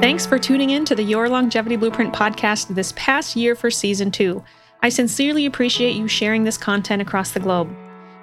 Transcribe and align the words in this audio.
Thanks 0.00 0.24
for 0.24 0.38
tuning 0.38 0.70
in 0.70 0.86
to 0.86 0.94
the 0.94 1.02
Your 1.02 1.28
Longevity 1.28 1.76
Blueprint 1.76 2.14
podcast 2.14 2.74
this 2.74 2.94
past 2.96 3.36
year 3.36 3.54
for 3.54 3.70
season 3.70 4.10
two. 4.10 4.42
I 4.82 4.88
sincerely 4.88 5.44
appreciate 5.44 5.94
you 5.94 6.08
sharing 6.08 6.42
this 6.42 6.56
content 6.56 7.02
across 7.02 7.32
the 7.32 7.38
globe. 7.38 7.68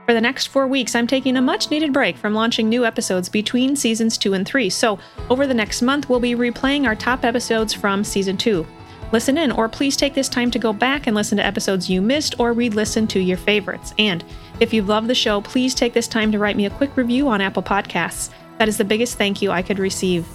For 0.07 0.15
the 0.15 0.19
next 0.19 0.47
four 0.47 0.65
weeks, 0.65 0.95
I'm 0.95 1.05
taking 1.05 1.37
a 1.37 1.41
much 1.41 1.69
needed 1.69 1.93
break 1.93 2.17
from 2.17 2.33
launching 2.33 2.67
new 2.67 2.83
episodes 2.83 3.29
between 3.29 3.75
seasons 3.75 4.17
two 4.17 4.33
and 4.33 4.43
three. 4.43 4.71
So, 4.71 4.97
over 5.29 5.45
the 5.45 5.53
next 5.53 5.83
month, 5.83 6.09
we'll 6.09 6.19
be 6.19 6.33
replaying 6.33 6.87
our 6.87 6.95
top 6.95 7.23
episodes 7.23 7.75
from 7.75 8.03
season 8.03 8.37
two. 8.37 8.65
Listen 9.11 9.37
in, 9.37 9.51
or 9.51 9.69
please 9.69 9.95
take 9.95 10.15
this 10.15 10.29
time 10.29 10.49
to 10.49 10.59
go 10.59 10.73
back 10.73 11.05
and 11.05 11.15
listen 11.15 11.37
to 11.37 11.45
episodes 11.45 11.91
you 11.91 12.01
missed 12.01 12.39
or 12.39 12.53
re 12.53 12.71
listen 12.71 13.05
to 13.05 13.19
your 13.19 13.37
favorites. 13.37 13.93
And 13.99 14.23
if 14.59 14.73
you've 14.73 14.89
loved 14.89 15.09
the 15.09 15.15
show, 15.15 15.41
please 15.41 15.75
take 15.75 15.93
this 15.93 16.07
time 16.07 16.31
to 16.31 16.39
write 16.39 16.57
me 16.57 16.65
a 16.65 16.71
quick 16.71 16.97
review 16.97 17.27
on 17.27 17.39
Apple 17.39 17.61
Podcasts. 17.61 18.31
That 18.57 18.67
is 18.67 18.77
the 18.77 18.83
biggest 18.83 19.19
thank 19.19 19.43
you 19.43 19.51
I 19.51 19.61
could 19.61 19.77
receive. 19.77 20.25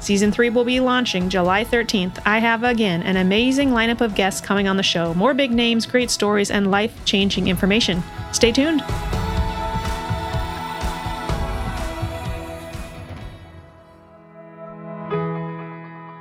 Season 0.00 0.32
3 0.32 0.48
will 0.48 0.64
be 0.64 0.80
launching 0.80 1.28
July 1.28 1.62
13th. 1.62 2.18
I 2.24 2.38
have 2.38 2.64
again 2.64 3.02
an 3.02 3.18
amazing 3.18 3.70
lineup 3.70 4.00
of 4.00 4.14
guests 4.14 4.40
coming 4.40 4.66
on 4.66 4.78
the 4.78 4.82
show. 4.82 5.12
More 5.12 5.34
big 5.34 5.52
names, 5.52 5.84
great 5.84 6.10
stories, 6.10 6.50
and 6.50 6.70
life 6.70 7.04
changing 7.04 7.48
information. 7.48 8.02
Stay 8.32 8.50
tuned. 8.50 8.80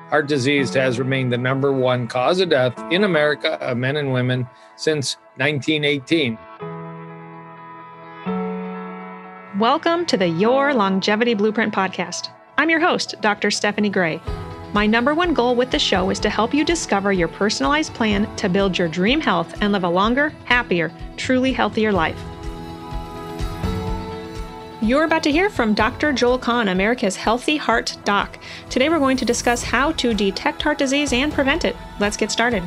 Heart 0.09 0.27
disease 0.27 0.73
has 0.73 0.99
remained 0.99 1.31
the 1.31 1.37
number 1.37 1.71
one 1.71 2.05
cause 2.07 2.41
of 2.41 2.49
death 2.49 2.77
in 2.91 3.05
America 3.05 3.53
of 3.61 3.77
men 3.77 3.95
and 3.95 4.11
women 4.11 4.45
since 4.75 5.15
1918. 5.37 6.37
Welcome 9.57 10.05
to 10.07 10.17
the 10.17 10.27
Your 10.27 10.73
Longevity 10.73 11.33
Blueprint 11.33 11.73
podcast. 11.73 12.31
I'm 12.59 12.69
your 12.69 12.81
host, 12.81 13.15
Dr. 13.21 13.51
Stephanie 13.51 13.89
Gray. 13.89 14.19
My 14.73 14.85
number 14.85 15.15
one 15.15 15.33
goal 15.33 15.55
with 15.55 15.71
the 15.71 15.79
show 15.79 16.09
is 16.09 16.19
to 16.19 16.29
help 16.29 16.53
you 16.53 16.65
discover 16.65 17.13
your 17.13 17.29
personalized 17.29 17.93
plan 17.93 18.35
to 18.35 18.49
build 18.49 18.77
your 18.77 18.89
dream 18.89 19.21
health 19.21 19.61
and 19.61 19.71
live 19.71 19.85
a 19.85 19.89
longer, 19.89 20.33
happier, 20.43 20.91
truly 21.15 21.53
healthier 21.53 21.93
life. 21.93 22.21
You're 24.81 25.05
about 25.05 25.23
to 25.23 25.31
hear 25.31 25.49
from 25.49 25.73
Dr. 25.73 26.11
Joel 26.11 26.37
Kahn, 26.37 26.67
America's 26.67 27.15
Healthy 27.15 27.55
Heart 27.55 27.95
Doc. 28.03 28.37
Today 28.69 28.89
we're 28.89 28.99
going 28.99 29.15
to 29.15 29.25
discuss 29.25 29.63
how 29.63 29.93
to 29.93 30.13
detect 30.13 30.61
heart 30.61 30.79
disease 30.79 31.13
and 31.13 31.31
prevent 31.31 31.63
it. 31.63 31.77
Let's 32.01 32.17
get 32.17 32.29
started. 32.29 32.63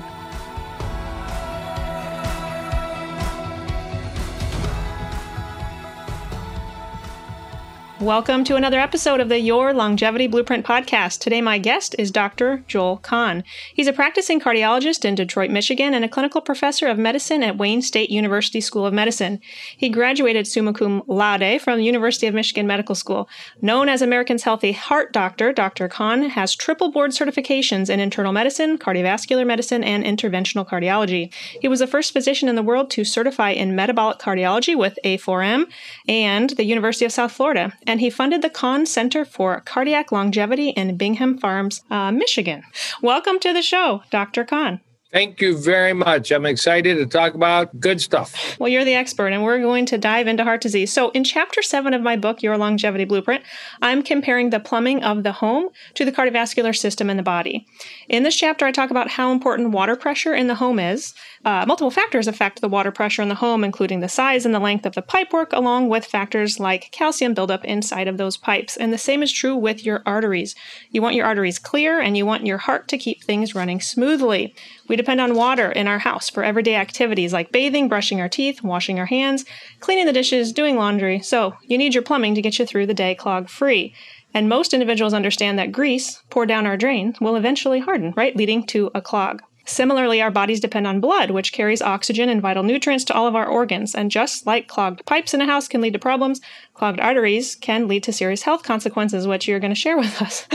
Welcome 8.03 8.43
to 8.45 8.57
another 8.57 8.81
episode 8.81 9.21
of 9.21 9.29
the 9.29 9.39
Your 9.39 9.73
Longevity 9.73 10.27
Blueprint 10.27 10.67
podcast. 10.67 11.21
Today, 11.21 11.41
my 11.41 11.59
guest 11.59 11.95
is 12.01 12.11
Dr. 12.11 12.65
Joel 12.67 12.97
Kahn. 12.97 13.45
He's 13.73 13.87
a 13.87 13.93
practicing 13.93 14.41
cardiologist 14.41 15.05
in 15.05 15.15
Detroit, 15.15 15.53
Michigan, 15.53 15.95
and 15.95 16.05
a 16.05 16.09
clinical 16.09 16.41
professor 16.41 16.89
of 16.89 16.99
medicine 16.99 17.45
at 17.45 17.59
Wayne 17.59 17.81
State 17.81 18.11
University 18.11 18.61
School 18.61 18.87
of 18.87 18.93
Medicine. 18.93 19.41
He 19.77 19.89
graduated 19.89 20.49
summa 20.49 20.73
cum 20.73 21.05
laude 21.07 21.61
from 21.61 21.79
the 21.79 21.85
University 21.85 22.27
of 22.27 22.35
Michigan 22.35 22.67
Medical 22.67 22.97
School. 22.97 23.29
Known 23.61 23.89
as 23.89 24.03
American's 24.03 24.43
Healthy 24.43 24.73
Heart 24.73 25.13
Doctor, 25.13 25.53
Dr. 25.53 25.87
Kahn 25.87 26.25
has 26.31 26.57
triple 26.57 26.91
board 26.91 27.13
certifications 27.13 27.89
in 27.89 28.01
internal 28.01 28.33
medicine, 28.33 28.79
cardiovascular 28.79 29.47
medicine, 29.47 29.85
and 29.85 30.03
interventional 30.03 30.69
cardiology. 30.69 31.33
He 31.61 31.69
was 31.69 31.79
the 31.79 31.87
first 31.87 32.13
physician 32.13 32.49
in 32.49 32.57
the 32.57 32.65
world 32.65 32.91
to 32.91 33.05
certify 33.05 33.51
in 33.51 33.77
metabolic 33.77 34.19
cardiology 34.19 34.77
with 34.77 34.99
A4M 35.05 35.71
and 36.09 36.51
the 36.51 36.65
University 36.65 37.05
of 37.05 37.13
South 37.13 37.31
Florida 37.31 37.73
and 37.93 38.01
he 38.01 38.09
funded 38.09 38.41
the 38.41 38.49
Kahn 38.49 38.87
Center 38.87 39.23
for 39.23 39.61
Cardiac 39.61 40.11
Longevity 40.11 40.71
in 40.71 40.97
Bingham 40.97 41.37
Farms, 41.37 41.83
uh, 41.91 42.11
Michigan. 42.11 42.63
Welcome 43.03 43.39
to 43.41 43.53
the 43.53 43.61
show, 43.61 44.03
Dr. 44.11 44.45
Kahn. 44.45 44.81
Thank 45.13 45.43
you 45.43 45.59
very 45.59 45.93
much. 45.93 46.33
I'm 46.33 46.47
excited 46.47 46.97
to 46.97 47.05
talk 47.05 47.35
about 47.35 47.79
good 47.79 48.01
stuff. 48.01 48.59
Well, 48.59 48.71
you're 48.71 48.87
the 48.87 48.95
expert, 48.95 49.27
and 49.27 49.45
we're 49.45 49.61
going 49.61 49.85
to 49.85 49.99
dive 49.99 50.27
into 50.27 50.43
heart 50.43 50.63
disease. 50.63 50.91
So, 50.91 51.11
in 51.11 51.23
chapter 51.23 51.61
seven 51.61 51.93
of 51.93 52.01
my 52.01 52.17
book, 52.17 52.43
Your 52.43 52.57
Longevity 52.57 53.05
Blueprint, 53.05 53.45
I'm 53.83 54.03
comparing 54.03 54.49
the 54.49 54.59
plumbing 54.59 55.05
of 55.05 55.23
the 55.23 55.33
home 55.33 55.69
to 55.97 56.07
the 56.07 56.13
cardiovascular 56.13 56.75
system 56.75 57.11
in 57.11 57.19
the 57.19 57.23
body. 57.23 57.67
In 58.09 58.23
this 58.23 58.37
chapter, 58.37 58.65
I 58.65 58.73
talk 58.73 58.91
about 58.91 59.11
how 59.11 59.33
important 59.33 59.73
water 59.73 59.97
pressure 59.97 60.35
in 60.35 60.47
the 60.47 60.55
home 60.55 60.79
is. 60.79 61.13
Uh, 61.45 61.65
multiple 61.67 61.91
factors 61.91 62.29
affect 62.29 62.61
the 62.61 62.69
water 62.69 62.93
pressure 62.93 63.21
in 63.21 63.29
the 63.29 63.35
home, 63.35 63.65
including 63.65 63.99
the 63.99 64.09
size 64.09 64.47
and 64.47 64.55
the 64.55 64.61
length 64.61 64.87
of 64.87 64.95
the 64.95 65.03
pipework, 65.03 65.53
along 65.53 65.89
with 65.89 66.05
factors 66.05 66.61
like 66.61 66.93
calcium 66.93 67.35
buildup 67.35 67.65
inside 67.65 68.07
of 68.07 68.17
those 68.17 68.37
pipes. 68.37 68.77
And 68.77 68.93
the 68.93 68.99
same 68.99 69.25
is 69.25 69.33
true 69.33 69.57
with 69.57 69.85
your 69.85 70.03
arteries. 70.07 70.55
You 70.91 71.03
want 71.03 71.17
your 71.17 71.27
arteries 71.27 71.59
clear, 71.59 71.99
and 71.99 72.17
you 72.17 72.25
want 72.25 72.47
your 72.47 72.59
heart 72.59 72.87
to 72.89 72.99
keep 72.99 73.25
things 73.25 73.57
running 73.57 73.81
smoothly. 73.81 74.55
We 74.89 74.95
depend 74.95 75.21
on 75.21 75.35
water 75.35 75.73
in 75.73 75.89
our 75.89 75.99
house 75.99 76.31
for 76.31 76.45
everyday 76.45 76.77
activities 76.77 77.33
like 77.33 77.51
bathing, 77.51 77.89
brushing 77.89 78.21
our 78.21 78.29
teeth, 78.29 78.63
washing 78.63 79.01
our 79.01 79.07
hands, 79.07 79.45
cleaning 79.81 80.07
the 80.07 80.13
dishes, 80.13 80.53
doing 80.53 80.77
laundry. 80.77 81.21
So, 81.21 81.57
you 81.67 81.77
need 81.77 81.95
your 81.95 82.05
plumbing 82.05 82.37
to 82.37 82.43
get 82.43 82.61
you 82.61 82.67
through 82.67 82.87
the 82.87 82.95
day 82.95 83.17
clog 83.17 83.49
free. 83.49 83.95
And 84.33 84.49
most 84.49 84.73
individuals 84.73 85.13
understand 85.13 85.59
that 85.59 85.73
grease 85.73 86.23
poured 86.31 86.49
down 86.49 86.67
our 86.67 86.77
drain 86.77 87.15
will 87.21 87.37
eventually 87.37 87.81
harden, 87.81 88.15
right? 88.17 88.37
Leading 88.37 88.65
to 88.69 88.91
a 88.95 89.03
clog. 89.03 89.43
Similarly, 89.65 90.21
our 90.21 90.31
bodies 90.31 90.61
depend 90.61 90.87
on 90.87 91.01
blood, 91.01 91.31
which 91.31 91.53
carries 91.53 91.83
oxygen 91.83 92.29
and 92.29 92.43
vital 92.43 92.63
nutrients 92.63 93.05
to 93.05 93.15
all 93.15 93.27
of 93.27 93.37
our 93.37 93.47
organs. 93.47 93.95
And 93.95 94.11
just 94.11 94.47
like 94.47 94.69
clogged 94.69 95.05
pipes 95.07 95.35
in 95.35 95.41
a 95.41 95.47
house 95.47 95.69
can 95.69 95.81
lead 95.81 95.93
to 95.93 95.99
problems, 95.99 96.41
clogged 96.75 97.01
arteries 97.01 97.55
can 97.55 97.89
lead 97.89 98.03
to 98.05 98.13
serious 98.13 98.43
health 98.43 98.63
consequences, 98.63 99.27
which 99.27 99.47
you're 99.47 99.61
going 99.61 99.75
to 99.75 99.81
share 99.81 99.97
with 100.03 100.21
us. 100.21 100.47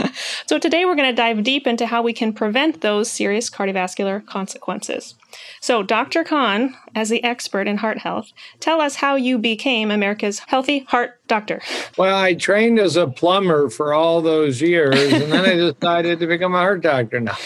so, 0.46 0.58
today 0.58 0.84
we're 0.84 0.96
going 0.96 1.10
to 1.10 1.16
dive 1.16 1.42
deep 1.42 1.66
into 1.66 1.86
how 1.86 2.02
we 2.02 2.12
can 2.12 2.32
prevent 2.32 2.80
those 2.80 3.10
serious 3.10 3.48
cardiovascular 3.50 4.24
consequences. 4.26 5.14
So, 5.60 5.82
Dr. 5.82 6.24
Kahn, 6.24 6.74
as 6.94 7.08
the 7.08 7.22
expert 7.24 7.66
in 7.66 7.78
heart 7.78 7.98
health, 7.98 8.32
tell 8.60 8.80
us 8.80 8.96
how 8.96 9.16
you 9.16 9.38
became 9.38 9.90
America's 9.90 10.40
healthy 10.40 10.80
heart 10.80 11.20
doctor. 11.26 11.60
Well, 11.96 12.16
I 12.16 12.34
trained 12.34 12.78
as 12.78 12.96
a 12.96 13.06
plumber 13.06 13.70
for 13.70 13.92
all 13.92 14.22
those 14.22 14.60
years, 14.60 15.12
and 15.12 15.32
then 15.32 15.44
I 15.44 15.54
decided 15.72 16.20
to 16.20 16.26
become 16.26 16.54
a 16.54 16.58
heart 16.58 16.82
doctor 16.82 17.20
now 17.20 17.36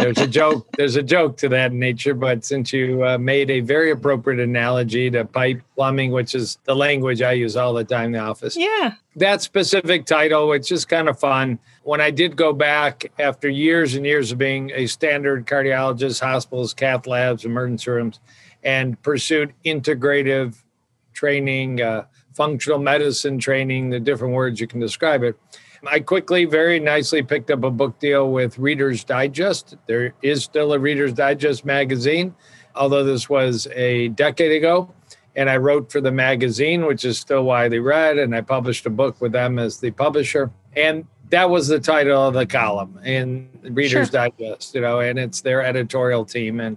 there's 0.00 0.18
a 0.18 0.26
joke. 0.26 0.66
There's 0.76 0.96
a 0.96 1.02
joke 1.02 1.36
to 1.38 1.48
that 1.50 1.72
nature, 1.72 2.14
but 2.14 2.44
since 2.44 2.72
you 2.72 3.04
uh, 3.04 3.18
made 3.18 3.50
a 3.50 3.60
very 3.60 3.90
appropriate 3.90 4.40
analogy 4.40 5.10
to 5.10 5.24
pipe 5.24 5.62
plumbing, 5.74 6.12
which 6.12 6.34
is 6.34 6.58
the 6.64 6.74
language 6.74 7.22
I 7.22 7.32
use 7.32 7.56
all 7.56 7.74
the 7.74 7.84
time 7.84 8.06
in 8.06 8.12
the 8.12 8.18
office. 8.18 8.56
Yeah. 8.56 8.94
That 9.16 9.42
specific 9.42 10.06
title, 10.06 10.48
which 10.48 10.72
is 10.72 10.84
kind 10.84 11.08
of 11.08 11.18
fun. 11.18 11.58
When 11.90 12.00
I 12.00 12.12
did 12.12 12.36
go 12.36 12.52
back 12.52 13.10
after 13.18 13.48
years 13.48 13.96
and 13.96 14.06
years 14.06 14.30
of 14.30 14.38
being 14.38 14.70
a 14.72 14.86
standard 14.86 15.44
cardiologist, 15.44 16.20
hospitals, 16.20 16.72
cath 16.72 17.04
labs, 17.08 17.44
emergency 17.44 17.90
rooms, 17.90 18.20
and 18.62 19.02
pursued 19.02 19.52
integrative 19.66 20.62
training, 21.14 21.82
uh, 21.82 22.04
functional 22.32 22.78
medicine 22.78 23.40
training, 23.40 23.90
the 23.90 23.98
different 23.98 24.34
words 24.34 24.60
you 24.60 24.68
can 24.68 24.78
describe 24.78 25.24
it 25.24 25.36
I 25.84 25.98
quickly, 25.98 26.44
very 26.44 26.78
nicely 26.78 27.24
picked 27.24 27.50
up 27.50 27.64
a 27.64 27.72
book 27.72 27.98
deal 27.98 28.30
with 28.30 28.56
Reader's 28.56 29.02
Digest. 29.02 29.76
There 29.88 30.14
is 30.22 30.44
still 30.44 30.72
a 30.72 30.78
Reader's 30.78 31.12
Digest 31.12 31.64
magazine, 31.64 32.36
although 32.76 33.02
this 33.02 33.28
was 33.28 33.66
a 33.74 34.10
decade 34.10 34.52
ago. 34.52 34.94
And 35.34 35.50
I 35.50 35.56
wrote 35.56 35.90
for 35.90 36.00
the 36.00 36.12
magazine, 36.12 36.86
which 36.86 37.04
is 37.04 37.18
still 37.18 37.42
widely 37.42 37.80
read, 37.80 38.16
and 38.16 38.32
I 38.32 38.42
published 38.42 38.86
a 38.86 38.90
book 38.90 39.20
with 39.20 39.32
them 39.32 39.58
as 39.58 39.80
the 39.80 39.90
publisher. 39.90 40.52
And 40.76 41.06
that 41.30 41.50
was 41.50 41.68
the 41.68 41.80
title 41.80 42.28
of 42.28 42.34
the 42.34 42.46
column 42.46 42.98
in 43.04 43.48
Reader's 43.62 44.10
sure. 44.10 44.30
Digest, 44.38 44.74
you 44.74 44.80
know, 44.80 45.00
and 45.00 45.18
it's 45.18 45.40
their 45.40 45.62
editorial 45.62 46.24
team. 46.24 46.60
And 46.60 46.76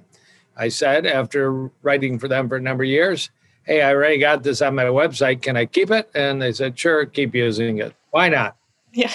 I 0.55 0.69
said, 0.69 1.05
after 1.05 1.69
writing 1.81 2.19
for 2.19 2.27
them 2.27 2.49
for 2.49 2.55
a 2.55 2.61
number 2.61 2.83
of 2.83 2.89
years, 2.89 3.29
Hey, 3.65 3.81
I 3.81 3.93
already 3.93 4.17
got 4.17 4.43
this 4.43 4.61
on 4.61 4.75
my 4.75 4.83
website. 4.83 5.41
Can 5.41 5.55
I 5.55 5.65
keep 5.65 5.89
it? 5.89 6.09
And 6.13 6.41
they 6.41 6.51
said, 6.51 6.77
Sure, 6.77 7.05
keep 7.05 7.33
using 7.33 7.77
it. 7.77 7.95
Why 8.11 8.27
not? 8.29 8.57
Yeah. 8.91 9.11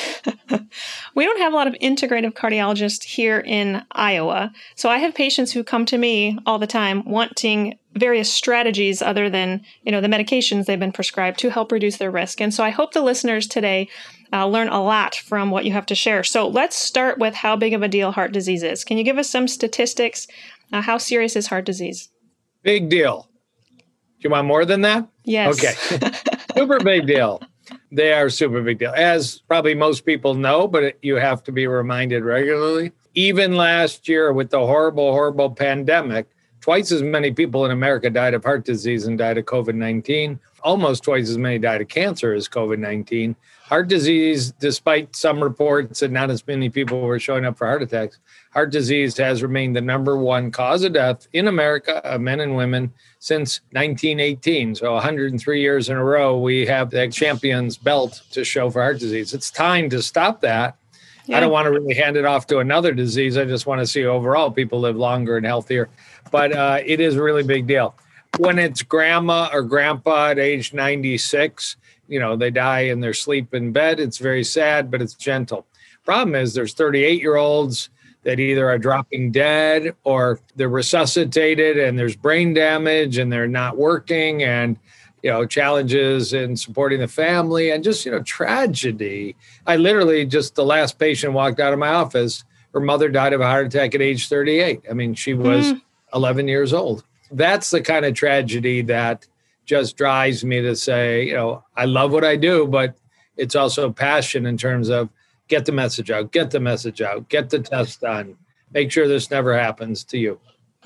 we 1.15 1.25
don't 1.25 1.39
have 1.39 1.53
a 1.53 1.57
lot 1.57 1.69
of 1.69 1.75
integrative 1.75 2.33
cardiologists 2.33 3.05
here 3.05 3.39
in 3.39 3.85
Iowa. 3.93 4.53
So 4.75 4.89
I 4.89 4.99
have 4.99 5.15
patients 5.15 5.53
who 5.53 5.63
come 5.63 5.87
to 5.87 5.99
me 5.99 6.39
all 6.47 6.59
the 6.59 6.67
time 6.67 7.05
wanting 7.05 7.79
various 7.99 8.33
strategies 8.33 9.03
other 9.03 9.29
than, 9.29 9.63
you 9.83 9.93
know, 9.93 10.01
the 10.01 10.09
medications 10.09 10.67
they've 10.67 10.79
been 10.79 10.93
prescribed 10.93 11.39
to 11.41 11.51
help 11.51 11.73
reduce 11.73 11.97
their 11.97 12.11
risk. 12.11 12.41
And 12.41 12.53
so 12.53 12.65
I 12.65 12.71
hope 12.71 12.93
the 12.93 13.03
listeners 13.03 13.47
today 13.47 13.89
uh, 14.33 14.47
learn 14.47 14.69
a 14.69 14.83
lot 14.83 15.15
from 15.15 15.51
what 15.51 15.65
you 15.65 15.73
have 15.73 15.87
to 15.87 15.95
share. 15.95 16.23
So 16.25 16.47
let's 16.47 16.77
start 16.77 17.19
with 17.19 17.35
how 17.35 17.57
big 17.57 17.75
of 17.75 17.83
a 17.83 17.89
deal 17.89 18.13
heart 18.13 18.33
disease 18.33 18.63
is. 18.63 18.85
Can 18.85 18.99
you 18.99 19.05
give 19.05 19.19
us 19.19 19.31
some 19.31 19.49
statistics? 19.49 20.27
Uh, 20.73 20.83
how 20.83 20.99
serious 20.99 21.37
is 21.37 21.47
heart 21.47 21.65
disease? 21.65 22.11
Big 22.63 22.89
deal. 22.89 23.29
Do 23.77 23.85
you 24.25 24.31
want 24.31 24.47
more 24.47 24.65
than 24.65 24.81
that? 24.83 25.09
Yes. 25.25 25.59
Okay. 25.59 26.11
Super 26.57 26.81
big 26.81 27.07
deal. 27.07 27.41
They 27.93 28.13
are 28.13 28.31
super 28.31 28.63
big 28.63 28.79
deal, 28.79 28.93
as 28.97 29.41
probably 29.47 29.75
most 29.75 30.05
people 30.05 30.35
know, 30.35 30.67
but 30.67 30.97
you 31.03 31.17
have 31.17 31.43
to 31.45 31.53
be 31.53 31.67
reminded 31.67 32.25
regularly. 32.25 32.93
Even 33.15 33.57
last 33.57 34.09
year, 34.09 34.33
with 34.33 34.51
the 34.51 34.59
horrible, 34.59 35.13
horrible 35.13 35.51
pandemic, 35.51 36.29
twice 36.69 36.93
as 36.93 37.03
many 37.03 37.33
people 37.33 37.65
in 37.65 37.71
America 37.71 38.11
died 38.11 38.35
of 38.35 38.45
heart 38.45 38.63
disease 38.63 39.07
and 39.07 39.17
died 39.17 39.39
of 39.39 39.47
COVID 39.47 39.75
19. 39.75 40.39
Almost 40.63 41.03
twice 41.03 41.31
as 41.31 41.39
many 41.39 41.59
died 41.59 41.81
of 41.81 41.89
cancer 41.89 42.35
as 42.35 42.47
COVID 42.47 42.79
19. 42.79 43.35
Heart 43.63 43.89
disease, 43.89 44.53
despite 44.61 45.17
some 45.17 45.43
reports 45.43 46.01
that 46.01 46.11
not 46.11 46.29
as 46.29 46.47
many 46.47 46.69
people 46.69 47.01
were 47.01 47.19
showing 47.19 47.47
up 47.47 47.57
for 47.57 47.67
heart 47.67 47.81
attacks, 47.81 48.19
heart 48.51 48.71
disease 48.71 49.17
has 49.17 49.43
remained 49.43 49.77
the 49.77 49.81
number 49.81 50.19
one 50.19 50.51
cause 50.51 50.85
of 50.85 50.93
death 50.93 51.27
in 51.33 51.49
America 51.49 52.05
of 52.07 52.21
men 52.21 52.41
and 52.41 52.55
women 52.55 52.93
since 53.19 53.63
1918. 53.73 54.75
So 54.75 54.93
103 54.93 55.63
years 55.63 55.89
in 55.89 55.97
a 55.97 56.05
row, 56.05 56.39
we 56.39 56.67
have 56.67 56.91
the 56.91 57.09
champion's 57.09 57.79
belt 57.79 58.21
to 58.33 58.45
show 58.45 58.69
for 58.69 58.83
heart 58.83 58.99
disease. 58.99 59.33
It's 59.33 59.51
time 59.51 59.89
to 59.89 60.03
stop 60.03 60.43
that. 60.43 60.77
Yeah. 61.29 61.37
I 61.37 61.41
don't 61.41 61.53
want 61.53 61.67
to 61.67 61.71
really 61.71 61.95
hand 61.95 62.17
it 62.17 62.25
off 62.25 62.47
to 62.47 62.59
another 62.59 62.95
disease. 62.95 63.37
I 63.37 63.45
just 63.45 63.67
want 63.67 63.81
to 63.81 63.87
see 63.87 64.07
overall 64.07 64.51
people 64.51 64.81
live 64.81 64.97
longer 64.97 65.37
and 65.37 65.45
healthier. 65.45 65.91
But 66.31 66.53
uh, 66.53 66.81
it 66.85 67.01
is 67.01 67.17
a 67.17 67.23
really 67.23 67.43
big 67.43 67.67
deal. 67.67 67.95
When 68.39 68.59
it's 68.59 68.83
grandma 68.83 69.51
or 69.53 69.63
grandpa 69.63 70.31
at 70.31 70.39
age 70.39 70.73
96, 70.73 71.77
you 72.09 72.19
know, 72.19 72.35
they 72.35 72.51
die 72.51 72.81
in 72.81 73.01
their 73.01 73.13
sleep 73.13 73.53
in 73.53 73.73
bed. 73.73 74.01
It's 74.01 74.17
very 74.17 74.43
sad, 74.43 74.91
but 74.91 75.03
it's 75.03 75.13
gentle. 75.13 75.67
Problem 76.03 76.35
is, 76.35 76.55
there's 76.55 76.73
38 76.73 77.21
year 77.21 77.37
olds 77.37 77.91
that 78.23 78.41
either 78.41 78.69
are 78.69 78.79
dropping 78.79 79.31
dead 79.31 79.95
or 80.05 80.41
they're 80.57 80.71
resuscitated 80.71 81.79
and 81.79 81.99
there's 81.99 82.17
brain 82.17 82.55
damage 82.55 83.19
and 83.19 83.31
they're 83.31 83.47
not 83.47 83.77
working 83.77 84.43
and 84.43 84.79
you 85.23 85.31
know 85.31 85.47
challenges 85.47 86.33
in 86.33 86.57
supporting 86.57 87.01
the 87.01 87.09
family 87.09 87.71
and 87.71 87.85
just 87.85 88.05
you 88.05 88.13
know 88.13 88.23
tragedy 88.23 89.35
i 89.67 89.77
literally 89.77 90.25
just 90.25 90.55
the 90.55 90.65
last 90.65 90.99
patient 90.99 91.33
walked 91.33 91.61
out 91.61 91.73
of 91.73 91.79
my 91.79 91.89
office 91.89 92.45
her 92.73 92.81
mother 92.81 93.09
died 93.09 93.33
of 93.33 93.41
a 93.41 93.47
heart 93.47 93.67
attack 93.67 93.95
at 93.95 94.03
age 94.03 94.29
38 94.29 94.83
i 94.91 94.93
mean 94.93 95.15
she 95.15 95.35
was 95.35 95.73
mm. 95.73 95.81
11 96.15 96.49
years 96.49 96.73
old 96.73 97.05
that's 97.33 97.71
the 97.71 97.81
kind 97.81 98.05
of 98.05 98.15
tragedy 98.15 98.83
that 98.83 99.27
just 99.67 99.97
drives 99.97 100.45
me 100.45 100.61
to 100.63 100.75
say 100.75 101.27
you 101.27 101.35
know 101.35 101.63
i 101.77 101.85
love 101.85 102.13
what 102.13 102.25
i 102.25 102.37
do 102.37 102.67
but 102.67 102.97
it's 103.37 103.55
also 103.55 103.91
passion 103.91 104.47
in 104.47 104.57
terms 104.57 104.89
of 104.89 105.09
get 105.49 105.65
the 105.65 105.73
message 105.73 106.11
out, 106.11 106.31
get 106.31 106.51
the 106.51 106.61
message 106.61 107.01
out, 107.01 107.29
get 107.29 107.51
the 107.51 107.59
test 107.59 108.03
done. 108.03 108.37
Make 108.73 108.93
sure 108.93 109.09
this 109.09 109.31
never 109.31 109.59
happens 109.59 110.05
to 110.05 110.19
you. 110.19 110.39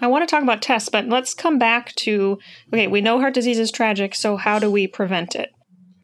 I 0.03 0.09
want 0.09 0.29
to 0.29 0.31
talk 0.31 0.43
about 0.43 0.61
tests, 0.61 0.89
but 0.89 1.07
let's 1.07 1.33
come 1.33 1.59
back 1.59 1.95
to 1.95 2.39
okay, 2.73 2.89
we 2.89 3.01
know 3.01 3.21
heart 3.21 3.35
disease 3.35 3.61
is 3.61 3.71
tragic, 3.71 4.17
so 4.17 4.37
how 4.37 4.59
do 4.59 4.71
we 4.71 4.89
prevent 4.89 5.37
it? 5.37 5.53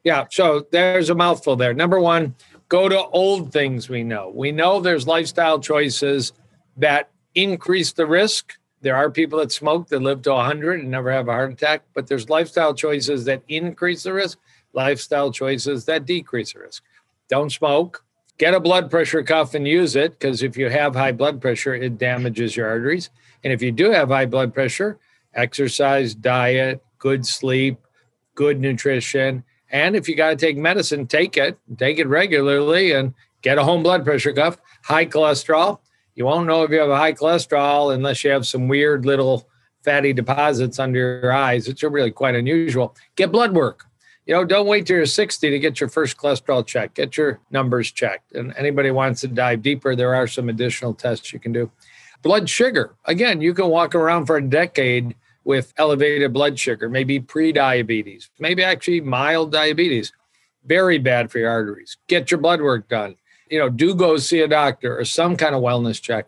Yeah, 0.04 0.26
so 0.30 0.66
there's 0.70 1.10
a 1.10 1.16
mouthful 1.16 1.56
there. 1.56 1.74
Number 1.74 1.98
one, 1.98 2.36
go 2.68 2.88
to 2.88 3.06
old 3.08 3.52
things 3.52 3.88
we 3.88 4.04
know. 4.04 4.30
We 4.32 4.52
know 4.52 4.80
there's 4.80 5.08
lifestyle 5.08 5.58
choices 5.58 6.32
that 6.76 7.10
increase 7.34 7.92
the 7.92 8.06
risk. 8.06 8.54
There 8.82 8.94
are 8.94 9.10
people 9.10 9.40
that 9.40 9.50
smoke 9.50 9.88
that 9.88 10.00
live 10.00 10.22
to 10.22 10.32
100 10.32 10.80
and 10.80 10.90
never 10.90 11.10
have 11.10 11.26
a 11.26 11.32
heart 11.32 11.52
attack, 11.52 11.82
but 11.92 12.06
there's 12.06 12.30
lifestyle 12.30 12.74
choices 12.74 13.24
that 13.24 13.42
increase 13.48 14.04
the 14.04 14.12
risk, 14.12 14.38
lifestyle 14.72 15.32
choices 15.32 15.86
that 15.86 16.06
decrease 16.06 16.52
the 16.52 16.60
risk. 16.60 16.84
Don't 17.28 17.50
smoke, 17.50 18.04
get 18.38 18.54
a 18.54 18.60
blood 18.60 18.90
pressure 18.90 19.24
cuff 19.24 19.54
and 19.54 19.66
use 19.66 19.96
it 19.96 20.12
because 20.12 20.44
if 20.44 20.56
you 20.56 20.70
have 20.70 20.94
high 20.94 21.12
blood 21.12 21.40
pressure, 21.40 21.74
it 21.74 21.98
damages 21.98 22.56
your 22.56 22.68
arteries. 22.68 23.10
And 23.44 23.52
if 23.52 23.62
you 23.62 23.72
do 23.72 23.90
have 23.90 24.08
high 24.08 24.26
blood 24.26 24.52
pressure, 24.52 24.98
exercise, 25.34 26.14
diet, 26.14 26.82
good 26.98 27.26
sleep, 27.26 27.78
good 28.34 28.60
nutrition. 28.60 29.44
And 29.70 29.96
if 29.96 30.08
you 30.08 30.16
got 30.16 30.30
to 30.30 30.36
take 30.36 30.56
medicine, 30.56 31.06
take 31.06 31.36
it, 31.36 31.58
take 31.76 31.98
it 31.98 32.06
regularly 32.06 32.92
and 32.92 33.14
get 33.42 33.58
a 33.58 33.64
home 33.64 33.82
blood 33.82 34.04
pressure 34.04 34.32
cuff. 34.32 34.58
High 34.84 35.06
cholesterol. 35.06 35.80
You 36.14 36.24
won't 36.24 36.46
know 36.46 36.64
if 36.64 36.70
you 36.70 36.78
have 36.80 36.90
a 36.90 36.96
high 36.96 37.12
cholesterol 37.12 37.94
unless 37.94 38.24
you 38.24 38.30
have 38.30 38.46
some 38.46 38.66
weird 38.66 39.06
little 39.06 39.48
fatty 39.84 40.12
deposits 40.12 40.78
under 40.78 41.20
your 41.20 41.32
eyes, 41.32 41.68
which 41.68 41.84
are 41.84 41.90
really 41.90 42.10
quite 42.10 42.34
unusual. 42.34 42.96
Get 43.14 43.30
blood 43.30 43.54
work 43.54 43.88
you 44.28 44.34
know, 44.34 44.44
don't 44.44 44.66
wait 44.66 44.84
till 44.84 44.96
you're 44.96 45.06
60 45.06 45.48
to 45.48 45.58
get 45.58 45.80
your 45.80 45.88
first 45.88 46.18
cholesterol 46.18 46.64
check. 46.64 46.92
Get 46.92 47.16
your 47.16 47.40
numbers 47.50 47.90
checked. 47.90 48.34
And 48.34 48.52
anybody 48.58 48.90
wants 48.90 49.22
to 49.22 49.28
dive 49.28 49.62
deeper, 49.62 49.96
there 49.96 50.14
are 50.14 50.26
some 50.26 50.50
additional 50.50 50.92
tests 50.92 51.32
you 51.32 51.38
can 51.40 51.50
do. 51.50 51.70
Blood 52.22 52.48
sugar. 52.48 52.94
Again, 53.04 53.40
you 53.40 53.54
can 53.54 53.68
walk 53.68 53.94
around 53.94 54.26
for 54.26 54.36
a 54.36 54.42
decade 54.42 55.14
with 55.44 55.72
elevated 55.78 56.32
blood 56.32 56.58
sugar, 56.58 56.88
maybe 56.88 57.20
pre-diabetes, 57.20 58.28
maybe 58.38 58.62
actually 58.62 59.00
mild 59.00 59.52
diabetes. 59.52 60.12
Very 60.64 60.98
bad 60.98 61.30
for 61.30 61.38
your 61.38 61.50
arteries. 61.50 61.96
Get 62.06 62.30
your 62.30 62.38
blood 62.40 62.60
work 62.60 62.88
done. 62.88 63.16
You 63.48 63.58
know, 63.58 63.70
do 63.70 63.94
go 63.94 64.18
see 64.18 64.40
a 64.40 64.48
doctor 64.48 64.98
or 64.98 65.04
some 65.04 65.36
kind 65.36 65.54
of 65.54 65.62
wellness 65.62 66.02
check. 66.02 66.26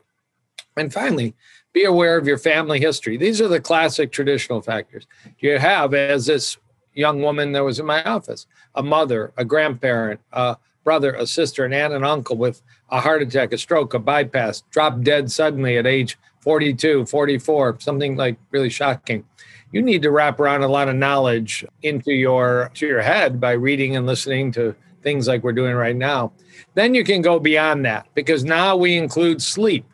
And 0.77 0.93
finally, 0.93 1.35
be 1.73 1.85
aware 1.85 2.17
of 2.17 2.27
your 2.27 2.39
family 2.39 2.81
history. 2.81 3.17
These 3.17 3.41
are 3.41 3.49
the 3.49 3.61
classic 3.61 4.11
traditional 4.11 4.63
factors. 4.63 5.07
You 5.39 5.59
have, 5.59 5.93
as 5.93 6.27
this 6.27 6.57
young 6.95 7.21
woman 7.21 7.53
that 7.53 7.65
was 7.65 7.79
in 7.79 7.87
my 7.87 8.03
office 8.05 8.47
a 8.75 8.83
mother, 8.83 9.33
a 9.37 9.45
grandparent, 9.45 10.21
a 10.33 10.57
brother, 10.85 11.13
a 11.13 11.27
sister, 11.27 11.65
an 11.65 11.73
aunt, 11.73 11.93
and 11.93 12.05
uncle 12.05 12.37
with 12.37 12.63
a 12.91 13.01
heart 13.01 13.23
attack, 13.23 13.53
a 13.53 13.59
stroke, 13.59 13.95
a 13.95 13.99
bypass, 13.99 14.63
dropped 14.71 15.05
dead 15.05 15.31
suddenly 15.31 15.77
at 15.79 15.87
age 15.87 16.19
42, 16.41 17.07
44, 17.07 17.79
something 17.81 18.17
like 18.17 18.39
really 18.51 18.71
shocking. 18.71 19.25
You 19.73 19.83
need 19.83 20.03
to 20.03 20.11
wrap 20.11 20.41
around 20.41 20.63
a 20.63 20.69
lot 20.69 20.89
of 20.89 20.97
knowledge 20.97 21.65
into 21.83 22.13
your 22.13 22.71
to 22.75 22.87
your 22.87 23.03
head 23.03 23.41
by 23.41 23.53
reading 23.53 23.95
and 23.97 24.07
listening 24.07 24.51
to 24.53 24.75
things 25.03 25.29
like 25.29 25.43
we're 25.43 25.53
doing 25.53 25.75
right 25.75 25.97
now. 25.97 26.33
Then 26.75 26.95
you 26.95 27.05
can 27.05 27.23
go 27.23 27.39
beyond 27.39 27.85
that 27.85 28.07
because 28.15 28.45
now 28.45 28.77
we 28.77 28.97
include 28.97 29.41
sleep, 29.43 29.85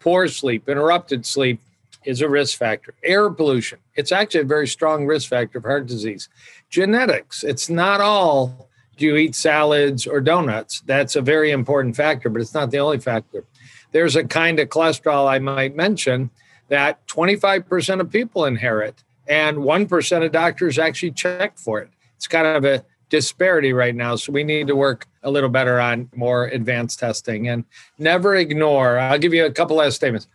poor 0.00 0.28
sleep, 0.28 0.68
interrupted 0.68 1.26
sleep, 1.26 1.60
is 2.04 2.20
a 2.20 2.28
risk 2.28 2.58
factor. 2.58 2.94
Air 3.04 3.30
pollution, 3.30 3.78
it's 3.94 4.12
actually 4.12 4.40
a 4.40 4.44
very 4.44 4.68
strong 4.68 5.06
risk 5.06 5.28
factor 5.28 5.58
of 5.58 5.64
heart 5.64 5.86
disease. 5.86 6.28
Genetics, 6.70 7.42
it's 7.42 7.68
not 7.68 8.00
all 8.00 8.65
do 8.96 9.06
you 9.06 9.16
eat 9.16 9.34
salads 9.34 10.06
or 10.06 10.20
donuts. 10.20 10.80
That's 10.86 11.16
a 11.16 11.22
very 11.22 11.50
important 11.50 11.96
factor, 11.96 12.28
but 12.28 12.40
it's 12.40 12.54
not 12.54 12.70
the 12.70 12.78
only 12.78 12.98
factor. 12.98 13.44
There's 13.92 14.16
a 14.16 14.24
kind 14.24 14.58
of 14.58 14.68
cholesterol 14.68 15.28
I 15.28 15.38
might 15.38 15.76
mention 15.76 16.30
that 16.68 17.06
25% 17.06 18.00
of 18.00 18.10
people 18.10 18.44
inherit, 18.44 19.04
and 19.28 19.58
1% 19.58 20.24
of 20.24 20.32
doctors 20.32 20.78
actually 20.78 21.12
check 21.12 21.58
for 21.58 21.80
it. 21.80 21.90
It's 22.16 22.26
kind 22.26 22.46
of 22.46 22.64
a 22.64 22.84
disparity 23.08 23.72
right 23.72 23.94
now. 23.94 24.16
So 24.16 24.32
we 24.32 24.44
need 24.44 24.66
to 24.66 24.76
work 24.76 25.06
a 25.22 25.30
little 25.30 25.48
better 25.48 25.80
on 25.80 26.10
more 26.14 26.46
advanced 26.46 26.98
testing 26.98 27.48
and 27.48 27.64
never 27.98 28.34
ignore. 28.34 28.98
I'll 28.98 29.18
give 29.18 29.34
you 29.34 29.44
a 29.44 29.52
couple 29.52 29.76
last 29.76 29.96
statements 29.96 30.28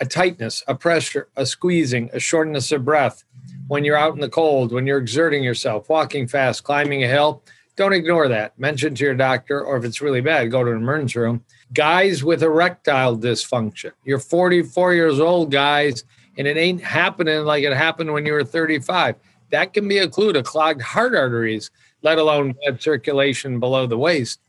a 0.00 0.06
tightness, 0.06 0.62
a 0.66 0.74
pressure, 0.74 1.28
a 1.36 1.44
squeezing, 1.44 2.08
a 2.14 2.18
shortness 2.18 2.72
of 2.72 2.84
breath 2.86 3.22
when 3.68 3.84
you're 3.84 3.98
out 3.98 4.14
in 4.14 4.20
the 4.20 4.30
cold, 4.30 4.72
when 4.72 4.86
you're 4.86 4.98
exerting 4.98 5.44
yourself, 5.44 5.90
walking 5.90 6.26
fast, 6.26 6.64
climbing 6.64 7.04
a 7.04 7.06
hill. 7.06 7.42
Don't 7.76 7.92
ignore 7.92 8.28
that. 8.28 8.58
Mention 8.58 8.94
to 8.94 9.04
your 9.04 9.14
doctor, 9.14 9.62
or 9.62 9.76
if 9.76 9.84
it's 9.84 10.00
really 10.00 10.20
bad, 10.20 10.50
go 10.50 10.64
to 10.64 10.70
an 10.70 10.76
emergency 10.76 11.18
room. 11.18 11.44
Guys 11.72 12.22
with 12.22 12.42
erectile 12.42 13.16
dysfunction. 13.16 13.92
You're 14.04 14.18
44 14.18 14.94
years 14.94 15.20
old, 15.20 15.50
guys, 15.50 16.04
and 16.36 16.46
it 16.46 16.56
ain't 16.56 16.82
happening 16.82 17.44
like 17.44 17.64
it 17.64 17.72
happened 17.72 18.12
when 18.12 18.26
you 18.26 18.32
were 18.32 18.44
35. 18.44 19.16
That 19.50 19.72
can 19.72 19.88
be 19.88 19.98
a 19.98 20.08
clue 20.08 20.32
to 20.32 20.42
clogged 20.42 20.82
heart 20.82 21.14
arteries, 21.14 21.70
let 22.02 22.18
alone 22.18 22.54
blood 22.62 22.82
circulation 22.82 23.60
below 23.60 23.86
the 23.86 23.98
waist. 23.98 24.40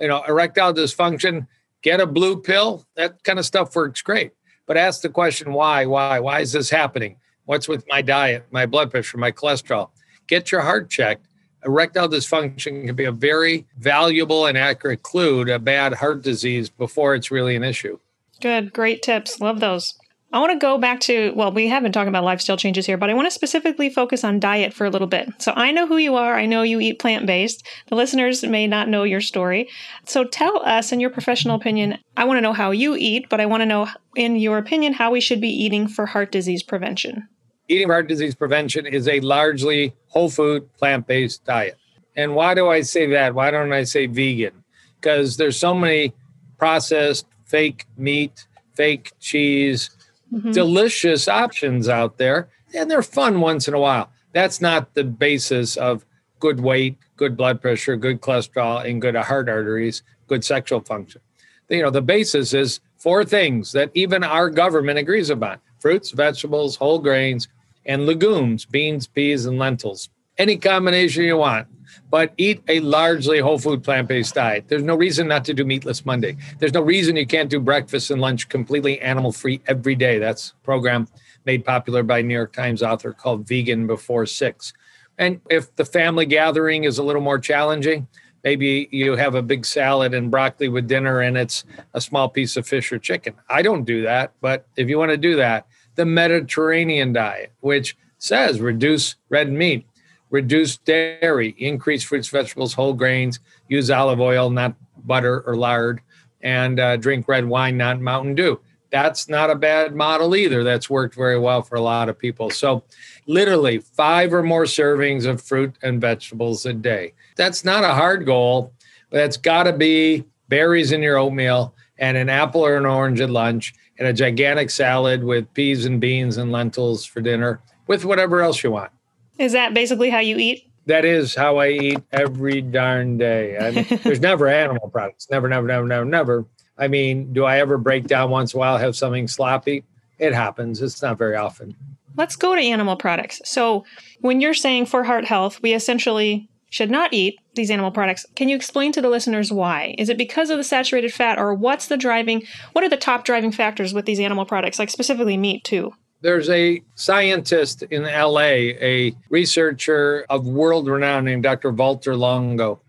You 0.00 0.08
know, 0.08 0.22
erectile 0.24 0.74
dysfunction, 0.74 1.46
get 1.82 2.00
a 2.00 2.06
blue 2.06 2.40
pill. 2.40 2.84
That 2.96 3.22
kind 3.22 3.38
of 3.38 3.44
stuff 3.44 3.74
works 3.76 4.02
great 4.02 4.32
but 4.66 4.76
ask 4.76 5.02
the 5.02 5.08
question 5.08 5.52
why, 5.52 5.86
why, 5.86 6.20
why 6.20 6.40
is 6.40 6.52
this 6.52 6.70
happening? 6.70 7.16
What's 7.44 7.68
with 7.68 7.84
my 7.88 8.02
diet, 8.02 8.46
my 8.50 8.66
blood 8.66 8.90
pressure, 8.90 9.18
my 9.18 9.32
cholesterol? 9.32 9.90
Get 10.26 10.52
your 10.52 10.60
heart 10.60 10.88
checked. 10.88 11.26
Erectile 11.64 12.08
dysfunction 12.08 12.86
can 12.86 12.96
be 12.96 13.04
a 13.04 13.12
very 13.12 13.66
valuable 13.78 14.46
and 14.46 14.58
accurate 14.58 15.02
clue 15.02 15.44
to 15.44 15.54
a 15.54 15.58
bad 15.58 15.94
heart 15.94 16.22
disease 16.22 16.68
before 16.68 17.14
it's 17.14 17.30
really 17.30 17.56
an 17.56 17.62
issue. 17.64 17.98
Good, 18.40 18.72
great 18.72 19.02
tips. 19.02 19.40
Love 19.40 19.60
those. 19.60 19.94
I 20.32 20.40
want 20.40 20.52
to 20.52 20.58
go 20.58 20.78
back 20.78 21.00
to, 21.00 21.32
well, 21.36 21.52
we 21.52 21.68
have 21.68 21.82
been 21.82 21.92
talking 21.92 22.08
about 22.08 22.24
lifestyle 22.24 22.56
changes 22.56 22.86
here, 22.86 22.96
but 22.96 23.10
I 23.10 23.14
want 23.14 23.26
to 23.26 23.30
specifically 23.30 23.90
focus 23.90 24.24
on 24.24 24.40
diet 24.40 24.72
for 24.72 24.86
a 24.86 24.90
little 24.90 25.06
bit. 25.06 25.28
So 25.38 25.52
I 25.54 25.72
know 25.72 25.86
who 25.86 25.98
you 25.98 26.16
are. 26.16 26.34
I 26.34 26.46
know 26.46 26.62
you 26.62 26.80
eat 26.80 26.98
plant 26.98 27.26
based. 27.26 27.66
The 27.88 27.96
listeners 27.96 28.42
may 28.42 28.66
not 28.66 28.88
know 28.88 29.02
your 29.02 29.20
story. 29.20 29.68
So 30.06 30.24
tell 30.24 30.64
us, 30.64 30.90
in 30.90 31.00
your 31.00 31.10
professional 31.10 31.56
opinion, 31.56 31.98
I 32.16 32.24
want 32.24 32.38
to 32.38 32.42
know 32.42 32.54
how 32.54 32.70
you 32.70 32.96
eat, 32.96 33.28
but 33.28 33.42
I 33.42 33.46
want 33.46 33.60
to 33.60 33.66
know, 33.66 33.88
in 34.16 34.36
your 34.36 34.56
opinion, 34.56 34.94
how 34.94 35.10
we 35.10 35.20
should 35.20 35.40
be 35.40 35.50
eating 35.50 35.86
for 35.86 36.06
heart 36.06 36.32
disease 36.32 36.62
prevention. 36.62 37.28
Eating 37.72 37.88
heart 37.88 38.06
disease 38.06 38.34
prevention 38.34 38.84
is 38.84 39.08
a 39.08 39.20
largely 39.20 39.94
whole 40.08 40.28
food, 40.28 40.70
plant 40.74 41.06
based 41.06 41.42
diet. 41.46 41.78
And 42.14 42.34
why 42.34 42.52
do 42.52 42.68
I 42.68 42.82
say 42.82 43.06
that? 43.06 43.34
Why 43.34 43.50
don't 43.50 43.72
I 43.72 43.84
say 43.84 44.04
vegan? 44.04 44.62
Because 45.00 45.38
there's 45.38 45.56
so 45.56 45.72
many 45.72 46.12
processed 46.58 47.24
fake 47.46 47.86
meat, 47.96 48.46
fake 48.74 49.12
cheese, 49.20 49.88
mm-hmm. 50.30 50.50
delicious 50.50 51.28
options 51.28 51.88
out 51.88 52.18
there, 52.18 52.50
and 52.74 52.90
they're 52.90 53.02
fun 53.02 53.40
once 53.40 53.66
in 53.68 53.72
a 53.72 53.78
while. 53.78 54.10
That's 54.34 54.60
not 54.60 54.92
the 54.92 55.04
basis 55.04 55.78
of 55.78 56.04
good 56.40 56.60
weight, 56.60 56.98
good 57.16 57.38
blood 57.38 57.62
pressure, 57.62 57.96
good 57.96 58.20
cholesterol, 58.20 58.84
and 58.84 59.00
good 59.00 59.16
heart 59.16 59.48
arteries, 59.48 60.02
good 60.26 60.44
sexual 60.44 60.82
function. 60.82 61.22
You 61.70 61.80
know, 61.80 61.90
the 61.90 62.02
basis 62.02 62.52
is 62.52 62.80
four 62.98 63.24
things 63.24 63.72
that 63.72 63.90
even 63.94 64.22
our 64.24 64.50
government 64.50 64.98
agrees 64.98 65.30
upon 65.30 65.58
fruits, 65.82 66.10
vegetables, 66.10 66.76
whole 66.76 66.98
grains, 66.98 67.48
and 67.86 68.06
legumes, 68.06 68.64
beans, 68.64 69.06
peas, 69.06 69.46
and 69.46 69.58
lentils. 69.58 70.08
Any 70.38 70.56
combination 70.56 71.24
you 71.24 71.36
want, 71.36 71.68
but 72.10 72.32
eat 72.36 72.62
a 72.68 72.80
largely 72.80 73.38
whole 73.38 73.58
food 73.58 73.82
plant 73.82 74.08
based 74.08 74.34
diet. 74.34 74.64
There's 74.68 74.82
no 74.82 74.96
reason 74.96 75.28
not 75.28 75.44
to 75.46 75.54
do 75.54 75.64
meatless 75.64 76.06
Monday. 76.06 76.36
There's 76.58 76.72
no 76.72 76.82
reason 76.82 77.16
you 77.16 77.26
can't 77.26 77.50
do 77.50 77.60
breakfast 77.60 78.10
and 78.10 78.20
lunch 78.20 78.48
completely 78.48 79.00
animal 79.00 79.32
free 79.32 79.60
every 79.66 79.94
day. 79.94 80.18
That's 80.18 80.50
a 80.50 80.64
program 80.64 81.08
made 81.44 81.64
popular 81.64 82.02
by 82.02 82.22
New 82.22 82.34
York 82.34 82.52
Times 82.52 82.82
author 82.82 83.12
called 83.12 83.46
Vegan 83.46 83.86
Before 83.86 84.26
Six. 84.26 84.72
And 85.18 85.40
if 85.50 85.74
the 85.76 85.84
family 85.84 86.26
gathering 86.26 86.84
is 86.84 86.98
a 86.98 87.02
little 87.02 87.22
more 87.22 87.38
challenging, 87.38 88.06
maybe 88.44 88.88
you 88.90 89.16
have 89.16 89.34
a 89.34 89.42
big 89.42 89.64
salad 89.64 90.14
and 90.14 90.30
broccoli 90.30 90.68
with 90.68 90.88
dinner 90.88 91.20
and 91.20 91.36
it's 91.36 91.64
a 91.94 92.00
small 92.00 92.28
piece 92.28 92.56
of 92.56 92.66
fish 92.66 92.92
or 92.92 92.98
chicken. 92.98 93.34
I 93.48 93.62
don't 93.62 93.84
do 93.84 94.02
that, 94.02 94.32
but 94.40 94.66
if 94.76 94.88
you 94.88 94.98
want 94.98 95.10
to 95.10 95.16
do 95.16 95.36
that, 95.36 95.66
the 95.94 96.06
Mediterranean 96.06 97.12
diet, 97.12 97.52
which 97.60 97.96
says 98.18 98.60
reduce 98.60 99.16
red 99.28 99.52
meat, 99.52 99.86
reduce 100.30 100.76
dairy, 100.78 101.54
increase 101.58 102.02
fruits, 102.02 102.28
vegetables, 102.28 102.74
whole 102.74 102.94
grains, 102.94 103.40
use 103.68 103.90
olive 103.90 104.20
oil, 104.20 104.50
not 104.50 104.74
butter 105.04 105.40
or 105.46 105.56
lard, 105.56 106.00
and 106.40 106.80
uh, 106.80 106.96
drink 106.96 107.28
red 107.28 107.44
wine, 107.44 107.76
not 107.76 108.00
Mountain 108.00 108.34
Dew. 108.34 108.60
That's 108.90 109.28
not 109.28 109.50
a 109.50 109.54
bad 109.54 109.94
model 109.94 110.36
either. 110.36 110.62
That's 110.62 110.90
worked 110.90 111.14
very 111.14 111.38
well 111.38 111.62
for 111.62 111.76
a 111.76 111.80
lot 111.80 112.10
of 112.10 112.18
people. 112.18 112.50
So, 112.50 112.84
literally, 113.26 113.78
five 113.78 114.34
or 114.34 114.42
more 114.42 114.64
servings 114.64 115.24
of 115.24 115.40
fruit 115.40 115.76
and 115.82 116.00
vegetables 116.00 116.66
a 116.66 116.74
day. 116.74 117.14
That's 117.36 117.64
not 117.64 117.84
a 117.84 117.94
hard 117.94 118.26
goal. 118.26 118.74
but 119.08 119.18
That's 119.18 119.38
got 119.38 119.62
to 119.62 119.72
be 119.72 120.24
berries 120.48 120.92
in 120.92 121.02
your 121.02 121.16
oatmeal 121.16 121.74
and 121.96 122.18
an 122.18 122.28
apple 122.28 122.66
or 122.66 122.76
an 122.76 122.84
orange 122.84 123.20
at 123.22 123.30
lunch 123.30 123.74
and 124.02 124.08
a 124.08 124.12
gigantic 124.12 124.68
salad 124.68 125.22
with 125.22 125.54
peas 125.54 125.86
and 125.86 126.00
beans 126.00 126.36
and 126.36 126.50
lentils 126.50 127.04
for 127.04 127.20
dinner 127.20 127.60
with 127.86 128.04
whatever 128.04 128.40
else 128.40 128.64
you 128.64 128.72
want. 128.72 128.90
Is 129.38 129.52
that 129.52 129.74
basically 129.74 130.10
how 130.10 130.18
you 130.18 130.38
eat? 130.38 130.68
That 130.86 131.04
is 131.04 131.36
how 131.36 131.58
I 131.58 131.68
eat 131.68 132.02
every 132.10 132.62
darn 132.62 133.16
day. 133.16 133.56
I 133.56 133.70
mean, 133.70 133.86
there's 134.02 134.18
never 134.18 134.48
animal 134.48 134.88
products. 134.88 135.28
Never, 135.30 135.48
never, 135.48 135.68
never, 135.68 135.86
never, 135.86 136.04
never. 136.04 136.46
I 136.76 136.88
mean, 136.88 137.32
do 137.32 137.44
I 137.44 137.60
ever 137.60 137.78
break 137.78 138.08
down 138.08 138.30
once 138.30 138.54
in 138.54 138.58
a 138.58 138.60
while, 138.60 138.76
have 138.76 138.96
something 138.96 139.28
sloppy? 139.28 139.84
It 140.18 140.34
happens. 140.34 140.82
It's 140.82 141.00
not 141.00 141.16
very 141.16 141.36
often. 141.36 141.76
Let's 142.16 142.34
go 142.34 142.56
to 142.56 142.60
animal 142.60 142.96
products. 142.96 143.40
So, 143.44 143.84
when 144.20 144.40
you're 144.40 144.52
saying 144.52 144.86
for 144.86 145.04
heart 145.04 145.26
health, 145.26 145.62
we 145.62 145.74
essentially 145.74 146.50
should 146.72 146.90
not 146.90 147.12
eat 147.12 147.38
these 147.54 147.70
animal 147.70 147.90
products. 147.90 148.24
Can 148.34 148.48
you 148.48 148.56
explain 148.56 148.92
to 148.92 149.02
the 149.02 149.10
listeners 149.10 149.52
why? 149.52 149.94
Is 149.98 150.08
it 150.08 150.16
because 150.16 150.48
of 150.48 150.56
the 150.56 150.64
saturated 150.64 151.12
fat, 151.12 151.38
or 151.38 151.54
what's 151.54 151.86
the 151.86 151.98
driving? 151.98 152.44
What 152.72 152.82
are 152.82 152.88
the 152.88 152.96
top 152.96 153.26
driving 153.26 153.52
factors 153.52 153.92
with 153.92 154.06
these 154.06 154.18
animal 154.18 154.46
products, 154.46 154.78
like 154.78 154.88
specifically 154.88 155.36
meat, 155.36 155.64
too? 155.64 155.92
There's 156.22 156.48
a 156.48 156.82
scientist 156.94 157.82
in 157.90 158.04
LA, 158.04 158.72
a 158.80 159.14
researcher 159.28 160.24
of 160.30 160.46
world 160.46 160.88
renown 160.88 161.26
named 161.26 161.42
Dr. 161.42 161.72
Walter 161.72 162.16
Longo, 162.16 162.80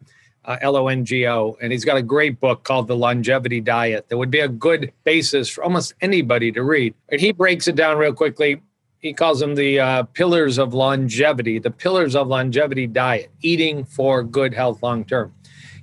uh, 0.45 0.57
L 0.61 0.77
O 0.77 0.87
N 0.87 1.03
G 1.03 1.27
O, 1.27 1.57
and 1.61 1.73
he's 1.73 1.83
got 1.83 1.97
a 1.97 2.01
great 2.01 2.39
book 2.39 2.63
called 2.63 2.87
The 2.87 2.95
Longevity 2.95 3.59
Diet 3.59 4.07
that 4.07 4.17
would 4.17 4.31
be 4.31 4.39
a 4.39 4.47
good 4.47 4.93
basis 5.03 5.49
for 5.49 5.61
almost 5.61 5.93
anybody 5.99 6.53
to 6.53 6.63
read. 6.63 6.93
And 7.09 7.19
he 7.19 7.33
breaks 7.33 7.67
it 7.67 7.75
down 7.75 7.97
real 7.97 8.13
quickly 8.13 8.61
he 9.03 9.11
calls 9.11 9.41
them 9.41 9.53
the 9.53 9.81
uh, 9.81 10.03
pillars 10.03 10.57
of 10.57 10.73
longevity, 10.73 11.59
the 11.59 11.69
pillars 11.69 12.15
of 12.15 12.27
longevity 12.29 12.87
diet, 12.87 13.29
eating 13.41 13.83
for 13.83 14.23
good 14.23 14.53
health 14.53 14.81
long 14.81 15.03
term. 15.03 15.33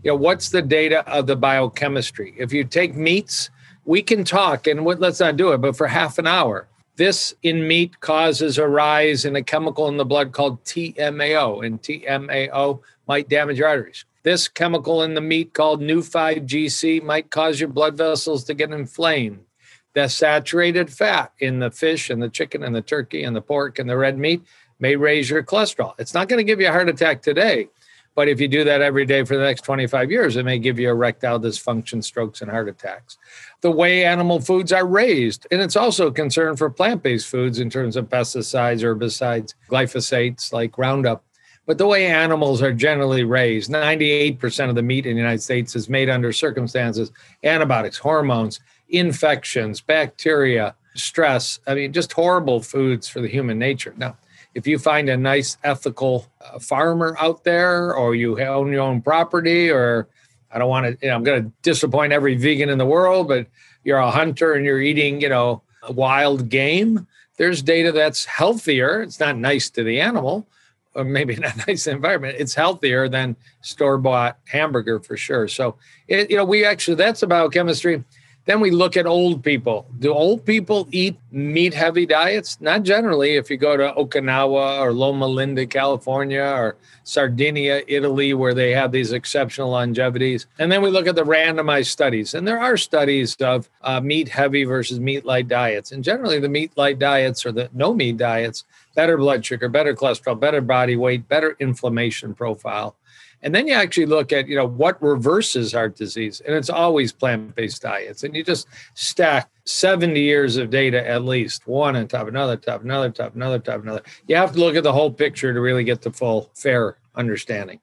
You 0.03 0.13
know, 0.13 0.17
what's 0.17 0.49
the 0.49 0.63
data 0.63 1.07
of 1.07 1.27
the 1.27 1.37
biochemistry? 1.37 2.35
If 2.39 2.51
you 2.55 2.65
take 2.65 2.97
meats, 2.97 3.51
we 3.85 4.01
can 4.01 4.25
talk, 4.25 4.67
and 4.67 4.87
what, 4.87 5.01
let's 5.01 5.21
not 5.21 5.37
do 5.37 5.53
it, 5.53 5.59
but 5.59 5.77
for 5.77 5.87
half 5.87 6.19
an 6.19 6.27
hour. 6.27 6.67
This 6.97 7.35
in 7.43 7.69
meat 7.69 8.01
causes 8.01 8.57
a 8.57 8.67
rise 8.67 9.27
in 9.27 9.37
a 9.37 9.43
chemical 9.43 9.89
in 9.89 9.99
the 9.99 10.05
blood 10.07 10.33
called 10.33 10.65
TMAO, 10.65 11.65
and 11.65 11.81
TMAO 11.83 12.81
might 13.07 13.29
damage 13.29 13.59
your 13.59 13.69
arteries. 13.69 14.07
This 14.23 14.49
chemical 14.49 15.03
in 15.03 15.13
the 15.13 15.21
meat 15.21 15.53
called 15.53 15.83
Neu5Gc 15.83 17.03
might 17.03 17.31
cause 17.31 17.61
your 17.61 17.69
blood 17.69 17.99
vessels 17.99 18.45
to 18.45 18.55
get 18.55 18.71
inflamed 18.71 19.45
the 19.95 20.09
saturated 20.09 20.93
fat 20.93 21.33
in 21.41 21.59
the 21.59 21.71
fish 21.71 22.11
and 22.11 22.23
the 22.23 22.29
chicken 22.29 22.63
and 22.63 22.75
the 22.75 22.83
turkey 22.83 23.25
and 23.25 23.35
the 23.35 23.41
pork 23.41 23.79
and 23.79 23.89
the 23.89 23.97
red 23.97 24.19
meat 24.19 24.43
may 24.79 24.97
raise 24.97 25.31
your 25.31 25.43
cholesterol. 25.43 25.95
It's 25.99 26.15
not 26.15 26.29
going 26.29 26.39
to 26.39 26.45
give 26.45 26.61
you 26.61 26.69
a 26.69 26.73
heart 26.73 26.89
attack 26.89 27.23
today, 27.23 27.69
but 28.15 28.29
if 28.29 28.41
you 28.41 28.49
do 28.49 28.65
that 28.65 28.83
every 28.83 29.05
day 29.05 29.25
for 29.25 29.37
the 29.37 29.45
next 29.45 29.63
25 29.63 30.11
years, 30.11 30.37
it 30.37 30.45
may 30.45 30.59
give 30.59 30.79
you 30.79 30.91
erectile 30.91 31.39
dysfunction, 31.39 32.03
strokes, 32.03 32.41
and 32.41 32.51
heart 32.51 32.69
attacks. 32.69 33.19
The 33.61 33.71
way 33.71 34.05
animal 34.05 34.41
foods 34.41 34.73
are 34.73 34.87
raised, 34.87 35.47
and 35.51 35.61
it's 35.61 35.77
also 35.77 36.09
a 36.09 36.13
concern 36.13 36.57
for 36.57 36.71
plant 36.71 37.03
based 37.03 37.29
foods 37.29 37.61
in 37.61 37.71
terms 37.71 37.97
of 37.97 38.09
pesticides, 38.09 38.83
herbicides, 38.83 39.55
glyphosates 39.69 40.53
like 40.53 40.79
Roundup. 40.79 41.25
But 41.67 41.79
the 41.79 41.87
way 41.87 42.07
animals 42.07 42.63
are 42.63 42.73
generally 42.73 43.23
raised, 43.23 43.71
98% 43.71 44.69
of 44.69 44.75
the 44.75 44.83
meat 44.83 45.07
in 45.07 45.15
the 45.15 45.21
United 45.21 45.43
States 45.43 45.77
is 45.77 45.89
made 45.89 46.09
under 46.09 46.33
circumstances, 46.33 47.13
antibiotics, 47.45 47.99
hormones, 47.99 48.61
infections, 48.93 49.81
bacteria, 49.81 50.75
stress. 50.95 51.61
I 51.67 51.75
mean, 51.75 51.93
just 51.93 52.13
horrible 52.13 52.61
foods 52.61 53.09
for 53.09 53.21
the 53.21 53.29
human 53.29 53.59
nature. 53.59 53.95
Now, 53.97 54.17
if 54.55 54.67
you 54.67 54.79
find 54.79 55.09
a 55.09 55.17
nice 55.17 55.57
ethical 55.63 56.27
uh, 56.41 56.59
farmer 56.59 57.17
out 57.21 57.45
there 57.45 57.95
or 57.95 58.15
you 58.15 58.41
own 58.41 58.73
your 58.73 58.83
own 58.83 59.01
property 59.01 59.71
or 59.71 60.09
I 60.51 60.59
don't 60.59 60.69
want 60.69 60.87
to, 60.87 61.07
you 61.07 61.11
know, 61.11 61.17
I'm 61.17 61.25
going 61.25 61.45
to 61.45 61.53
disappoint 61.63 62.13
every 62.13 62.35
vegan 62.35 62.69
in 62.69 62.79
the 62.79 62.87
world, 62.87 63.29
but 63.29 63.47
you're 63.85 63.99
a 63.99 64.11
hunter 64.11 64.55
and 64.55 64.65
you're 64.65 64.81
eating, 64.81 65.21
you 65.21 65.29
know, 65.29 65.63
wild 65.89 66.49
game. 66.49 67.07
There's 67.37 67.63
data 67.63 67.93
that's 67.93 68.25
healthier. 68.25 69.03
It's 69.03 69.21
not 69.21 69.37
nice 69.37 69.71
to 69.71 69.85
the 69.85 70.01
animal, 70.01 70.49
or 70.95 71.05
maybe 71.05 71.37
not 71.37 71.67
nice 71.69 71.85
to 71.85 71.91
the 71.91 71.97
environment. 71.97 72.37
It's 72.39 72.55
healthier 72.55 73.09
than 73.09 73.37
store 73.63 73.99
bought 73.99 74.39
hamburger 74.47 74.99
for 75.01 75.17
sure. 75.17 75.47
So, 75.47 75.77
it, 76.09 76.31
you 76.31 76.37
know, 76.37 76.45
we 76.45 76.65
actually, 76.65 76.97
that's 76.97 77.23
biochemistry. 77.23 78.05
Then 78.51 78.59
we 78.59 78.73
look 78.73 78.97
at 78.97 79.07
old 79.07 79.45
people. 79.45 79.87
Do 80.01 80.13
old 80.13 80.45
people 80.45 80.89
eat 80.91 81.17
meat 81.31 81.73
heavy 81.73 82.05
diets? 82.05 82.61
Not 82.61 82.83
generally. 82.83 83.37
If 83.37 83.49
you 83.49 83.57
go 83.57 83.77
to 83.77 83.93
Okinawa 83.93 84.81
or 84.81 84.93
Loma 84.93 85.29
Linda, 85.29 85.65
California, 85.67 86.43
or 86.43 86.75
Sardinia, 87.05 87.83
Italy, 87.87 88.35
where 88.35 88.53
they 88.53 88.73
have 88.73 88.91
these 88.91 89.13
exceptional 89.13 89.71
longevities. 89.71 90.49
And 90.59 90.73
then 90.73 90.83
we 90.83 90.91
look 90.91 91.07
at 91.07 91.15
the 91.15 91.23
randomized 91.23 91.91
studies. 91.93 92.35
And 92.35 92.45
there 92.45 92.59
are 92.59 92.77
studies 92.77 93.37
of 93.37 93.71
uh, 93.83 94.01
meat 94.01 94.29
heavy 94.29 94.65
versus 94.65 94.99
meat 94.99 95.25
light 95.25 95.47
diets. 95.47 95.93
And 95.93 96.03
generally, 96.03 96.41
the 96.41 96.49
meat 96.49 96.73
light 96.75 96.99
diets 96.99 97.47
or 97.47 97.53
the 97.53 97.71
no 97.73 97.95
meat 97.95 98.17
diets, 98.17 98.65
better 98.97 99.17
blood 99.17 99.47
sugar, 99.47 99.69
better 99.69 99.95
cholesterol, 99.95 100.41
better 100.41 100.61
body 100.61 100.97
weight, 100.97 101.29
better 101.29 101.57
inflammation 101.61 102.35
profile. 102.35 102.97
And 103.43 103.55
then 103.55 103.67
you 103.67 103.75
actually 103.75 104.07
look 104.07 104.33
at, 104.33 104.49
you 104.49 104.57
know, 104.57 104.67
what 104.67 105.01
reverses 105.03 105.73
heart 105.73 105.97
disease. 105.97 106.41
And 106.41 106.55
it's 106.55 106.69
always 106.69 107.13
plant-based 107.13 107.81
diets. 107.81 108.23
And 108.23 108.37
you 108.37 108.45
just 108.45 108.69
stack 108.95 109.51
70 109.65 110.21
years 110.21 110.57
of 110.57 110.71
data 110.71 111.07
at 111.09 111.25
least, 111.25 111.67
one 111.67 111.97
on 111.97 112.07
top 112.07 112.23
of 112.23 112.29
another, 112.29 112.57
top, 112.57 112.83
another, 112.83 113.11
top, 113.11 113.35
another, 113.35 113.59
top, 113.59 113.83
another. 113.83 114.03
You 114.27 114.37
have 114.37 114.53
to 114.53 114.61
look 114.61 114.77
at 114.77 114.83
the 114.83 114.93
whole 114.93 115.11
picture 115.11 115.55
to 115.55 115.61
really 115.61 115.85
get 115.85 116.03
the 116.03 116.13
full 116.13 116.51
fair 116.55 116.99
understanding. 117.15 117.81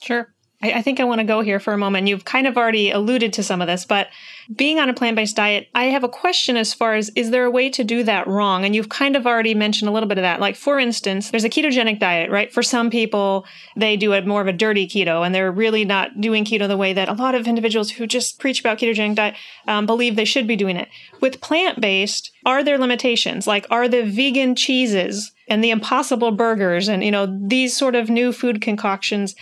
Sure. 0.00 0.31
I, 0.62 0.72
I 0.72 0.82
think 0.82 1.00
I 1.00 1.04
want 1.04 1.20
to 1.20 1.24
go 1.24 1.40
here 1.40 1.60
for 1.60 1.72
a 1.72 1.78
moment. 1.78 2.08
You've 2.08 2.24
kind 2.24 2.46
of 2.46 2.56
already 2.56 2.90
alluded 2.90 3.32
to 3.34 3.42
some 3.42 3.60
of 3.60 3.66
this, 3.66 3.84
but 3.84 4.08
being 4.54 4.78
on 4.78 4.88
a 4.88 4.94
plant 4.94 5.16
based 5.16 5.36
diet, 5.36 5.68
I 5.74 5.84
have 5.84 6.04
a 6.04 6.08
question 6.08 6.56
as 6.56 6.74
far 6.74 6.94
as 6.94 7.10
is 7.14 7.30
there 7.30 7.44
a 7.44 7.50
way 7.50 7.70
to 7.70 7.84
do 7.84 8.02
that 8.04 8.26
wrong? 8.26 8.64
And 8.64 8.74
you've 8.74 8.88
kind 8.88 9.16
of 9.16 9.26
already 9.26 9.54
mentioned 9.54 9.88
a 9.88 9.92
little 9.92 10.08
bit 10.08 10.18
of 10.18 10.22
that. 10.22 10.40
Like, 10.40 10.56
for 10.56 10.78
instance, 10.78 11.30
there's 11.30 11.44
a 11.44 11.50
ketogenic 11.50 11.98
diet, 11.98 12.30
right? 12.30 12.52
For 12.52 12.62
some 12.62 12.90
people, 12.90 13.46
they 13.76 13.96
do 13.96 14.12
it 14.12 14.26
more 14.26 14.40
of 14.40 14.48
a 14.48 14.52
dirty 14.52 14.86
keto 14.86 15.24
and 15.24 15.34
they're 15.34 15.52
really 15.52 15.84
not 15.84 16.20
doing 16.20 16.44
keto 16.44 16.68
the 16.68 16.76
way 16.76 16.92
that 16.92 17.08
a 17.08 17.14
lot 17.14 17.34
of 17.34 17.46
individuals 17.46 17.90
who 17.90 18.06
just 18.06 18.38
preach 18.38 18.60
about 18.60 18.78
ketogenic 18.78 19.14
diet 19.14 19.36
um, 19.68 19.86
believe 19.86 20.16
they 20.16 20.24
should 20.24 20.46
be 20.46 20.56
doing 20.56 20.76
it. 20.76 20.88
With 21.20 21.40
plant 21.40 21.80
based, 21.80 22.32
are 22.44 22.64
there 22.64 22.78
limitations? 22.78 23.46
Like, 23.46 23.66
are 23.70 23.88
the 23.88 24.02
vegan 24.02 24.56
cheeses 24.56 25.32
and 25.48 25.62
the 25.62 25.70
impossible 25.70 26.32
burgers 26.32 26.88
and, 26.88 27.04
you 27.04 27.10
know, 27.10 27.26
these 27.26 27.76
sort 27.76 27.94
of 27.94 28.10
new 28.10 28.32
food 28.32 28.60
concoctions? 28.60 29.34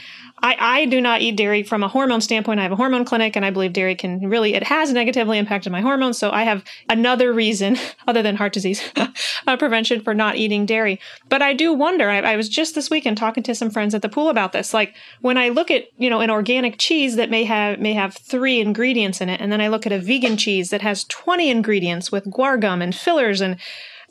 I, 0.42 0.56
I 0.58 0.84
do 0.86 1.00
not 1.00 1.20
eat 1.20 1.36
dairy 1.36 1.62
from 1.62 1.82
a 1.82 1.88
hormone 1.88 2.20
standpoint. 2.20 2.60
I 2.60 2.62
have 2.62 2.72
a 2.72 2.76
hormone 2.76 3.04
clinic 3.04 3.36
and 3.36 3.44
I 3.44 3.50
believe 3.50 3.72
dairy 3.72 3.94
can 3.94 4.28
really, 4.28 4.54
it 4.54 4.62
has 4.64 4.92
negatively 4.92 5.38
impacted 5.38 5.72
my 5.72 5.80
hormones. 5.80 6.18
So 6.18 6.30
I 6.30 6.44
have 6.44 6.64
another 6.88 7.32
reason 7.32 7.76
other 8.08 8.22
than 8.22 8.36
heart 8.36 8.52
disease 8.52 8.82
uh, 8.96 9.56
prevention 9.56 10.00
for 10.00 10.14
not 10.14 10.36
eating 10.36 10.66
dairy. 10.66 10.98
But 11.28 11.42
I 11.42 11.52
do 11.52 11.72
wonder, 11.72 12.08
I, 12.08 12.20
I 12.20 12.36
was 12.36 12.48
just 12.48 12.74
this 12.74 12.90
weekend 12.90 13.18
talking 13.18 13.42
to 13.44 13.54
some 13.54 13.70
friends 13.70 13.94
at 13.94 14.02
the 14.02 14.08
pool 14.08 14.28
about 14.28 14.52
this. 14.52 14.72
Like 14.72 14.94
when 15.20 15.36
I 15.36 15.50
look 15.50 15.70
at, 15.70 15.88
you 15.98 16.08
know, 16.08 16.20
an 16.20 16.30
organic 16.30 16.78
cheese 16.78 17.16
that 17.16 17.30
may 17.30 17.44
have, 17.44 17.78
may 17.78 17.92
have 17.92 18.14
three 18.14 18.60
ingredients 18.60 19.20
in 19.20 19.28
it. 19.28 19.40
And 19.40 19.52
then 19.52 19.60
I 19.60 19.68
look 19.68 19.86
at 19.86 19.92
a 19.92 19.98
vegan 19.98 20.36
cheese 20.36 20.70
that 20.70 20.82
has 20.82 21.04
20 21.04 21.50
ingredients 21.50 22.10
with 22.10 22.24
guar 22.26 22.60
gum 22.60 22.80
and 22.82 22.94
fillers 22.94 23.40
and 23.40 23.56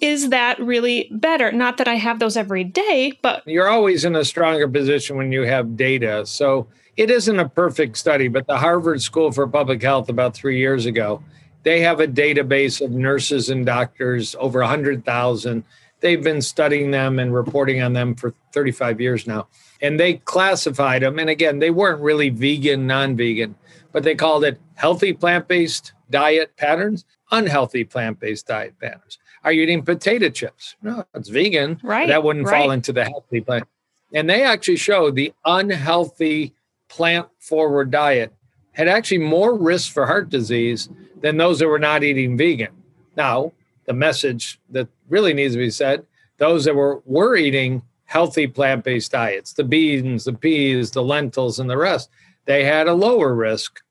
is 0.02 0.30
that 0.30 0.60
really 0.60 1.10
better? 1.12 1.52
Not 1.52 1.78
that 1.78 1.88
I 1.88 1.96
have 1.96 2.20
those 2.20 2.38
every 2.38 2.64
day, 2.64 3.18
but. 3.22 3.44
You're 3.46 3.70
always 3.70 4.06
in 4.06 4.16
a 4.16 4.26
stronger 4.26 4.68
position 4.68 5.18
when 5.18 5.32
you 5.32 5.44
have 5.44 5.76
data. 5.76 6.26
So 6.26 6.68
it 6.98 7.10
isn't 7.10 7.40
a 7.40 7.48
perfect 7.48 7.98
study, 7.98 8.28
but 8.28 8.48
the 8.48 8.58
Harvard 8.58 9.02
School 9.02 9.32
for 9.32 9.48
Public 9.48 9.82
Health 9.82 10.10
about 10.10 10.34
three 10.36 10.58
years 10.58 10.86
ago 10.86 11.24
They 11.64 11.82
have 11.82 12.00
a 12.00 12.08
database 12.08 12.82
of 12.84 12.92
nurses 12.92 13.50
and 13.50 13.66
doctors, 13.66 14.36
over 14.40 14.60
100,000. 14.60 15.64
They've 16.02 16.24
been 16.24 16.42
studying 16.42 16.92
them 16.92 17.20
and 17.20 17.34
reporting 17.34 17.82
on 17.82 17.94
them 17.94 18.16
for 18.16 18.34
35 18.54 19.02
years 19.02 19.28
now. 19.28 19.48
And 19.82 20.00
they 20.00 20.16
classified 20.16 21.02
them. 21.02 21.20
And 21.20 21.30
again, 21.30 21.60
they 21.60 21.72
weren't 21.72 22.02
really 22.02 22.30
vegan, 22.30 22.88
non 22.88 23.16
vegan, 23.18 23.56
but 23.92 24.04
they 24.04 24.16
called 24.16 24.44
it 24.44 24.60
healthy 24.76 25.14
plant 25.14 25.48
based 25.48 25.94
diet 26.10 26.56
patterns, 26.58 27.06
unhealthy 27.32 27.84
plant 27.84 28.20
based 28.20 28.48
diet 28.48 28.80
patterns. 28.80 29.20
Are 29.44 29.52
you 29.52 29.64
eating 29.64 29.84
potato 29.84 30.30
chips? 30.30 30.76
No, 30.82 31.06
it's 31.14 31.30
vegan. 31.30 31.80
Right. 31.84 32.08
That 32.08 32.24
wouldn't 32.24 32.46
right. 32.46 32.62
fall 32.62 32.72
into 32.72 32.92
the 32.92 33.06
healthy 33.06 33.42
plant. 33.42 33.68
And 34.14 34.30
they 34.30 34.44
actually 34.44 34.78
showed 34.78 35.16
the 35.16 35.34
unhealthy 35.46 36.54
plant 36.88 37.28
forward 37.40 37.92
diet 37.92 38.34
had 38.72 38.88
actually 38.88 39.20
more 39.20 39.58
risk 39.58 39.92
for 39.92 40.06
heart 40.06 40.30
disease 40.30 40.90
than 41.22 41.38
those 41.38 41.60
that 41.60 41.68
were 41.68 41.80
not 41.80 42.04
eating 42.04 42.38
vegan. 42.38 42.72
Now, 43.16 43.52
the 43.86 43.94
message 43.94 44.60
that 44.70 44.88
really 45.10 45.34
needs 45.34 45.54
to 45.54 45.60
be 45.60 45.70
said 45.70 46.06
those 46.38 46.64
that 46.64 46.76
were, 46.76 47.02
were 47.06 47.36
eating 47.36 47.82
healthy 48.06 48.48
plant 48.48 48.84
based 48.84 49.12
diets, 49.12 49.54
the 49.54 49.64
beans, 49.64 50.24
the 50.24 50.34
peas, 50.34 50.92
the 50.92 51.04
lentils, 51.04 51.60
and 51.60 51.70
the 51.70 51.78
rest, 51.78 52.10
they 52.46 52.64
had 52.64 52.88
a 52.88 52.94
lower 52.94 53.36
risk 53.36 53.82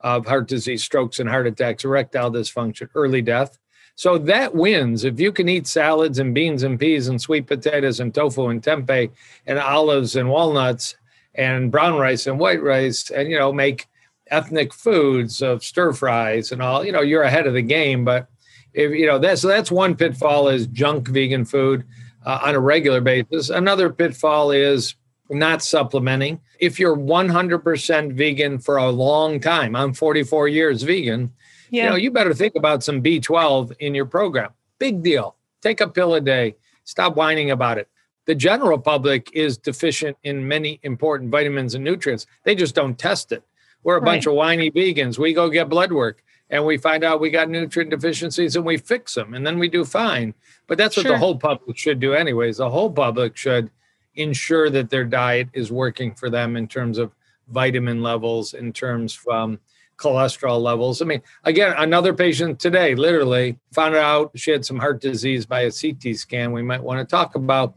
of 0.00 0.26
heart 0.26 0.46
disease, 0.48 0.84
strokes, 0.84 1.18
and 1.18 1.28
heart 1.28 1.46
attacks, 1.46 1.84
erectile 1.84 2.30
dysfunction, 2.30 2.88
early 2.94 3.20
death. 3.20 3.58
So 3.98 4.16
that 4.16 4.54
wins. 4.54 5.02
If 5.02 5.18
you 5.18 5.32
can 5.32 5.48
eat 5.48 5.66
salads 5.66 6.20
and 6.20 6.32
beans 6.32 6.62
and 6.62 6.78
peas 6.78 7.08
and 7.08 7.20
sweet 7.20 7.48
potatoes 7.48 7.98
and 7.98 8.14
tofu 8.14 8.46
and 8.46 8.62
tempeh 8.62 9.10
and 9.44 9.58
olives 9.58 10.14
and 10.14 10.30
walnuts 10.30 10.94
and 11.34 11.72
brown 11.72 11.98
rice 11.98 12.28
and 12.28 12.38
white 12.38 12.62
rice 12.62 13.10
and, 13.10 13.28
you 13.28 13.36
know, 13.36 13.52
make 13.52 13.88
ethnic 14.28 14.72
foods 14.72 15.42
of 15.42 15.64
stir 15.64 15.92
fries 15.92 16.52
and 16.52 16.62
all, 16.62 16.86
you 16.86 16.92
know, 16.92 17.00
you're 17.00 17.24
ahead 17.24 17.48
of 17.48 17.54
the 17.54 17.62
game. 17.62 18.04
But 18.04 18.28
if, 18.72 18.92
you 18.92 19.04
know, 19.04 19.18
that's, 19.18 19.42
that's 19.42 19.72
one 19.72 19.96
pitfall 19.96 20.46
is 20.46 20.68
junk 20.68 21.08
vegan 21.08 21.44
food 21.44 21.82
uh, 22.24 22.38
on 22.44 22.54
a 22.54 22.60
regular 22.60 23.00
basis. 23.00 23.50
Another 23.50 23.90
pitfall 23.90 24.52
is 24.52 24.94
not 25.28 25.60
supplementing. 25.60 26.40
If 26.60 26.78
you're 26.78 26.96
100% 26.96 28.12
vegan 28.12 28.60
for 28.60 28.76
a 28.76 28.90
long 28.90 29.40
time, 29.40 29.74
I'm 29.74 29.92
44 29.92 30.46
years 30.46 30.84
vegan, 30.84 31.32
yeah. 31.70 31.84
you 31.84 31.90
know, 31.90 31.96
you 31.96 32.10
better 32.10 32.34
think 32.34 32.54
about 32.56 32.82
some 32.82 33.02
B12 33.02 33.76
in 33.78 33.94
your 33.94 34.06
program. 34.06 34.50
Big 34.78 35.02
deal. 35.02 35.36
Take 35.60 35.80
a 35.80 35.88
pill 35.88 36.14
a 36.14 36.20
day. 36.20 36.56
Stop 36.84 37.16
whining 37.16 37.50
about 37.50 37.78
it. 37.78 37.88
The 38.26 38.34
general 38.34 38.78
public 38.78 39.30
is 39.32 39.56
deficient 39.56 40.16
in 40.22 40.46
many 40.46 40.80
important 40.82 41.30
vitamins 41.30 41.74
and 41.74 41.82
nutrients. 41.82 42.26
They 42.44 42.54
just 42.54 42.74
don't 42.74 42.98
test 42.98 43.32
it. 43.32 43.42
We're 43.82 43.96
a 43.96 44.00
right. 44.00 44.04
bunch 44.04 44.26
of 44.26 44.34
whiny 44.34 44.70
vegans. 44.70 45.18
We 45.18 45.32
go 45.32 45.48
get 45.48 45.68
blood 45.68 45.92
work 45.92 46.22
and 46.50 46.64
we 46.64 46.76
find 46.76 47.04
out 47.04 47.20
we 47.20 47.30
got 47.30 47.48
nutrient 47.48 47.90
deficiencies 47.90 48.56
and 48.56 48.64
we 48.64 48.76
fix 48.76 49.14
them 49.14 49.34
and 49.34 49.46
then 49.46 49.58
we 49.58 49.68
do 49.68 49.84
fine. 49.84 50.34
But 50.66 50.78
that's 50.78 50.96
what 50.96 51.04
sure. 51.04 51.12
the 51.12 51.18
whole 51.18 51.36
public 51.38 51.76
should 51.78 52.00
do, 52.00 52.14
anyways. 52.14 52.58
The 52.58 52.70
whole 52.70 52.90
public 52.90 53.36
should 53.36 53.70
ensure 54.14 54.68
that 54.70 54.90
their 54.90 55.04
diet 55.04 55.48
is 55.52 55.72
working 55.72 56.14
for 56.14 56.28
them 56.28 56.56
in 56.56 56.68
terms 56.68 56.98
of 56.98 57.12
vitamin 57.48 58.02
levels, 58.02 58.54
in 58.54 58.72
terms 58.72 59.18
of 59.26 59.34
um, 59.34 59.60
cholesterol 59.98 60.62
levels. 60.62 61.02
I 61.02 61.04
mean, 61.04 61.22
again, 61.44 61.74
another 61.76 62.14
patient 62.14 62.58
today 62.58 62.94
literally 62.94 63.58
found 63.72 63.94
out 63.96 64.30
she 64.34 64.50
had 64.50 64.64
some 64.64 64.78
heart 64.78 65.00
disease 65.00 65.44
by 65.44 65.62
a 65.62 65.72
CT 65.72 66.16
scan 66.16 66.52
we 66.52 66.62
might 66.62 66.82
want 66.82 67.00
to 67.00 67.04
talk 67.04 67.34
about. 67.34 67.74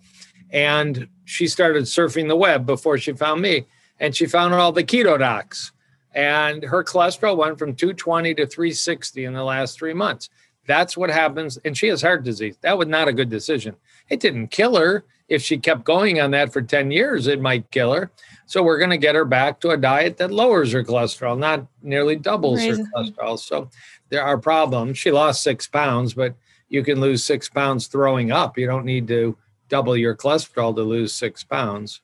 And 0.52 1.08
she 1.26 1.48
started 1.48 1.84
surfing 1.84 2.28
the 2.28 2.36
web 2.36 2.66
before 2.66 2.98
she 2.98 3.14
found 3.14 3.42
me. 3.42 3.66
And 4.00 4.16
she 4.16 4.26
found 4.26 4.54
all 4.54 4.72
the 4.72 4.84
keto 4.84 5.20
docs. 5.20 5.72
And 6.14 6.64
her 6.64 6.84
cholesterol 6.84 7.38
went 7.38 7.58
from 7.58 7.76
220 7.76 8.36
to 8.36 8.46
360 8.46 9.26
in 9.26 9.34
the 9.34 9.44
last 9.44 9.78
three 9.78 9.94
months. 9.94 10.30
That's 10.68 10.96
what 10.96 11.10
happens. 11.10 11.58
And 11.66 11.78
she 11.78 11.88
has 11.88 12.02
heart 12.02 12.24
disease. 12.24 12.58
That 12.62 12.78
was 12.78 12.88
not 12.88 13.08
a 13.08 13.14
good 13.14 13.30
decision. 13.30 13.76
It 14.10 14.20
didn't 14.20 14.48
kill 14.48 14.76
her. 14.76 15.06
If 15.28 15.42
she 15.42 15.58
kept 15.58 15.86
going 15.86 16.20
on 16.20 16.32
that 16.32 16.52
for 16.52 16.62
10 16.62 16.92
years, 16.92 17.28
it 17.28 17.42
might 17.42 17.72
kill 17.72 17.94
her. 17.94 18.12
So 18.52 18.62
we're 18.62 18.80
going 18.80 18.90
to 18.90 18.98
get 18.98 19.16
her 19.16 19.24
back 19.24 19.62
to 19.62 19.70
a 19.70 19.78
diet 19.78 20.18
that 20.18 20.30
lowers 20.30 20.74
her 20.74 20.84
cholesterol, 20.84 21.40
not 21.40 21.66
nearly 21.82 22.18
doubles 22.18 22.62
her 22.62 22.76
cholesterol. 22.76 23.40
So 23.40 23.70
there 24.10 24.24
are 24.24 24.38
problems. 24.38 24.98
She 24.98 25.10
lost 25.10 25.42
six 25.42 25.68
pounds, 25.68 26.14
but 26.14 26.36
you 26.68 26.84
can 26.84 27.00
lose 27.00 27.24
six 27.24 27.48
pounds 27.48 27.88
throwing 27.88 28.30
up. 28.30 28.58
You 28.58 28.68
don't 28.68 28.84
need 28.84 29.08
to 29.08 29.38
double 29.70 29.96
your 29.96 30.18
cholesterol 30.18 30.76
to 30.76 30.82
lose 30.82 31.14
six 31.14 31.46
pounds. 31.46 32.02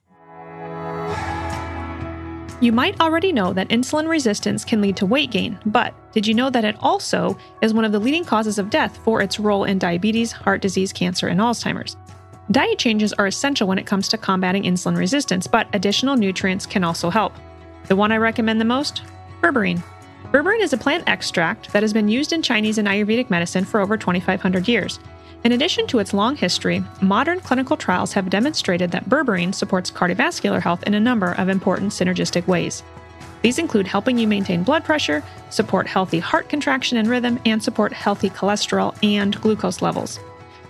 You 2.62 2.72
might 2.72 2.98
already 3.02 3.34
know 3.34 3.52
that 3.52 3.67
insulin 3.67 4.08
resistance 4.08 4.63
can 4.63 4.80
lead 4.80 4.95
to 4.98 5.06
weight 5.06 5.32
gain, 5.32 5.60
but 5.65 5.93
did 6.13 6.26
you 6.26 6.34
know 6.34 6.50
that 6.50 6.63
it 6.63 6.78
also 6.80 7.38
is 7.62 7.74
one 7.74 7.84
of 7.84 7.91
the 7.91 8.00
leading 8.00 8.24
causes 8.24 8.58
of 8.58 8.69
death 8.69 8.98
for 9.04 9.22
its 9.22 9.38
role 9.38 9.65
in 9.65 9.80
diabetes, 9.80 10.32
heart 10.32 10.62
disease, 10.62 10.93
cancer, 10.93 11.28
and 11.28 11.41
Alzheimer's? 11.41 11.98
Diet 12.50 12.80
changes 12.80 13.12
are 13.14 13.28
essential 13.28 13.68
when 13.68 13.78
it 13.78 13.86
comes 13.86 14.08
to 14.08 14.18
combating 14.18 14.64
insulin 14.64 14.98
resistance, 14.98 15.48
but 15.48 15.68
additional 15.74 16.16
nutrients 16.16 16.66
can 16.66 16.84
also 16.84 17.10
help. 17.10 17.34
The 17.88 17.96
one 17.96 18.12
I 18.14 18.18
recommend 18.18 18.62
the 18.62 18.66
most? 18.66 19.02
Berberine. 19.42 19.84
Berberine 20.32 20.62
is 20.62 20.72
a 20.72 20.78
plant 20.78 21.04
extract 21.08 21.74
that 21.74 21.84
has 21.84 21.92
been 21.92 22.08
used 22.08 22.32
in 22.32 22.42
Chinese 22.42 22.78
and 22.78 22.88
Ayurvedic 22.88 23.30
medicine 23.30 23.66
for 23.66 23.82
over 23.82 23.98
2,500 23.98 24.68
years. 24.68 24.98
In 25.44 25.52
addition 25.52 25.88
to 25.88 26.00
its 26.00 26.14
long 26.14 26.38
history, 26.38 26.84
modern 27.02 27.42
clinical 27.42 27.76
trials 27.76 28.14
have 28.14 28.30
demonstrated 28.30 28.92
that 28.92 29.10
berberine 29.10 29.54
supports 29.54 29.92
cardiovascular 29.92 30.62
health 30.62 30.84
in 30.84 30.94
a 30.94 31.00
number 31.00 31.34
of 31.34 31.50
important 31.50 31.92
synergistic 31.92 32.48
ways. 32.48 32.82
These 33.42 33.60
include 33.60 33.88
helping 33.88 34.18
you 34.18 34.28
maintain 34.28 34.64
blood 34.64 34.86
pressure, 34.86 35.22
support 35.50 35.86
healthy 35.86 36.20
heart 36.20 36.48
contraction 36.48 36.98
and 36.98 37.10
rhythm, 37.10 37.40
and 37.46 37.62
support 37.62 37.92
healthy 37.92 38.30
cholesterol 38.30 38.98
and 39.04 39.40
glucose 39.42 39.82
levels. 39.82 40.20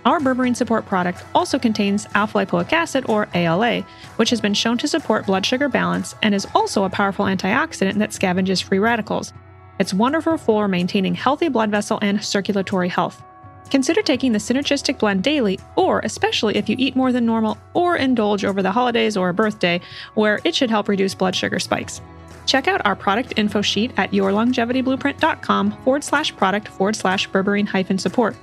Our 0.08 0.20
berberine 0.20 0.56
support 0.56 0.86
product 0.86 1.22
also 1.34 1.58
contains 1.58 2.06
alpha 2.14 2.38
lipoic 2.38 2.72
acid, 2.72 3.04
or 3.10 3.28
ALA, 3.34 3.82
which 4.16 4.30
has 4.30 4.40
been 4.40 4.54
shown 4.54 4.78
to 4.78 4.88
support 4.88 5.26
blood 5.26 5.44
sugar 5.44 5.68
balance 5.68 6.14
and 6.22 6.34
is 6.34 6.46
also 6.54 6.84
a 6.84 6.88
powerful 6.88 7.26
antioxidant 7.26 7.98
that 7.98 8.12
scavenges 8.12 8.62
free 8.62 8.78
radicals. 8.78 9.34
It's 9.78 9.92
wonderful 9.92 10.38
for 10.38 10.66
maintaining 10.66 11.14
healthy 11.14 11.50
blood 11.50 11.70
vessel 11.70 11.98
and 12.00 12.24
circulatory 12.24 12.88
health. 12.88 13.22
Consider 13.70 14.00
taking 14.00 14.32
the 14.32 14.38
synergistic 14.38 14.98
blend 14.98 15.22
daily, 15.22 15.60
or 15.76 16.00
especially 16.00 16.56
if 16.56 16.70
you 16.70 16.76
eat 16.78 16.96
more 16.96 17.12
than 17.12 17.26
normal 17.26 17.58
or 17.74 17.94
indulge 17.94 18.46
over 18.46 18.62
the 18.62 18.72
holidays 18.72 19.14
or 19.14 19.28
a 19.28 19.34
birthday, 19.34 19.78
where 20.14 20.40
it 20.42 20.54
should 20.54 20.70
help 20.70 20.88
reduce 20.88 21.14
blood 21.14 21.36
sugar 21.36 21.58
spikes. 21.58 22.00
Check 22.46 22.66
out 22.66 22.80
our 22.86 22.96
product 22.96 23.34
info 23.36 23.60
sheet 23.60 23.92
at 23.98 24.12
yourlongevityblueprint.com 24.12 25.72
forward 25.84 26.02
slash 26.02 26.34
product 26.34 26.68
forward 26.68 26.96
slash 26.96 27.28
berberine 27.28 27.68
hyphen 27.68 27.98
support. 27.98 28.34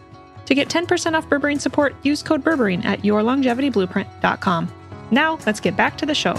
To 0.46 0.56
get 0.56 0.70
10% 0.70 1.14
off 1.14 1.28
berberine 1.30 1.60
support, 1.60 1.96
use 2.04 2.22
code 2.22 2.44
berberine 2.44 2.86
at 2.86 3.02
yourlongevityblueprint.com. 3.02 4.72
Now, 5.12 5.40
let's 5.46 5.60
get 5.60 5.76
back 5.76 5.98
to 5.98 6.06
the 6.06 6.16
show. 6.16 6.34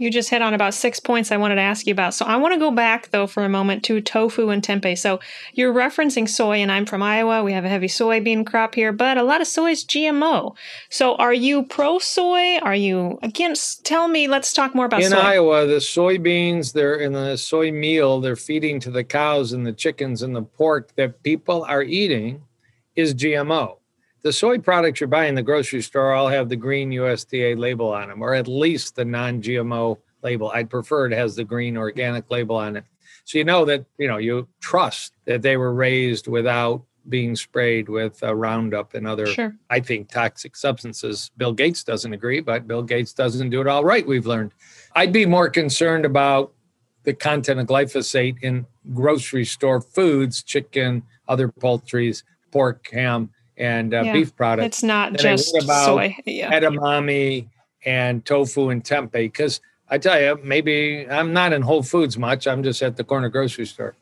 You 0.00 0.10
just 0.10 0.30
hit 0.30 0.40
on 0.40 0.54
about 0.54 0.72
six 0.72 0.98
points 0.98 1.30
I 1.30 1.36
wanted 1.36 1.56
to 1.56 1.60
ask 1.60 1.86
you 1.86 1.92
about. 1.92 2.14
So 2.14 2.24
I 2.24 2.36
want 2.36 2.54
to 2.54 2.58
go 2.58 2.70
back 2.70 3.10
though 3.10 3.26
for 3.26 3.44
a 3.44 3.50
moment 3.50 3.84
to 3.84 4.00
tofu 4.00 4.48
and 4.48 4.62
tempeh. 4.62 4.96
So 4.96 5.20
you're 5.52 5.74
referencing 5.74 6.26
soy, 6.26 6.56
and 6.56 6.72
I'm 6.72 6.86
from 6.86 7.02
Iowa. 7.02 7.44
We 7.44 7.52
have 7.52 7.66
a 7.66 7.68
heavy 7.68 7.86
soybean 7.86 8.46
crop 8.46 8.74
here, 8.74 8.92
but 8.92 9.18
a 9.18 9.22
lot 9.22 9.42
of 9.42 9.46
soy 9.46 9.72
is 9.72 9.84
GMO. 9.84 10.56
So 10.88 11.16
are 11.16 11.34
you 11.34 11.64
pro 11.64 11.98
soy? 11.98 12.56
Are 12.62 12.74
you 12.74 13.18
against? 13.22 13.84
Tell 13.84 14.08
me. 14.08 14.26
Let's 14.26 14.54
talk 14.54 14.74
more 14.74 14.86
about 14.86 15.02
soy 15.02 15.06
in 15.06 15.12
soy. 15.12 15.18
Iowa. 15.18 15.66
The 15.66 15.74
soybeans, 15.74 16.72
they're 16.72 16.96
in 16.96 17.12
the 17.12 17.36
soy 17.36 17.70
meal. 17.70 18.22
They're 18.22 18.36
feeding 18.36 18.80
to 18.80 18.90
the 18.90 19.04
cows 19.04 19.52
and 19.52 19.66
the 19.66 19.74
chickens 19.74 20.22
and 20.22 20.34
the 20.34 20.42
pork 20.42 20.94
that 20.96 21.22
people 21.22 21.62
are 21.64 21.82
eating 21.82 22.40
is 22.96 23.14
GMO 23.14 23.79
the 24.22 24.32
soy 24.32 24.58
products 24.58 25.00
you're 25.00 25.08
buying 25.08 25.30
in 25.30 25.34
the 25.34 25.42
grocery 25.42 25.82
store 25.82 26.12
all 26.12 26.28
have 26.28 26.48
the 26.48 26.56
green 26.56 26.90
USDA 26.90 27.58
label 27.58 27.92
on 27.92 28.08
them, 28.08 28.22
or 28.22 28.34
at 28.34 28.48
least 28.48 28.96
the 28.96 29.04
non-GMO 29.04 29.98
label. 30.22 30.50
I'd 30.50 30.70
prefer 30.70 31.06
it 31.06 31.12
has 31.12 31.36
the 31.36 31.44
green 31.44 31.76
organic 31.76 32.30
label 32.30 32.56
on 32.56 32.76
it. 32.76 32.84
So 33.24 33.38
you 33.38 33.44
know 33.44 33.64
that 33.64 33.84
you 33.98 34.08
know 34.08 34.18
you 34.18 34.48
trust 34.60 35.14
that 35.24 35.42
they 35.42 35.56
were 35.56 35.72
raised 35.72 36.26
without 36.26 36.82
being 37.08 37.34
sprayed 37.34 37.88
with 37.88 38.22
uh, 38.22 38.34
Roundup 38.34 38.94
and 38.94 39.06
other, 39.06 39.26
sure. 39.26 39.56
I 39.70 39.80
think, 39.80 40.10
toxic 40.10 40.54
substances. 40.54 41.30
Bill 41.36 41.52
Gates 41.52 41.82
doesn't 41.82 42.12
agree, 42.12 42.40
but 42.40 42.66
Bill 42.66 42.82
Gates 42.82 43.12
doesn't 43.12 43.50
do 43.50 43.60
it 43.60 43.66
all 43.66 43.84
right. 43.84 44.06
We've 44.06 44.26
learned. 44.26 44.52
I'd 44.94 45.12
be 45.12 45.26
more 45.26 45.48
concerned 45.48 46.04
about 46.04 46.52
the 47.04 47.14
content 47.14 47.60
of 47.60 47.66
glyphosate 47.66 48.42
in 48.42 48.66
grocery 48.92 49.44
store 49.44 49.80
foods, 49.80 50.42
chicken, 50.42 51.02
other 51.28 51.48
poultries, 51.48 52.24
pork, 52.50 52.88
ham, 52.92 53.30
and 53.60 53.92
uh, 53.92 54.02
yeah, 54.02 54.12
beef 54.14 54.34
products. 54.34 54.66
It's 54.66 54.82
not 54.82 55.16
just 55.18 55.54
about 55.54 55.84
soy. 55.84 56.16
Yeah. 56.24 56.50
Edamame 56.50 57.46
and 57.84 58.24
tofu 58.24 58.70
and 58.70 58.82
tempeh. 58.82 59.12
Because 59.12 59.60
I 59.88 59.98
tell 59.98 60.20
you, 60.20 60.40
maybe 60.42 61.06
I'm 61.08 61.32
not 61.32 61.52
in 61.52 61.62
Whole 61.62 61.82
Foods 61.82 62.18
much. 62.18 62.46
I'm 62.46 62.62
just 62.62 62.82
at 62.82 62.96
the 62.96 63.04
corner 63.04 63.28
grocery 63.28 63.66
store. 63.66 63.94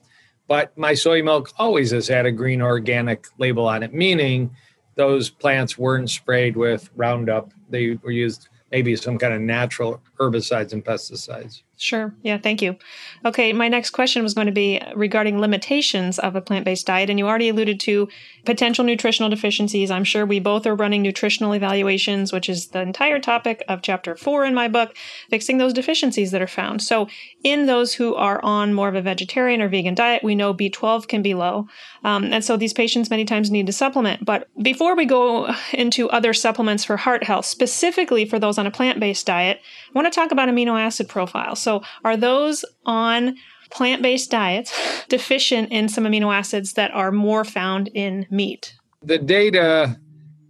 But 0.47 0.77
my 0.79 0.95
soy 0.95 1.23
milk 1.23 1.53
always 1.59 1.91
has 1.91 2.09
had 2.09 2.25
a 2.25 2.33
green 2.33 2.63
organic 2.63 3.27
label 3.37 3.69
on 3.69 3.83
it, 3.83 3.93
meaning 3.93 4.55
those 4.95 5.29
plants 5.29 5.77
weren't 5.77 6.09
sprayed 6.09 6.57
with 6.57 6.89
Roundup. 6.97 7.53
They 7.69 7.99
were 8.03 8.13
used 8.13 8.49
maybe 8.71 8.97
some 8.97 9.19
kind 9.19 9.35
of 9.35 9.41
natural 9.41 10.01
herbicides 10.19 10.73
and 10.73 10.85
pesticides. 10.85 11.63
Sure. 11.81 12.13
Yeah, 12.23 12.39
thank 12.39 12.61
you. 12.61 12.77
Okay, 13.25 13.53
my 13.53 13.69
next 13.69 13.91
question 13.91 14.25
was 14.25 14.35
going 14.35 14.49
to 14.49 14.53
be 14.53 14.83
regarding 14.97 15.41
limitations 15.41 16.19
of 16.19 16.35
a 16.35 16.41
plant 16.41 16.65
based 16.65 16.87
diet. 16.87 17.09
And 17.09 17.21
you 17.21 17.29
already 17.29 17.51
alluded 17.51 17.79
to 17.81 18.09
potential 18.45 18.85
nutritional 18.85 19.31
deficiencies. 19.31 19.89
I'm 19.89 20.03
sure 20.03 20.27
we 20.27 20.41
both 20.41 20.67
are 20.67 20.75
running 20.75 21.03
nutritional 21.03 21.53
evaluations, 21.53 22.33
which 22.33 22.49
is 22.49 22.69
the 22.69 22.81
entire 22.81 23.21
topic 23.21 23.63
of 23.69 23.83
chapter 23.83 24.17
four 24.17 24.45
in 24.45 24.55
my 24.55 24.67
book, 24.67 24.97
fixing 25.31 25.59
those 25.59 25.73
deficiencies 25.73 26.33
that 26.33 26.43
are 26.43 26.49
found. 26.49 26.83
So, 26.83 27.07
in 27.45 27.67
those 27.67 27.95
who 27.95 28.17
are 28.17 28.45
on 28.45 28.75
more 28.75 28.89
of 28.89 28.97
a 28.97 29.03
vegetarian 29.03 29.63
or 29.63 29.69
vegan 29.69 29.95
diet, 29.95 30.25
we 30.25 30.35
know 30.35 30.53
B12 30.53 31.07
can 31.07 31.23
be 31.23 31.35
low. 31.35 31.69
Um, 32.03 32.25
and 32.33 32.45
so 32.45 32.57
these 32.57 32.73
patients 32.73 33.11
many 33.11 33.25
times 33.25 33.53
need 33.53 33.67
to 33.67 33.73
supplement. 33.73 34.25
But 34.25 34.49
before 34.61 34.97
we 34.97 35.05
go 35.05 35.55
into 35.73 36.11
other 36.11 36.33
supplements 36.33 36.85
for 36.85 36.97
heart 36.97 37.23
health, 37.23 37.47
specifically 37.47 38.25
for 38.25 38.41
those 38.41 38.59
on 38.59 38.67
a 38.67 38.71
plant 38.73 38.99
based 38.99 39.27
diet, 39.27 39.61
I 39.89 39.93
want 39.95 40.13
to 40.13 40.15
talk 40.15 40.33
about 40.33 40.49
amino 40.49 40.81
acid 40.81 41.09
profiles. 41.09 41.61
So, 41.69 41.83
are 42.03 42.17
those 42.17 42.65
on 42.87 43.37
plant 43.71 44.01
based 44.01 44.31
diets 44.31 44.73
deficient 45.11 45.71
in 45.71 45.91
some 45.91 46.05
amino 46.05 46.35
acids 46.35 46.73
that 46.73 46.91
are 46.93 47.13
more 47.13 47.45
found 47.45 47.89
in 47.89 48.27
meat? 48.31 48.75
The 49.03 49.19
data 49.19 50.01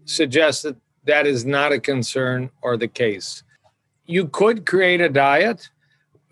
suggests 0.05 0.63
that 0.63 0.77
that 1.07 1.27
is 1.27 1.45
not 1.45 1.73
a 1.73 1.81
concern 1.81 2.51
or 2.63 2.77
the 2.77 2.87
case. 2.87 3.43
You 4.07 4.29
could 4.29 4.65
create 4.65 5.01
a 5.01 5.09
diet. 5.09 5.71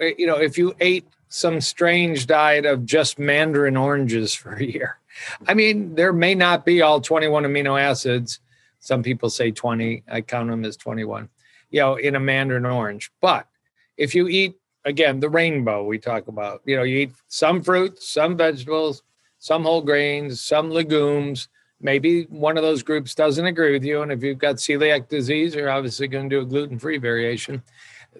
Uh, 0.00 0.04
you 0.16 0.24
know, 0.24 0.36
if 0.36 0.56
you 0.56 0.72
ate 0.78 1.08
some 1.30 1.60
strange 1.60 2.28
diet 2.28 2.64
of 2.64 2.86
just 2.86 3.18
mandarin 3.18 3.76
oranges 3.76 4.34
for 4.40 4.52
a 4.52 4.64
year. 4.64 5.00
I 5.48 5.54
mean, 5.54 5.96
there 5.96 6.12
may 6.12 6.36
not 6.36 6.64
be 6.64 6.80
all 6.80 7.00
21 7.00 7.42
amino 7.42 7.80
acids. 7.80 8.38
Some 8.78 9.02
people 9.02 9.30
say 9.30 9.50
20. 9.50 10.04
I 10.08 10.20
count 10.20 10.48
them 10.48 10.64
as 10.64 10.76
21, 10.76 11.28
you 11.70 11.80
know, 11.80 11.96
in 11.96 12.14
a 12.14 12.20
mandarin 12.20 12.66
orange. 12.66 13.10
But 13.20 13.48
if 13.96 14.14
you 14.14 14.28
eat 14.28 14.54
again, 14.86 15.20
the 15.20 15.28
rainbow 15.28 15.84
we 15.84 15.98
talk 15.98 16.28
about. 16.28 16.62
You 16.64 16.76
know, 16.76 16.84
you 16.84 16.98
eat 16.98 17.12
some 17.28 17.62
fruits, 17.62 18.08
some 18.08 18.36
vegetables, 18.36 19.02
some 19.38 19.64
whole 19.64 19.82
grains, 19.82 20.40
some 20.40 20.70
legumes. 20.70 21.48
Maybe 21.80 22.22
one 22.24 22.56
of 22.56 22.62
those 22.62 22.82
groups 22.82 23.14
doesn't 23.14 23.44
agree 23.44 23.72
with 23.72 23.84
you. 23.84 24.00
And 24.00 24.10
if 24.10 24.22
you've 24.22 24.38
got 24.38 24.56
celiac 24.56 25.08
disease, 25.08 25.54
you're 25.54 25.68
obviously 25.68 26.08
going 26.08 26.30
to 26.30 26.36
do 26.36 26.42
a 26.42 26.46
gluten 26.46 26.78
free 26.78 26.96
variation. 26.96 27.62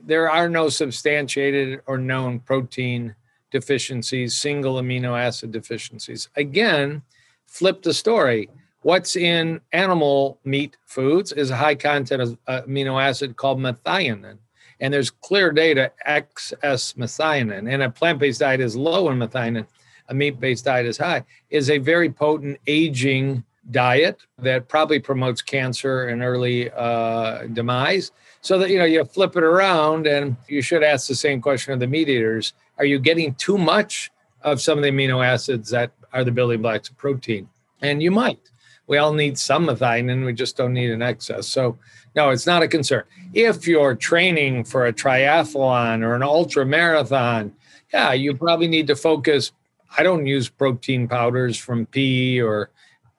There 0.05 0.31
are 0.31 0.49
no 0.49 0.69
substantiated 0.69 1.81
or 1.87 1.97
known 1.97 2.41
protein 2.41 3.15
deficiencies, 3.51 4.37
single 4.37 4.75
amino 4.75 5.19
acid 5.19 5.53
deficiencies. 5.53 6.29
Again, 6.37 7.01
flip 7.47 7.81
the 7.81 7.95
story. 7.95 8.51
What's 8.83 9.17
in 9.17 9.61
animal 9.73 10.39
meat 10.45 10.77
foods 10.85 11.33
is 11.33 11.51
a 11.51 11.57
high 11.57 11.77
content 11.77 12.23
of 12.23 12.39
uh, 12.47 12.63
amino 12.63 13.03
acid 13.03 13.37
called 13.37 13.59
methionine 13.59 14.39
and 14.81 14.93
there's 14.93 15.11
clear 15.11 15.53
data 15.53 15.93
excess 16.05 16.93
methionine, 16.95 17.73
and 17.73 17.83
a 17.83 17.91
plant-based 17.91 18.41
diet 18.41 18.61
is 18.61 18.77
low 18.77 19.11
in 19.11 19.19
methionine, 19.19 19.67
a 20.09 20.15
meat-based 20.15 20.65
diet 20.65 20.87
is 20.87 20.99
high, 20.99 21.25
is 21.51 21.71
a 21.71 21.79
very 21.79 22.11
potent 22.11 22.59
aging 22.67 23.43
diet 23.71 24.21
that 24.39 24.69
probably 24.69 24.99
promotes 24.99 25.43
cancer 25.43 26.07
and 26.09 26.23
early 26.23 26.71
uh, 26.73 27.47
demise. 27.53 28.13
So 28.41 28.59
that 28.59 28.71
you 28.71 28.79
know 28.79 28.85
you 28.85 29.05
flip 29.05 29.37
it 29.37 29.43
around, 29.43 30.07
and 30.07 30.37
you 30.47 30.63
should 30.63 30.85
ask 30.85 31.09
the 31.09 31.17
same 31.17 31.41
question 31.41 31.73
of 31.73 31.81
the 31.81 31.87
meat 31.87 32.09
eaters: 32.09 32.53
Are 32.79 32.85
you 32.85 33.01
getting 33.01 33.35
too 33.35 33.59
much 33.59 34.11
of 34.43 34.61
some 34.61 34.79
of 34.79 34.85
the 34.85 34.91
amino 34.91 35.25
acids 35.27 35.71
that 35.71 35.91
are 36.13 36.23
the 36.23 36.31
building 36.31 36.63
blocks 36.63 36.89
of 36.89 36.97
protein? 36.97 37.49
And 37.83 38.01
you 38.03 38.13
might. 38.13 38.51
We 38.87 38.99
all 38.99 39.13
need 39.13 39.39
some 39.39 39.67
methionine, 39.67 40.25
we 40.25 40.33
just 40.33 40.57
don't 40.57 40.73
need 40.73 40.91
an 40.91 41.03
excess. 41.03 41.47
So 41.47 41.79
no, 42.15 42.31
it's 42.31 42.47
not 42.47 42.63
a 42.63 42.69
concern. 42.69 43.05
If 43.35 43.67
you're 43.67 43.95
training 43.95 44.65
for 44.65 44.87
a 44.87 44.93
triathlon 44.93 46.03
or 46.03 46.15
an 46.15 46.23
ultra 46.23 46.65
marathon, 46.65 47.53
yeah, 47.93 48.15
you 48.15 48.35
probably 48.35 48.69
need 48.69 48.87
to 48.87 48.97
focus. 48.97 49.53
I 49.97 50.03
don't 50.03 50.27
use 50.27 50.49
protein 50.49 51.09
powders 51.09 51.59
from 51.59 51.87
pea 51.87 52.41
or 52.41 52.71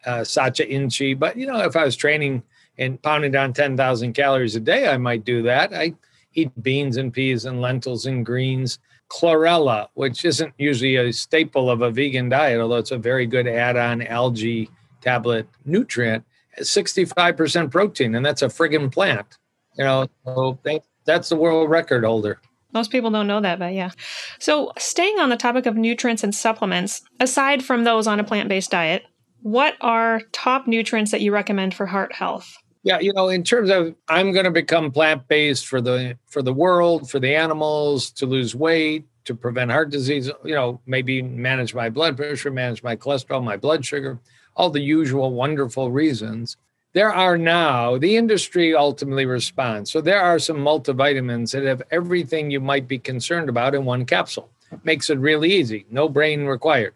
uh, 0.05 0.23
Sacha 0.23 0.67
Inchi, 0.67 1.13
but 1.13 1.37
you 1.37 1.45
know, 1.45 1.59
if 1.59 1.75
I 1.75 1.85
was 1.85 1.95
training 1.95 2.41
and 2.79 3.01
pounding 3.01 3.31
down 3.31 3.53
10,000 3.53 4.13
calories 4.13 4.55
a 4.55 4.59
day, 4.59 4.87
I 4.87 4.97
might 4.97 5.25
do 5.25 5.43
that. 5.43 5.73
I 5.73 5.93
eat 6.33 6.51
beans 6.63 6.97
and 6.97 7.13
peas 7.13 7.45
and 7.45 7.61
lentils 7.61 8.05
and 8.05 8.25
greens. 8.25 8.79
Chlorella, 9.09 9.87
which 9.93 10.25
isn't 10.25 10.53
usually 10.57 10.97
a 10.97 11.13
staple 11.13 11.69
of 11.69 11.81
a 11.81 11.91
vegan 11.91 12.29
diet, 12.29 12.59
although 12.59 12.75
it's 12.75 12.91
a 12.91 12.97
very 12.97 13.25
good 13.25 13.47
add 13.47 13.77
on 13.77 14.01
algae 14.01 14.69
tablet 15.01 15.47
nutrient 15.65 16.23
65% 16.59 17.71
protein, 17.71 18.15
and 18.15 18.25
that's 18.25 18.41
a 18.41 18.47
friggin' 18.47 18.91
plant. 18.91 19.37
You 19.77 19.83
know, 19.83 20.07
so 20.25 20.59
that's 21.05 21.29
the 21.29 21.35
world 21.35 21.69
record 21.69 22.03
holder. 22.03 22.39
Most 22.73 22.91
people 22.91 23.09
don't 23.11 23.27
know 23.27 23.41
that, 23.41 23.59
but 23.59 23.73
yeah. 23.73 23.91
So, 24.39 24.71
staying 24.77 25.19
on 25.19 25.29
the 25.29 25.37
topic 25.37 25.65
of 25.65 25.75
nutrients 25.75 26.23
and 26.23 26.33
supplements, 26.33 27.01
aside 27.19 27.63
from 27.63 27.83
those 27.83 28.07
on 28.07 28.19
a 28.19 28.23
plant 28.23 28.49
based 28.49 28.71
diet, 28.71 29.03
what 29.41 29.75
are 29.81 30.21
top 30.31 30.67
nutrients 30.67 31.11
that 31.11 31.21
you 31.21 31.31
recommend 31.31 31.73
for 31.73 31.85
heart 31.85 32.13
health? 32.13 32.57
Yeah, 32.83 32.99
you 32.99 33.13
know, 33.13 33.29
in 33.29 33.43
terms 33.43 33.69
of 33.69 33.95
I'm 34.07 34.31
going 34.31 34.45
to 34.45 34.51
become 34.51 34.91
plant 34.91 35.27
based 35.27 35.67
for 35.67 35.79
the 35.79 36.17
for 36.27 36.41
the 36.41 36.53
world, 36.53 37.09
for 37.09 37.19
the 37.19 37.35
animals, 37.35 38.11
to 38.11 38.25
lose 38.25 38.55
weight, 38.55 39.05
to 39.25 39.35
prevent 39.35 39.71
heart 39.71 39.89
disease, 39.89 40.29
you 40.43 40.55
know, 40.55 40.81
maybe 40.85 41.21
manage 41.21 41.73
my 41.73 41.89
blood 41.89 42.17
pressure, 42.17 42.51
manage 42.51 42.83
my 42.83 42.95
cholesterol, 42.95 43.43
my 43.43 43.57
blood 43.57 43.85
sugar 43.85 44.19
all 44.57 44.71
the 44.71 44.81
usual 44.81 45.31
wonderful 45.31 45.91
reasons. 45.91 46.57
There 46.93 47.13
are 47.13 47.37
now, 47.37 47.97
the 47.99 48.17
industry 48.17 48.75
ultimately 48.75 49.25
responds. 49.25 49.91
So 49.91 50.01
there 50.01 50.19
are 50.19 50.39
some 50.39 50.57
multivitamins 50.57 51.51
that 51.51 51.63
have 51.63 51.83
everything 51.91 52.49
you 52.49 52.59
might 52.59 52.87
be 52.87 52.97
concerned 52.97 53.49
about 53.49 53.75
in 53.75 53.85
one 53.85 54.03
capsule. 54.03 54.49
Makes 54.83 55.11
it 55.11 55.19
really 55.19 55.53
easy, 55.53 55.85
no 55.91 56.09
brain 56.09 56.45
required. 56.45 56.95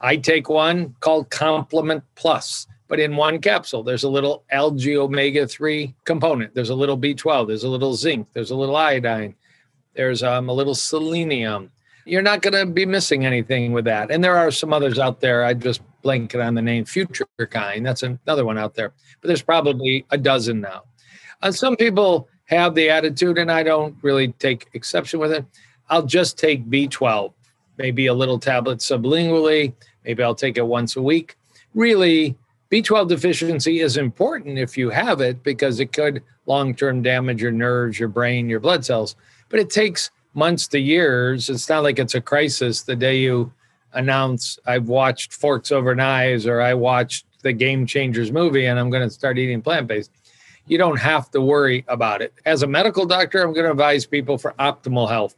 I 0.00 0.16
take 0.16 0.48
one 0.48 0.96
called 1.00 1.30
Complement 1.30 2.02
Plus, 2.16 2.66
but 2.88 2.98
in 2.98 3.14
one 3.14 3.40
capsule, 3.40 3.82
there's 3.82 4.04
a 4.04 4.08
little 4.08 4.42
algae 4.50 4.96
omega 4.96 5.46
3 5.46 5.94
component. 6.04 6.54
There's 6.54 6.70
a 6.70 6.74
little 6.74 6.98
B12, 6.98 7.46
there's 7.46 7.64
a 7.64 7.68
little 7.68 7.94
zinc, 7.94 8.28
there's 8.32 8.50
a 8.50 8.56
little 8.56 8.74
iodine, 8.74 9.34
there's 9.94 10.22
um, 10.22 10.48
a 10.48 10.52
little 10.52 10.74
selenium. 10.74 11.70
You're 12.04 12.22
not 12.22 12.42
going 12.42 12.54
to 12.54 12.66
be 12.66 12.86
missing 12.86 13.24
anything 13.24 13.72
with 13.72 13.84
that. 13.84 14.10
And 14.10 14.22
there 14.22 14.36
are 14.36 14.50
some 14.50 14.72
others 14.72 14.98
out 14.98 15.20
there. 15.20 15.44
I 15.44 15.54
just 15.54 15.80
blanket 16.02 16.40
on 16.40 16.54
the 16.54 16.62
name 16.62 16.84
Future 16.84 17.26
Kind. 17.50 17.86
That's 17.86 18.02
another 18.02 18.44
one 18.44 18.58
out 18.58 18.74
there. 18.74 18.92
But 19.20 19.28
there's 19.28 19.42
probably 19.42 20.04
a 20.10 20.18
dozen 20.18 20.60
now. 20.60 20.82
Uh, 21.40 21.52
some 21.52 21.76
people 21.76 22.28
have 22.46 22.74
the 22.74 22.90
attitude, 22.90 23.38
and 23.38 23.50
I 23.50 23.62
don't 23.62 23.96
really 24.02 24.28
take 24.32 24.68
exception 24.74 25.20
with 25.20 25.32
it. 25.32 25.44
I'll 25.88 26.06
just 26.06 26.38
take 26.38 26.68
B12, 26.68 27.32
maybe 27.78 28.06
a 28.06 28.14
little 28.14 28.38
tablet 28.38 28.78
sublingually. 28.78 29.74
Maybe 30.04 30.22
I'll 30.22 30.34
take 30.34 30.58
it 30.58 30.66
once 30.66 30.96
a 30.96 31.02
week. 31.02 31.36
Really, 31.74 32.36
B12 32.70 33.08
deficiency 33.08 33.80
is 33.80 33.96
important 33.96 34.58
if 34.58 34.76
you 34.76 34.90
have 34.90 35.20
it 35.20 35.42
because 35.42 35.80
it 35.80 35.92
could 35.92 36.22
long 36.46 36.74
term 36.74 37.02
damage 37.02 37.42
your 37.42 37.52
nerves, 37.52 37.98
your 37.98 38.08
brain, 38.08 38.48
your 38.48 38.60
blood 38.60 38.84
cells. 38.84 39.16
But 39.48 39.60
it 39.60 39.70
takes 39.70 40.10
months 40.34 40.66
to 40.68 40.78
years. 40.78 41.48
It's 41.50 41.68
not 41.68 41.82
like 41.82 41.98
it's 41.98 42.14
a 42.14 42.20
crisis 42.20 42.82
the 42.82 42.96
day 42.96 43.18
you 43.18 43.52
announce 43.92 44.58
I've 44.66 44.88
watched 44.88 45.32
Forks 45.32 45.70
Over 45.72 45.94
Knives 45.94 46.46
or 46.46 46.60
I 46.60 46.74
watched 46.74 47.26
the 47.42 47.52
Game 47.52 47.86
Changers 47.86 48.32
movie 48.32 48.66
and 48.66 48.78
I'm 48.78 48.90
going 48.90 49.06
to 49.06 49.10
start 49.10 49.38
eating 49.38 49.62
plant 49.62 49.86
based. 49.86 50.10
You 50.66 50.78
don't 50.78 50.98
have 50.98 51.30
to 51.32 51.40
worry 51.40 51.84
about 51.88 52.22
it. 52.22 52.32
As 52.46 52.62
a 52.62 52.66
medical 52.66 53.04
doctor, 53.04 53.42
I'm 53.42 53.52
going 53.52 53.64
to 53.64 53.72
advise 53.72 54.06
people 54.06 54.38
for 54.38 54.52
optimal 54.58 55.08
health. 55.08 55.34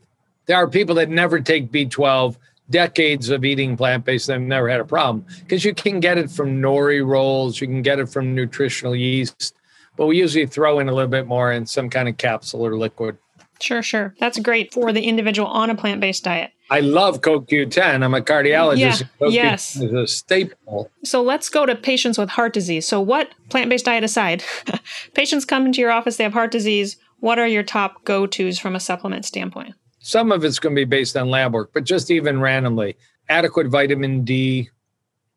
There 0.47 0.57
are 0.57 0.69
people 0.69 0.95
that 0.97 1.09
never 1.09 1.41
take 1.41 1.73
B12, 1.73 2.37
decades 2.71 3.31
of 3.31 3.45
eating 3.45 3.77
plant 3.77 4.05
based, 4.05 4.27
they've 4.27 4.41
never 4.41 4.69
had 4.69 4.81
a 4.81 4.85
problem 4.85 5.25
because 5.41 5.65
you 5.65 5.75
can 5.75 6.01
get 6.01 6.19
it 6.19 6.31
from 6.31 6.61
nori 6.61 7.07
rolls, 7.07 7.61
you 7.61 7.67
can 7.67 7.83
get 7.83 7.99
it 7.99 8.09
from 8.09 8.35
nutritional 8.35 8.95
yeast, 8.95 9.55
but 9.97 10.07
we 10.07 10.19
usually 10.19 10.47
throw 10.47 10.79
in 10.79 10.89
a 10.89 10.93
little 10.93 11.11
bit 11.11 11.27
more 11.27 11.53
in 11.53 11.67
some 11.67 11.91
kind 11.91 12.09
of 12.09 12.17
capsule 12.17 12.67
or 12.67 12.77
liquid. 12.77 13.19
Sure, 13.65 13.83
sure. 13.83 14.15
That's 14.21 14.39
great 14.39 14.75
for 14.75 14.93
the 14.93 15.05
individual 15.05 15.49
on 15.49 15.71
a 15.71 15.75
plant 15.75 15.99
based 15.99 16.25
diet. 16.25 16.53
I 16.69 16.81
love 16.81 17.23
CoQ10. 17.23 18.05
I'm 18.05 18.13
a 18.13 18.21
cardiologist. 18.21 19.09
Yeah, 19.21 19.29
yes. 19.29 19.77
is 19.77 19.91
a 19.91 20.07
staple. 20.07 20.91
So 21.03 21.23
let's 21.23 21.49
go 21.49 21.65
to 21.65 21.75
patients 21.75 22.19
with 22.19 22.29
heart 22.29 22.53
disease. 22.53 22.87
So, 22.87 23.01
what 23.01 23.31
plant 23.49 23.71
based 23.71 23.87
diet 23.87 24.05
aside, 24.05 24.45
patients 25.15 25.47
come 25.47 25.65
into 25.65 25.81
your 25.81 25.91
office, 25.91 26.19
they 26.19 26.25
have 26.25 26.35
heart 26.35 26.51
disease. 26.51 26.99
What 27.21 27.39
are 27.39 27.47
your 27.47 27.63
top 27.63 28.05
go 28.05 28.27
tos 28.27 28.59
from 28.59 28.77
a 28.77 28.81
supplement 28.81 29.25
standpoint? 29.25 29.75
Some 30.01 30.31
of 30.31 30.45
it's 30.45 30.59
going 30.59 30.75
to 30.75 30.81
be 30.81 30.85
based 30.85 31.17
on 31.17 31.31
lab 31.31 31.55
work, 31.55 31.71
but 31.73 31.85
just 31.85 32.11
even 32.11 32.41
randomly, 32.41 32.99
adequate 33.31 33.69
vitamin 33.69 34.25
D. 34.25 34.69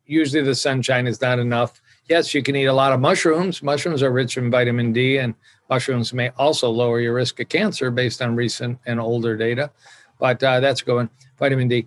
Usually, 0.06 0.44
the 0.44 0.56
sunshine 0.56 1.08
is 1.08 1.22
not 1.22 1.40
enough. 1.40 1.82
Yes, 2.10 2.34
you 2.34 2.44
can 2.44 2.58
eat 2.58 2.66
a 2.66 2.74
lot 2.74 2.92
of 2.92 3.00
mushrooms. 3.00 3.63
Mushrooms 3.63 4.04
are 4.04 4.12
rich 4.12 4.36
in 4.36 4.52
vitamin 4.52 4.92
D, 4.92 5.18
and 5.18 5.34
mushrooms 5.69 6.13
may 6.13 6.30
also 6.38 6.69
lower 6.69 6.99
your 6.99 7.13
risk 7.13 7.39
of 7.39 7.49
cancer 7.49 7.91
based 7.91 8.21
on 8.21 8.36
recent 8.36 8.80
and 8.86 8.99
older 8.99 9.36
data 9.36 9.71
but 10.19 10.41
uh, 10.43 10.60
that's 10.60 10.82
going. 10.82 11.10
Vitamin 11.38 11.67
D. 11.67 11.86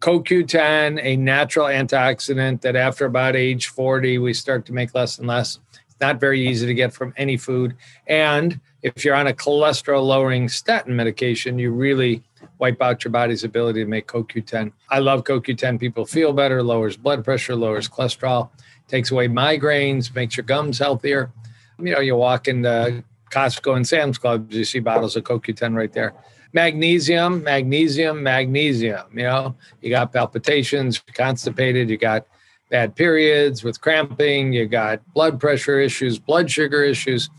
CoQ10, 0.00 1.00
a 1.02 1.16
natural 1.16 1.66
antioxidant 1.66 2.62
that 2.62 2.74
after 2.74 3.04
about 3.04 3.36
age 3.36 3.68
40, 3.68 4.18
we 4.18 4.32
start 4.32 4.64
to 4.66 4.72
make 4.72 4.94
less 4.94 5.18
and 5.18 5.26
less. 5.26 5.58
It's 5.86 6.00
not 6.00 6.18
very 6.18 6.46
easy 6.46 6.66
to 6.66 6.72
get 6.72 6.92
from 6.92 7.12
any 7.18 7.36
food. 7.36 7.76
And 8.06 8.60
if 8.82 9.04
you're 9.04 9.14
on 9.14 9.26
a 9.26 9.34
cholesterol 9.34 10.02
lowering 10.06 10.48
statin 10.48 10.96
medication, 10.96 11.58
you 11.58 11.70
really 11.72 12.22
wipe 12.58 12.80
out 12.80 13.04
your 13.04 13.12
body's 13.12 13.44
ability 13.44 13.80
to 13.80 13.86
make 13.86 14.06
CoQ10. 14.06 14.72
I 14.88 15.00
love 15.00 15.24
CoQ10. 15.24 15.78
People 15.78 16.06
feel 16.06 16.32
better, 16.32 16.62
lowers 16.62 16.96
blood 16.96 17.22
pressure, 17.22 17.54
lowers 17.54 17.86
cholesterol, 17.86 18.48
takes 18.88 19.10
away 19.10 19.28
migraines, 19.28 20.14
makes 20.14 20.34
your 20.34 20.44
gums 20.44 20.78
healthier. 20.78 21.30
You 21.78 21.94
know, 21.94 22.00
you 22.00 22.16
walk 22.16 22.48
into 22.48 23.04
Costco 23.30 23.76
and 23.76 23.86
Sam's 23.86 24.18
Club, 24.18 24.52
you 24.52 24.64
see 24.64 24.80
bottles 24.80 25.16
of 25.16 25.24
CoQ10 25.24 25.74
right 25.74 25.92
there. 25.92 26.14
Magnesium, 26.52 27.42
magnesium, 27.44 28.22
magnesium. 28.22 29.06
You 29.14 29.22
know, 29.22 29.56
you 29.80 29.90
got 29.90 30.12
palpitations, 30.12 31.02
constipated, 31.14 31.88
you 31.88 31.96
got 31.96 32.26
bad 32.70 32.96
periods 32.96 33.62
with 33.62 33.80
cramping, 33.80 34.52
you 34.52 34.66
got 34.66 35.00
blood 35.14 35.38
pressure 35.40 35.80
issues, 35.80 36.18
blood 36.18 36.50
sugar 36.50 36.82
issues 36.82 37.30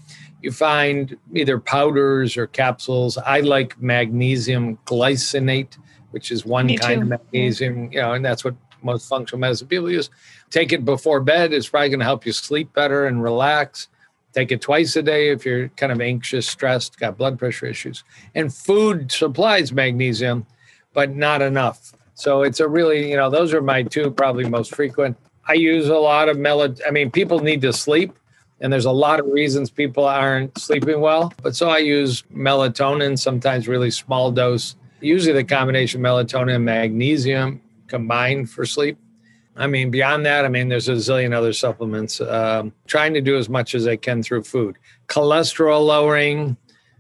you 0.42 0.52
find 0.52 1.18
either 1.34 1.60
powders 1.60 2.36
or 2.36 2.48
capsules. 2.48 3.18
I 3.18 3.42
like 3.42 3.80
magnesium 3.82 4.78
glycinate, 4.86 5.78
which 6.12 6.32
is 6.32 6.46
one 6.46 6.66
Me 6.66 6.78
kind 6.78 7.02
too. 7.02 7.02
of 7.04 7.08
magnesium, 7.10 7.92
you 7.92 8.02
know, 8.02 8.14
and 8.14 8.26
that's 8.26 8.44
what 8.44 8.56
most 8.82 9.08
functional 9.08 9.40
medicine 9.40 9.68
people 9.68 9.92
use. 9.92 10.10
Take 10.50 10.74
it 10.74 10.84
before 10.84 11.22
bed. 11.22 11.54
It's 11.54 11.70
probably 11.70 11.90
going 11.90 12.00
to 12.00 12.06
help 12.06 12.26
you 12.26 12.32
sleep 12.32 12.74
better 12.74 13.06
and 13.06 13.22
relax. 13.22 13.88
Take 14.34 14.52
it 14.52 14.62
twice 14.62 14.96
a 14.96 15.04
day 15.04 15.30
if 15.30 15.46
you're 15.46 15.70
kind 15.70 15.92
of 15.92 16.00
anxious, 16.02 16.48
stressed, 16.48 17.00
got 17.00 17.18
blood 17.18 17.38
pressure 17.38 17.66
issues. 17.66 18.04
And 18.34 18.54
food 18.54 19.12
supplies 19.12 19.74
magnesium, 19.74 20.46
but 20.94 21.16
not 21.16 21.42
enough. 21.42 21.94
So 22.14 22.44
it's 22.44 22.60
a 22.60 22.68
really, 22.68 23.10
you 23.10 23.18
know, 23.18 23.30
those 23.30 23.54
are 23.54 23.62
my 23.62 23.84
two 23.84 24.12
probably 24.12 24.48
most 24.48 24.76
frequent. 24.76 25.18
I 25.48 25.54
use 25.54 25.90
a 25.90 25.96
lot 25.96 26.30
of 26.30 26.38
melatonin. 26.38 26.82
I 26.88 26.92
mean, 26.92 27.12
people 27.12 27.40
need 27.40 27.62
to 27.62 27.74
sleep 27.74 28.14
and 28.62 28.72
there's 28.72 28.86
a 28.86 28.92
lot 28.92 29.20
of 29.20 29.26
reasons 29.26 29.70
people 29.70 30.06
aren't 30.06 30.58
sleeping 30.58 31.02
well. 31.02 31.34
But 31.42 31.56
so 31.56 31.70
I 31.70 31.80
use 31.80 32.22
melatonin, 32.34 33.18
sometimes 33.18 33.68
really 33.68 33.92
small 33.92 34.32
dose, 34.32 34.76
usually 35.02 35.34
the 35.34 35.44
combination 35.44 36.00
melatonin 36.00 36.56
and 36.56 36.66
magnesium 36.66 37.62
combined 37.88 38.50
for 38.50 38.66
sleep. 38.66 38.98
I 39.56 39.68
mean, 39.68 39.92
beyond 39.92 40.26
that, 40.26 40.46
I 40.46 40.48
mean, 40.48 40.70
there's 40.70 40.88
a 40.88 40.94
zillion 40.94 41.34
other 41.34 41.54
supplements. 41.54 42.22
Um, 42.22 42.72
trying 42.88 43.14
to 43.14 43.22
do 43.22 43.38
as 43.38 43.50
much 43.50 43.76
as 43.76 43.88
I 43.88 43.96
can 43.98 44.24
through 44.24 44.44
food. 44.44 44.78
Cholesterol 45.08 45.86
lowering, 45.86 46.56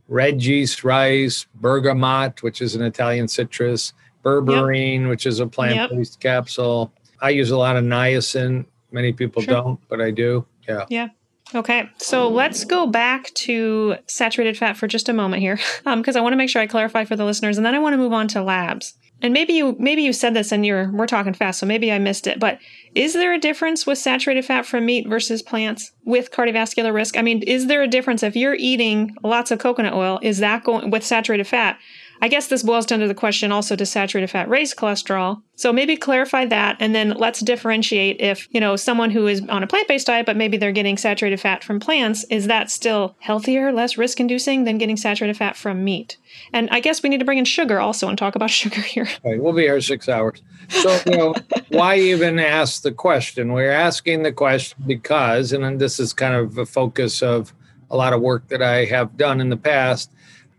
red 0.08 0.44
yeast 0.44 0.84
rice, 0.84 1.46
bergamot, 1.56 2.44
which 2.44 2.62
is 2.62 2.76
an 2.76 2.82
Italian 2.82 3.28
citrus, 3.28 3.94
berberine, 4.24 5.02
yep. 5.02 5.10
which 5.10 5.26
is 5.26 5.40
a 5.40 5.48
plant 5.48 5.92
based 5.92 6.24
yep. 6.24 6.34
capsule. 6.34 6.92
I 7.22 7.30
use 7.30 7.52
a 7.52 7.58
lot 7.58 7.78
of 7.78 7.84
niacin. 7.84 8.66
Many 8.92 9.14
people 9.14 9.42
sure. 9.42 9.54
don't, 9.54 9.80
but 9.88 10.02
I 10.02 10.12
do. 10.12 10.46
Yeah. 10.68 10.86
Yeah. 10.90 11.10
Okay, 11.54 11.90
so 11.98 12.30
let's 12.30 12.64
go 12.64 12.88
back 12.88 13.34
to 13.34 13.98
saturated 14.08 14.58
fat 14.58 14.78
for 14.78 14.88
just 14.88 15.10
a 15.10 15.14
moment 15.14 15.42
here, 15.42 15.60
because 15.84 16.16
um, 16.16 16.20
I 16.20 16.22
want 16.22 16.32
to 16.32 16.38
make 16.38 16.50
sure 16.50 16.62
I 16.62 16.68
clarify 16.68 17.04
for 17.04 17.18
the 17.18 17.26
listeners, 17.26 17.58
and 17.58 17.66
then 17.66 17.76
I 17.76 17.80
want 17.80 17.94
to 17.94 17.98
move 17.98 18.14
on 18.14 18.30
to 18.30 18.42
labs. 18.42 18.94
And 19.22 19.34
maybe 19.34 19.54
you 19.54 19.76
maybe 19.78 20.02
you 20.02 20.14
said 20.14 20.34
this 20.34 20.52
and 20.52 20.66
you're 20.66 20.92
we're 20.92 21.08
talking 21.08 21.34
fast, 21.34 21.60
so 21.60 21.66
maybe 21.66 21.92
I 21.92 22.00
missed 22.00 22.26
it. 22.26 22.40
But 22.40 22.60
is 22.96 23.14
there 23.14 23.34
a 23.34 23.40
difference 23.40 23.86
with 23.86 23.98
saturated 23.98 24.46
fat 24.46 24.66
from 24.66 24.86
meat 24.86 25.08
versus 25.08 25.42
plants 25.42 25.92
with 26.06 26.32
cardiovascular 26.32 26.94
risk? 26.94 27.18
I 27.18 27.22
mean, 27.22 27.44
is 27.44 27.68
there 27.68 27.84
a 27.84 27.88
difference 27.88 28.24
if 28.24 28.36
you're 28.36 28.56
eating 28.56 29.16
lots 29.24 29.52
of 29.52 29.60
coconut 29.60 29.94
oil? 29.94 30.20
Is 30.24 30.40
that 30.40 30.64
going 30.64 30.90
with 30.90 31.06
saturated 31.06 31.48
fat? 31.48 31.78
I 32.22 32.28
guess 32.28 32.48
this 32.48 32.62
boils 32.62 32.86
down 32.86 33.00
to 33.00 33.08
the 33.08 33.16
question 33.16 33.52
also 33.52 33.76
does 33.76 33.90
saturated 33.90 34.30
fat 34.30 34.48
raise 34.48 34.76
cholesterol? 34.76 35.42
So 35.56 35.74
maybe 35.74 35.98
clarify 35.98 36.46
that 36.46 36.78
and 36.80 36.94
then 36.94 37.12
let's 37.12 37.40
differentiate 37.40 38.22
if, 38.22 38.48
you 38.52 38.60
know, 38.60 38.76
someone 38.76 39.10
who 39.10 39.26
is 39.26 39.42
on 39.50 39.64
a 39.64 39.68
plant-based 39.68 40.06
diet 40.06 40.28
but 40.28 40.38
maybe 40.38 40.56
they're 40.58 40.72
getting 40.72 40.98
saturated 40.98 41.40
fat 41.40 41.64
from 41.64 41.80
plants, 41.80 42.24
is 42.26 42.46
that 42.46 42.70
still 42.70 43.16
healthier, 43.20 43.72
less 43.72 43.98
risk-inducing 43.98 44.66
than 44.66 44.78
getting 44.78 44.98
saturated 44.98 45.36
fat 45.36 45.58
from 45.58 45.84
meat? 45.84 46.18
And 46.54 46.70
I 46.70 46.80
guess 46.80 47.02
we 47.02 47.10
need 47.10 47.20
to 47.20 47.26
bring 47.26 47.40
in 47.40 47.46
sugar 47.46 47.80
also 47.80 48.08
and 48.08 48.18
talk 48.18 48.36
about 48.36 48.50
sugar 48.52 48.82
here. 48.82 49.10
Right, 49.26 49.42
we'll 49.42 49.54
be 49.54 49.64
here 49.64 49.82
6 49.82 50.10
hours. 50.10 50.44
So, 50.70 51.00
you 51.08 51.18
know, 51.18 51.36
why 51.70 51.98
even 51.98 52.38
ask 52.38 52.84
the 52.84 52.92
question? 52.92 53.52
We're 53.52 53.72
asking 53.72 54.22
the 54.22 54.32
question 54.32 54.84
because 54.86 55.54
and 55.54 55.80
this 55.80 56.00
is 56.00 56.14
kind 56.14 56.36
of 56.36 56.60
a 56.60 56.68
focus 56.68 57.24
of 57.24 57.54
a 57.90 57.98
lot 57.98 58.14
of 58.14 58.22
work 58.22 58.48
that 58.50 58.62
I 58.62 58.86
have 58.86 59.18
done 59.18 59.42
in 59.42 59.50
the 59.50 59.58
past 59.58 60.12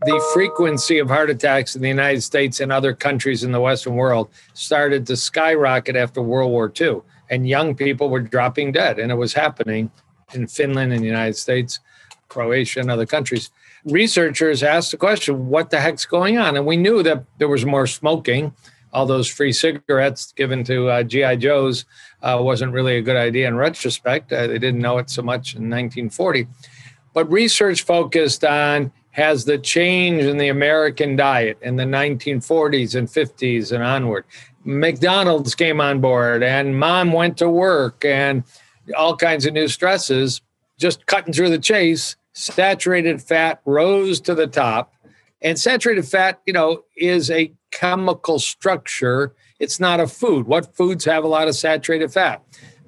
the 0.05 0.31
frequency 0.33 0.99
of 0.99 1.09
heart 1.09 1.31
attacks 1.31 1.77
in 1.77 1.83
the 1.83 1.89
United 1.89 2.23
States 2.23 2.61
and 2.61 2.73
other 2.73 2.93
countries 2.93 3.45
in 3.45 3.53
the 3.53 3.61
Western 3.61 3.95
world 3.95 4.29
started 4.55 5.07
to 5.07 5.17
skyrocket 5.17 5.97
after 5.97 6.21
World 6.21 6.51
War 6.51 6.73
II. 6.81 7.01
And 7.31 7.49
young 7.49 7.75
people 7.75 8.11
were 8.11 8.21
dropping 8.21 8.73
dead. 8.73 8.99
And 8.99 9.13
it 9.13 9.15
was 9.15 9.33
happening 9.33 9.91
in 10.35 10.47
Finland 10.47 10.93
and 10.93 11.03
the 11.03 11.07
United 11.07 11.37
States, 11.37 11.81
Croatia, 12.29 12.81
and 12.81 12.91
other 12.91 13.07
countries. 13.07 13.51
Researchers 13.85 14.63
asked 14.63 14.91
the 14.91 14.97
question, 14.97 15.49
what 15.49 15.71
the 15.71 15.81
heck's 15.81 16.05
going 16.05 16.39
on? 16.39 16.57
And 16.57 16.67
we 16.67 16.77
knew 16.77 17.03
that 17.03 17.25
there 17.39 17.49
was 17.49 17.65
more 17.65 17.87
smoking. 17.87 18.55
All 18.93 19.07
those 19.07 19.29
free 19.29 19.53
cigarettes 19.53 20.33
given 20.33 20.65
to 20.65 20.89
uh, 20.89 21.03
GI 21.03 21.37
Joes 21.37 21.85
uh, 22.23 22.39
wasn't 22.41 22.73
really 22.73 22.97
a 22.97 23.03
good 23.03 23.17
idea 23.17 23.49
in 23.49 23.57
retrospect. 23.57 24.33
Uh, 24.33 24.47
they 24.47 24.59
didn't 24.59 24.81
know 24.81 24.99
it 24.99 25.11
so 25.11 25.23
much 25.23 25.55
in 25.55 25.63
1940. 25.63 26.47
But 27.15 27.31
research 27.31 27.83
focused 27.83 28.45
on 28.45 28.93
has 29.13 29.45
the 29.45 29.59
change 29.59 30.25
in 30.25 30.39
the 30.39 30.49
American 30.49 31.17
diet 31.17 31.59
in 31.63 31.77
the 31.77 31.85
1940s 31.85 32.95
and 32.95 33.09
50s 33.09 33.71
and 33.73 33.83
onward. 33.83 34.25
McDonald's 34.65 35.55
came 35.55 35.81
on 35.81 36.01
board 36.01 36.43
and 36.43 36.79
mom 36.79 37.13
went 37.13 37.37
to 37.39 37.49
work 37.49 38.05
and 38.05 38.43
all 38.97 39.17
kinds 39.17 39.47
of 39.47 39.53
new 39.53 39.69
stresses. 39.69 40.41
Just 40.79 41.07
cutting 41.07 41.33
through 41.33 41.51
the 41.51 41.59
chase, 41.59 42.17
saturated 42.33 43.23
fat 43.23 43.61
rose 43.65 44.21
to 44.23 44.35
the 44.35 44.47
top. 44.47 44.95
And 45.43 45.59
saturated 45.59 46.07
fat, 46.07 46.41
you 46.47 46.53
know, 46.53 46.85
is 46.97 47.31
a 47.31 47.53
chemical 47.71 48.39
structure. 48.39 49.35
It's 49.59 49.79
not 49.79 50.01
a 50.01 50.07
food. 50.07 50.47
What 50.47 50.75
foods 50.75 51.05
have 51.05 51.25
a 51.25 51.29
lot 51.29 51.49
of 51.49 51.55
saturated 51.55 52.13
fat? 52.13 52.43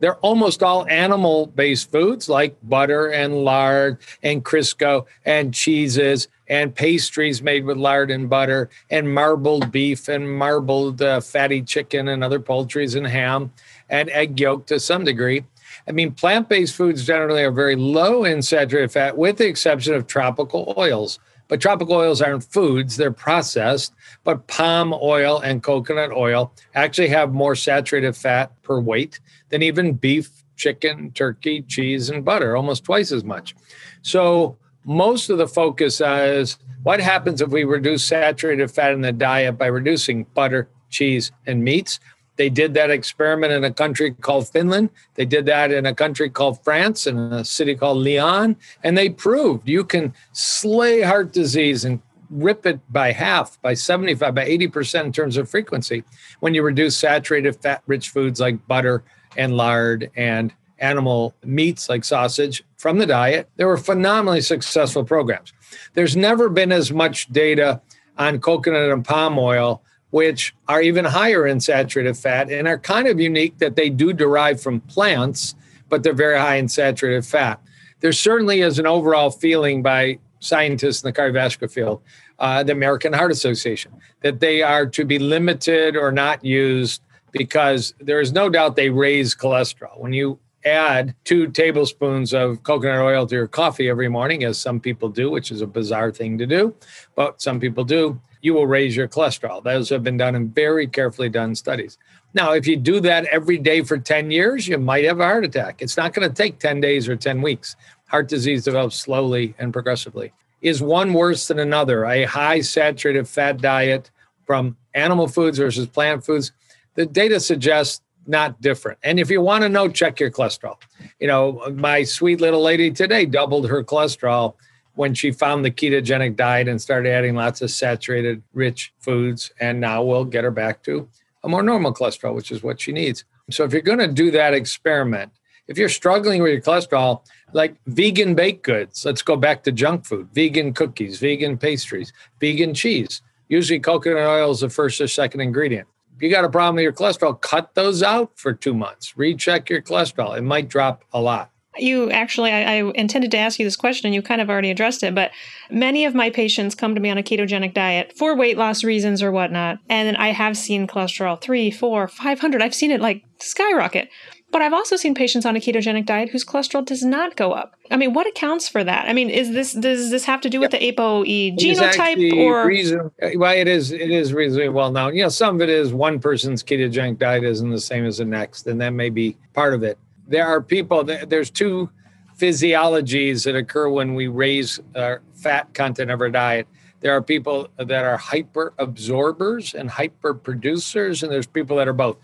They're 0.05 0.17
almost 0.17 0.63
all 0.63 0.87
animal 0.89 1.47
based 1.47 1.91
foods 1.91 2.29
like 2.29 2.59
butter 2.63 3.09
and 3.09 3.43
lard 3.43 3.97
and 4.23 4.45
Crisco 4.45 5.07
and 5.25 5.55
cheeses 5.55 6.29
and 6.47 6.75
pastries 6.75 7.41
made 7.41 7.65
with 7.65 7.79
lard 7.79 8.11
and 8.11 8.29
butter 8.29 8.69
and 8.91 9.15
marbled 9.15 9.73
beef 9.73 10.09
and 10.09 10.31
marbled 10.31 11.01
uh, 11.01 11.23
fatty 11.23 11.63
chicken 11.63 12.09
and 12.09 12.23
other 12.23 12.39
poultries 12.39 12.97
and 12.97 13.07
ham 13.07 13.51
and 13.89 14.11
egg 14.11 14.39
yolk 14.39 14.67
to 14.67 14.79
some 14.79 15.05
degree. 15.05 15.43
I 15.89 15.93
mean, 15.93 16.13
plant 16.13 16.51
based 16.51 16.75
foods 16.75 17.07
generally 17.07 17.43
are 17.43 17.51
very 17.51 17.75
low 17.75 18.25
in 18.25 18.43
saturated 18.43 18.93
fat, 18.93 19.17
with 19.17 19.39
the 19.39 19.47
exception 19.47 19.95
of 19.95 20.07
tropical 20.07 20.75
oils. 20.77 21.19
But 21.49 21.61
tropical 21.61 21.97
oils 21.97 22.23
aren't 22.23 22.45
foods, 22.45 22.97
they're 22.97 23.13
processed. 23.13 23.93
But 24.25 24.47
palm 24.47 24.95
oil 24.95 25.41
and 25.41 25.63
coconut 25.63 26.13
oil 26.13 26.53
actually 26.75 27.09
have 27.09 27.33
more 27.33 27.55
saturated 27.55 28.17
fat 28.17 28.51
per 28.63 28.81
weight 28.81 29.21
than 29.51 29.63
even 29.63 29.93
beef, 29.93 30.31
chicken, 30.57 31.11
turkey, 31.13 31.63
cheese, 31.63 32.11
and 32.11 32.25
butter, 32.25 32.57
almost 32.57 32.85
twice 32.85 33.13
as 33.13 33.25
much. 33.25 33.55
So 34.03 34.57
most 34.85 35.31
of 35.31 35.39
the 35.39 35.49
focus 35.49 36.01
is 36.01 36.59
what 36.83 37.01
happens 37.01 37.41
if 37.41 37.51
we 37.51 37.65
reduce 37.65 38.05
saturated 38.05 38.71
fat 38.71 38.93
in 38.93 39.01
the 39.01 39.13
diet 39.13 39.59
by 39.59 39.67
reducing 39.67 40.25
butter, 40.35 40.69
cheese, 40.91 41.33
and 41.47 41.65
meats. 41.65 41.99
They 42.37 42.51
did 42.51 42.75
that 42.75 42.91
experiment 42.91 43.53
in 43.53 43.65
a 43.65 43.73
country 43.73 44.13
called 44.13 44.49
Finland. 44.49 44.91
They 45.15 45.25
did 45.25 45.47
that 45.47 45.73
in 45.73 45.87
a 45.87 45.95
country 45.95 46.29
called 46.29 46.63
France, 46.65 47.07
in 47.07 47.17
a 47.17 47.45
city 47.45 47.75
called 47.75 47.99
Lyon. 48.05 48.57
And 48.83 48.99
they 48.99 49.09
proved 49.09 49.69
you 49.69 49.85
can 49.85 50.13
slay 50.33 51.03
heart 51.03 51.33
disease 51.33 51.85
and 51.85 52.01
rip 52.31 52.67
it 52.67 52.81
by 52.93 53.13
half, 53.13 53.61
by 53.63 53.75
75, 53.75 54.35
by 54.35 54.49
80% 54.49 55.05
in 55.05 55.13
terms 55.13 55.37
of 55.37 55.49
frequency 55.49 56.05
when 56.41 56.55
you 56.55 56.63
reduce 56.63 56.97
saturated 56.97 57.57
fat 57.57 57.83
rich 57.87 58.09
foods 58.09 58.41
like 58.41 58.67
butter 58.67 59.05
and 59.37 59.57
lard 59.57 60.11
and 60.17 60.53
animal 60.79 61.35
meats 61.45 61.89
like 61.89 62.05
sausage 62.05 62.65
from 62.77 62.99
the 62.99 63.07
diet. 63.07 63.49
There 63.57 63.69
were 63.69 63.77
phenomenally 63.77 64.41
successful 64.41 65.05
programs. 65.05 65.53
There's 65.95 66.17
never 66.17 66.49
been 66.49 66.73
as 66.73 66.93
much 66.93 67.33
data 67.33 67.81
on 68.19 68.41
coconut 68.41 68.91
and 68.91 69.05
palm 69.05 69.39
oil, 69.39 69.83
which 70.15 70.55
are 70.69 70.81
even 70.81 71.05
higher 71.05 71.45
in 71.45 71.59
saturated 71.59 72.17
fat 72.17 72.49
and 72.49 72.69
are 72.69 72.79
kind 72.79 73.09
of 73.09 73.19
unique 73.19 73.59
that 73.59 73.75
they 73.75 73.91
do 73.91 74.13
derive 74.13 74.63
from 74.63 74.79
plants, 74.83 75.57
but 75.89 76.05
they're 76.05 76.13
very 76.13 76.39
high 76.39 76.55
in 76.55 76.69
saturated 76.69 77.27
fat. 77.27 77.61
There 77.99 78.13
certainly 78.13 78.61
is 78.61 78.79
an 78.79 78.87
overall 78.87 79.33
feeling 79.33 79.83
by 79.83 80.21
scientists 80.39 81.03
in 81.03 81.09
the 81.09 81.21
cardiovascular 81.21 81.69
field, 81.69 82.01
uh, 82.39 82.63
the 82.63 82.71
American 82.71 83.13
Heart 83.13 83.33
Association, 83.33 83.91
that 84.21 84.39
they 84.39 84.63
are 84.63 84.87
to 84.87 85.05
be 85.05 85.19
limited 85.19 85.97
or 85.97 86.13
not 86.13 86.45
used 86.45 87.03
because 87.33 87.93
there 87.99 88.21
is 88.21 88.33
no 88.33 88.49
doubt 88.49 88.77
they 88.77 88.91
raise 88.91 89.35
cholesterol. 89.35 89.99
When 89.99 90.13
you 90.13 90.39
add 90.65 91.13
two 91.25 91.49
tablespoons 91.49 92.33
of 92.33 92.63
coconut 92.63 93.01
oil 93.01 93.27
to 93.27 93.35
your 93.35 93.49
coffee 93.49 93.89
every 93.89 94.09
morning, 94.09 94.45
as 94.45 94.59
some 94.59 94.79
people 94.79 95.09
do, 95.09 95.29
which 95.29 95.51
is 95.51 95.61
a 95.61 95.67
bizarre 95.67 96.13
thing 96.13 96.39
to 96.39 96.47
do, 96.47 96.73
but 97.17 97.43
some 97.43 97.59
people 97.59 97.83
do, 97.83 98.21
you 98.45 98.53
will 98.53 98.67
raise 98.67 98.95
your 98.95 99.09
cholesterol. 99.09 99.65
Those 99.65 99.89
have 99.89 100.05
been 100.05 100.19
done 100.19 100.35
in 100.35 100.51
very 100.51 100.87
carefully 100.87 101.31
done 101.31 101.55
studies. 101.55 101.97
Now, 102.35 102.53
if 102.53 102.67
you 102.67 102.77
do 102.77 103.01
that 103.01 103.25
every 103.25 103.57
day 103.57 103.81
for 103.81 103.97
10 103.97 104.31
years, 104.31 104.69
you 104.69 104.77
might 104.77 105.07
have 105.07 105.19
a 105.19 105.25
heart 105.25 105.47
attack. 105.47 105.81
It's 105.81 105.97
not 105.97 106.13
going 106.13 106.29
to 106.29 106.35
take 106.35 106.59
10 106.59 106.79
days 106.79 107.09
or 107.09 107.17
10 107.17 107.41
weeks. 107.41 107.75
Heart 108.09 108.29
disease 108.29 108.65
develops 108.65 108.97
slowly 108.97 109.55
and 109.59 109.73
progressively. 109.73 110.35
Is 110.61 110.83
one 110.83 111.15
worse 111.15 111.49
than 111.49 111.59
another? 111.59 112.05
A 112.05 112.25
high 112.25 112.61
saturated 112.61 113.27
fat 113.27 113.63
diet 113.63 114.11
from 114.45 114.77
animal 114.93 115.27
foods 115.27 115.57
versus 115.57 115.87
plant 115.87 116.23
foods, 116.23 116.53
the 116.97 117.07
data 117.07 117.41
suggests 117.41 118.03
not 118.27 118.61
different. 118.61 118.99
And 119.03 119.19
if 119.19 119.31
you 119.31 119.41
want 119.41 119.63
to 119.63 119.71
know, 119.71 119.89
check 119.89 120.21
your 120.21 120.31
cholesterol. 120.31 120.77
You 121.19 121.29
know, 121.29 121.63
my 121.75 122.03
sweet 122.03 122.43
little 122.43 122.63
lady 122.63 122.91
today 122.91 123.25
doubled 123.25 123.71
her 123.71 123.83
cholesterol 123.83 124.57
when 124.95 125.15
she 125.15 125.31
found 125.31 125.65
the 125.65 125.71
ketogenic 125.71 126.37
diet 126.37 126.69
and 126.69 126.81
started 126.81 127.11
adding 127.11 127.35
lots 127.35 127.63
of 127.63 127.71
saturated 127.71 128.43
rich 128.53 128.93
foods. 128.99 129.53
And 129.61 129.81
now 129.81 130.03
we'll 130.03 130.25
get 130.25 130.45
her 130.45 130.51
back 130.51 130.83
to 130.85 131.09
a 131.43 131.49
more 131.49 131.63
normal 131.63 131.93
cholesterol, 131.93 132.35
which 132.35 132.51
is 132.51 132.63
what 132.63 132.81
she 132.81 132.93
needs. 132.93 133.25
So 133.51 133.65
if 133.65 133.73
you're 133.73 133.83
going 133.83 133.99
to 133.99 134.09
do 134.09 134.31
that 134.31 134.55
experiment, 134.55 135.33
if 135.67 135.79
you're 135.79 135.89
struggling 135.89 136.43
with 136.43 136.53
your 136.53 136.61
cholesterol, 136.61 137.23
like 137.53 137.77
vegan 137.87 138.35
baked 138.35 138.65
goods, 138.65 139.05
let's 139.05 139.23
go 139.23 139.37
back 139.37 139.63
to 139.65 139.73
junk 139.73 140.05
food, 140.05 140.29
vegan 140.33 140.73
cookies, 140.73 141.19
vegan 141.19 141.59
pastries, 141.59 142.13
vegan 142.41 142.75
cheese. 142.75 143.23
Usually 143.49 143.81
coconut 143.81 144.27
oil 144.27 144.51
is 144.51 144.61
the 144.61 144.71
first 144.71 145.01
or 145.01 145.09
second 145.09 145.41
ingredient. 145.41 145.89
If 146.17 146.23
you 146.23 146.31
got 146.31 146.45
a 146.45 146.49
problem 146.49 146.77
with 146.77 146.85
your 146.85 146.93
cholesterol, 146.93 147.41
cut 147.41 147.75
those 147.75 148.03
out 148.03 148.33
for 148.37 148.53
two 148.53 148.75
months. 148.75 149.17
Recheck 149.17 149.69
your 149.69 149.83
cholesterol. 149.83 150.37
It 150.39 150.43
might 150.43 150.69
drop 150.69 151.05
a 151.13 151.21
lot. 151.21 151.51
You 151.77 152.11
actually, 152.11 152.53
I, 152.53 152.79
I, 152.79 152.93
intended 152.95 153.31
to 153.33 153.39
ask 153.39 153.59
you 153.59 153.65
this 153.65 153.77
question 153.77 154.07
and 154.07 154.15
you 154.15 154.23
kind 154.23 154.41
of 154.41 154.49
already 154.49 154.71
addressed 154.71 155.03
it, 155.03 155.15
but 155.15 155.33
many 155.71 156.05
of 156.05 156.15
my 156.15 156.31
patients 156.31 156.75
come 156.75 156.95
to 156.95 157.01
me 157.01 157.11
on 157.11 157.19
a 157.19 157.23
ketogenic 157.23 157.75
diet 157.75 158.13
for 158.17 158.37
weight 158.37 158.57
loss 158.57 158.85
reasons 158.85 159.23
or 159.23 159.33
whatnot. 159.33 159.79
And 159.89 160.17
I 160.17 160.29
have 160.29 160.57
seen 160.57 160.87
cholesterol 160.87 161.41
three, 161.41 161.71
four, 161.71 162.07
500. 162.09 162.63
I've 162.63 162.75
seen 162.75 162.91
it 162.91 163.01
like 163.01 163.25
skyrocket. 163.41 164.09
But 164.55 164.63
I've 164.63 164.73
also 164.73 164.95
seen 164.95 165.17
patients 165.17 165.45
on 165.45 165.57
a 165.57 165.59
ketogenic 165.59 166.07
diet 166.07 166.29
whose 166.29 166.45
cholesterol 166.45 166.85
does 166.85 167.03
not 167.03 167.35
go 167.35 167.51
up. 167.51 167.75
I 167.91 167.97
mean, 167.97 168.13
what 168.13 168.29
accounts 168.29 168.69
for 168.69 168.85
that? 168.85 169.09
I 169.09 169.13
mean, 169.13 169.29
is 169.29 169.51
this 169.51 169.73
does 169.73 170.13
this 170.13 170.25
have 170.27 170.41
to 170.43 170.49
do 170.49 170.61
with 170.61 170.71
the 170.71 170.79
ApoE 170.79 171.59
genotype 171.59 172.37
or 172.37 172.65
reason? 172.65 173.11
Uh, 173.21 173.31
well, 173.35 173.53
it 173.53 173.67
is 173.67 173.91
it 173.91 174.13
is 174.13 174.33
reasonably 174.33 174.69
well 174.69 174.93
known. 174.93 175.17
You 175.17 175.25
know, 175.25 175.29
some 175.29 175.57
of 175.57 175.61
it 175.61 175.71
is 175.71 175.93
one 175.93 176.21
person's 176.21 176.63
ketogenic 176.63 177.19
diet 177.19 177.43
isn't 177.43 177.69
the 177.69 177.81
same 177.81 178.07
as 178.07 178.19
the 178.19 178.27
next, 178.27 178.69
and 178.69 178.81
that 178.81 178.91
may 178.91 179.11
be 179.11 179.37
part 179.55 179.75
of 179.75 179.83
it 179.83 179.99
there 180.27 180.47
are 180.47 180.61
people, 180.61 181.05
there's 181.05 181.51
two 181.51 181.91
physiologies 182.39 183.45
that 183.45 183.57
occur 183.57 183.89
when 183.89 184.15
we 184.15 184.27
raise 184.29 184.81
uh, 184.95 185.17
fat 185.35 185.73
content 185.75 186.11
of 186.11 186.21
our 186.21 186.31
diet. 186.31 186.67
There 187.01 187.13
are 187.13 187.23
people 187.23 187.69
that 187.77 188.05
are 188.05 188.17
hyper 188.17 188.73
absorbers 188.79 189.75
and 189.75 189.91
hyper 189.91 190.35
producers, 190.35 191.23
and 191.23 191.31
there's 191.31 191.47
people 191.47 191.77
that 191.77 191.89
are 191.89 191.93
both. 191.93 192.17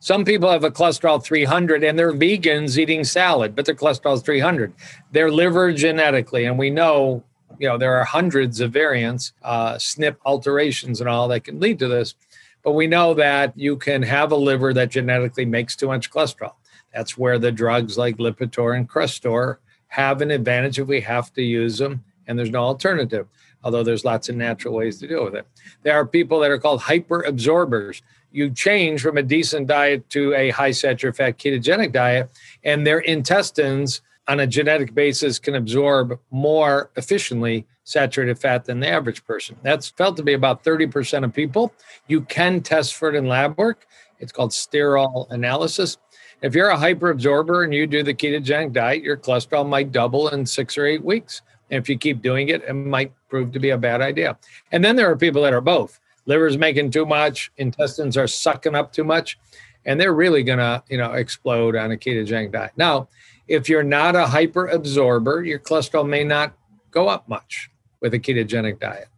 Some 0.00 0.24
people 0.24 0.50
have 0.50 0.64
a 0.64 0.70
cholesterol 0.70 1.22
300 1.22 1.82
and 1.82 1.98
they're 1.98 2.12
vegans 2.12 2.76
eating 2.76 3.04
salad, 3.04 3.54
but 3.56 3.64
their 3.64 3.74
cholesterol 3.74 4.14
is 4.14 4.20
300. 4.20 4.74
Their 5.12 5.30
liver 5.30 5.72
genetically, 5.72 6.44
and 6.44 6.58
we 6.58 6.68
know, 6.68 7.24
you 7.58 7.66
know, 7.68 7.78
there 7.78 7.94
are 7.94 8.04
hundreds 8.04 8.60
of 8.60 8.70
variants, 8.70 9.32
uh, 9.42 9.76
SNP 9.76 10.16
alterations 10.26 11.00
and 11.00 11.08
all 11.08 11.28
that 11.28 11.44
can 11.44 11.58
lead 11.58 11.78
to 11.78 11.88
this. 11.88 12.16
But 12.62 12.72
we 12.72 12.86
know 12.86 13.14
that 13.14 13.54
you 13.56 13.78
can 13.78 14.02
have 14.02 14.30
a 14.30 14.36
liver 14.36 14.74
that 14.74 14.90
genetically 14.90 15.46
makes 15.46 15.74
too 15.74 15.86
much 15.86 16.10
cholesterol. 16.10 16.52
That's 16.94 17.18
where 17.18 17.38
the 17.38 17.52
drugs 17.52 17.98
like 17.98 18.16
Lipitor 18.18 18.76
and 18.76 18.88
Crestor 18.88 19.58
have 19.88 20.22
an 20.22 20.30
advantage 20.30 20.78
if 20.78 20.86
we 20.86 21.00
have 21.00 21.32
to 21.34 21.42
use 21.42 21.78
them 21.78 22.04
and 22.26 22.38
there's 22.38 22.50
no 22.50 22.62
alternative, 22.62 23.26
although 23.62 23.82
there's 23.82 24.04
lots 24.04 24.28
of 24.28 24.36
natural 24.36 24.74
ways 24.74 24.98
to 24.98 25.06
deal 25.06 25.24
with 25.24 25.34
it. 25.34 25.46
There 25.82 25.94
are 25.94 26.06
people 26.06 26.40
that 26.40 26.50
are 26.50 26.58
called 26.58 26.82
hyper 26.82 27.22
absorbers. 27.22 28.02
You 28.32 28.50
change 28.50 29.02
from 29.02 29.16
a 29.16 29.22
decent 29.22 29.66
diet 29.66 30.08
to 30.10 30.34
a 30.34 30.50
high 30.50 30.72
saturated 30.72 31.16
fat 31.16 31.38
ketogenic 31.38 31.92
diet, 31.92 32.30
and 32.62 32.86
their 32.86 33.00
intestines 33.00 34.02
on 34.26 34.40
a 34.40 34.46
genetic 34.46 34.94
basis 34.94 35.38
can 35.38 35.54
absorb 35.54 36.18
more 36.30 36.90
efficiently 36.96 37.66
saturated 37.84 38.38
fat 38.38 38.64
than 38.64 38.80
the 38.80 38.88
average 38.88 39.24
person. 39.26 39.56
That's 39.62 39.90
felt 39.90 40.16
to 40.16 40.22
be 40.22 40.32
about 40.32 40.64
30% 40.64 41.24
of 41.24 41.34
people. 41.34 41.74
You 42.08 42.22
can 42.22 42.62
test 42.62 42.94
for 42.94 43.10
it 43.10 43.14
in 43.14 43.28
lab 43.28 43.58
work. 43.58 43.86
It's 44.18 44.32
called 44.32 44.52
sterol 44.52 45.30
analysis. 45.30 45.98
If 46.44 46.54
you're 46.54 46.68
a 46.68 46.76
hyperabsorber 46.76 47.64
and 47.64 47.72
you 47.72 47.86
do 47.86 48.02
the 48.02 48.12
ketogenic 48.12 48.74
diet, 48.74 49.02
your 49.02 49.16
cholesterol 49.16 49.66
might 49.66 49.92
double 49.92 50.28
in 50.28 50.44
six 50.44 50.76
or 50.76 50.84
eight 50.84 51.02
weeks. 51.02 51.40
And 51.70 51.78
if 51.78 51.88
you 51.88 51.96
keep 51.96 52.20
doing 52.20 52.50
it, 52.50 52.62
it 52.64 52.74
might 52.74 53.14
prove 53.30 53.50
to 53.52 53.58
be 53.58 53.70
a 53.70 53.78
bad 53.78 54.02
idea. 54.02 54.36
And 54.70 54.84
then 54.84 54.94
there 54.94 55.10
are 55.10 55.16
people 55.16 55.40
that 55.44 55.54
are 55.54 55.62
both. 55.62 56.00
Liver's 56.26 56.58
making 56.58 56.90
too 56.90 57.06
much, 57.06 57.50
intestines 57.56 58.18
are 58.18 58.26
sucking 58.26 58.74
up 58.74 58.92
too 58.92 59.04
much, 59.04 59.38
and 59.86 59.98
they're 59.98 60.12
really 60.12 60.42
gonna, 60.42 60.84
you 60.90 60.98
know, 60.98 61.12
explode 61.12 61.76
on 61.76 61.92
a 61.92 61.96
ketogenic 61.96 62.52
diet. 62.52 62.72
Now, 62.76 63.08
if 63.48 63.70
you're 63.70 63.82
not 63.82 64.14
a 64.14 64.24
hyperabsorber, 64.24 65.46
your 65.46 65.60
cholesterol 65.60 66.06
may 66.06 66.24
not 66.24 66.52
go 66.90 67.08
up 67.08 67.26
much 67.26 67.70
with 68.00 68.12
a 68.12 68.18
ketogenic 68.18 68.80
diet. 68.80 69.08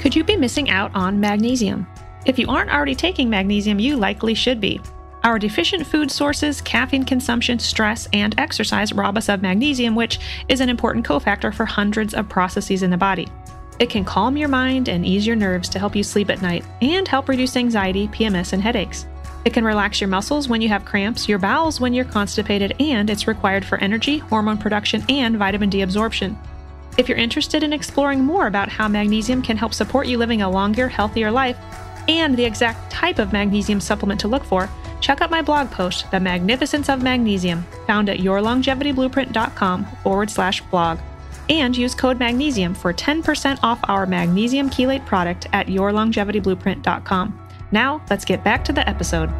Could 0.00 0.14
you 0.14 0.22
be 0.22 0.36
missing 0.36 0.70
out 0.70 0.94
on 0.94 1.18
magnesium? 1.18 1.88
If 2.26 2.40
you 2.40 2.48
aren't 2.48 2.74
already 2.74 2.96
taking 2.96 3.30
magnesium, 3.30 3.78
you 3.78 3.96
likely 3.96 4.34
should 4.34 4.60
be. 4.60 4.80
Our 5.22 5.38
deficient 5.38 5.86
food 5.86 6.10
sources, 6.10 6.60
caffeine 6.60 7.04
consumption, 7.04 7.60
stress, 7.60 8.08
and 8.12 8.34
exercise 8.36 8.92
rob 8.92 9.16
us 9.16 9.28
of 9.28 9.42
magnesium, 9.42 9.94
which 9.94 10.18
is 10.48 10.60
an 10.60 10.68
important 10.68 11.06
cofactor 11.06 11.54
for 11.54 11.64
hundreds 11.64 12.14
of 12.14 12.28
processes 12.28 12.82
in 12.82 12.90
the 12.90 12.96
body. 12.96 13.28
It 13.78 13.90
can 13.90 14.04
calm 14.04 14.36
your 14.36 14.48
mind 14.48 14.88
and 14.88 15.06
ease 15.06 15.24
your 15.24 15.36
nerves 15.36 15.68
to 15.68 15.78
help 15.78 15.94
you 15.94 16.02
sleep 16.02 16.28
at 16.28 16.42
night 16.42 16.64
and 16.82 17.06
help 17.06 17.28
reduce 17.28 17.56
anxiety, 17.56 18.08
PMS, 18.08 18.52
and 18.52 18.62
headaches. 18.62 19.06
It 19.44 19.52
can 19.52 19.64
relax 19.64 20.00
your 20.00 20.08
muscles 20.08 20.48
when 20.48 20.60
you 20.60 20.68
have 20.68 20.84
cramps, 20.84 21.28
your 21.28 21.38
bowels 21.38 21.80
when 21.80 21.94
you're 21.94 22.04
constipated, 22.04 22.74
and 22.80 23.08
it's 23.08 23.28
required 23.28 23.64
for 23.64 23.78
energy, 23.78 24.18
hormone 24.18 24.58
production, 24.58 25.04
and 25.08 25.36
vitamin 25.36 25.70
D 25.70 25.82
absorption. 25.82 26.36
If 26.98 27.08
you're 27.08 27.18
interested 27.18 27.62
in 27.62 27.72
exploring 27.72 28.24
more 28.24 28.48
about 28.48 28.68
how 28.68 28.88
magnesium 28.88 29.42
can 29.42 29.56
help 29.56 29.74
support 29.74 30.08
you 30.08 30.18
living 30.18 30.42
a 30.42 30.50
longer, 30.50 30.88
healthier 30.88 31.30
life, 31.30 31.56
and 32.08 32.36
the 32.36 32.44
exact 32.44 32.90
type 32.90 33.18
of 33.18 33.32
magnesium 33.32 33.80
supplement 33.80 34.20
to 34.20 34.28
look 34.28 34.44
for, 34.44 34.68
check 35.00 35.20
out 35.20 35.30
my 35.30 35.42
blog 35.42 35.70
post, 35.70 36.10
The 36.10 36.20
Magnificence 36.20 36.88
of 36.88 37.02
Magnesium, 37.02 37.64
found 37.86 38.08
at 38.08 38.18
yourlongevityblueprint.com 38.18 39.84
forward 40.02 40.30
slash 40.30 40.62
blog. 40.62 40.98
And 41.48 41.76
use 41.76 41.94
code 41.94 42.18
magnesium 42.18 42.74
for 42.74 42.92
10% 42.92 43.60
off 43.62 43.78
our 43.84 44.04
magnesium 44.04 44.68
chelate 44.68 45.06
product 45.06 45.46
at 45.52 45.68
yourlongevityblueprint.com. 45.68 47.48
Now, 47.70 48.02
let's 48.10 48.24
get 48.24 48.42
back 48.42 48.64
to 48.64 48.72
the 48.72 48.88
episode. 48.88 49.32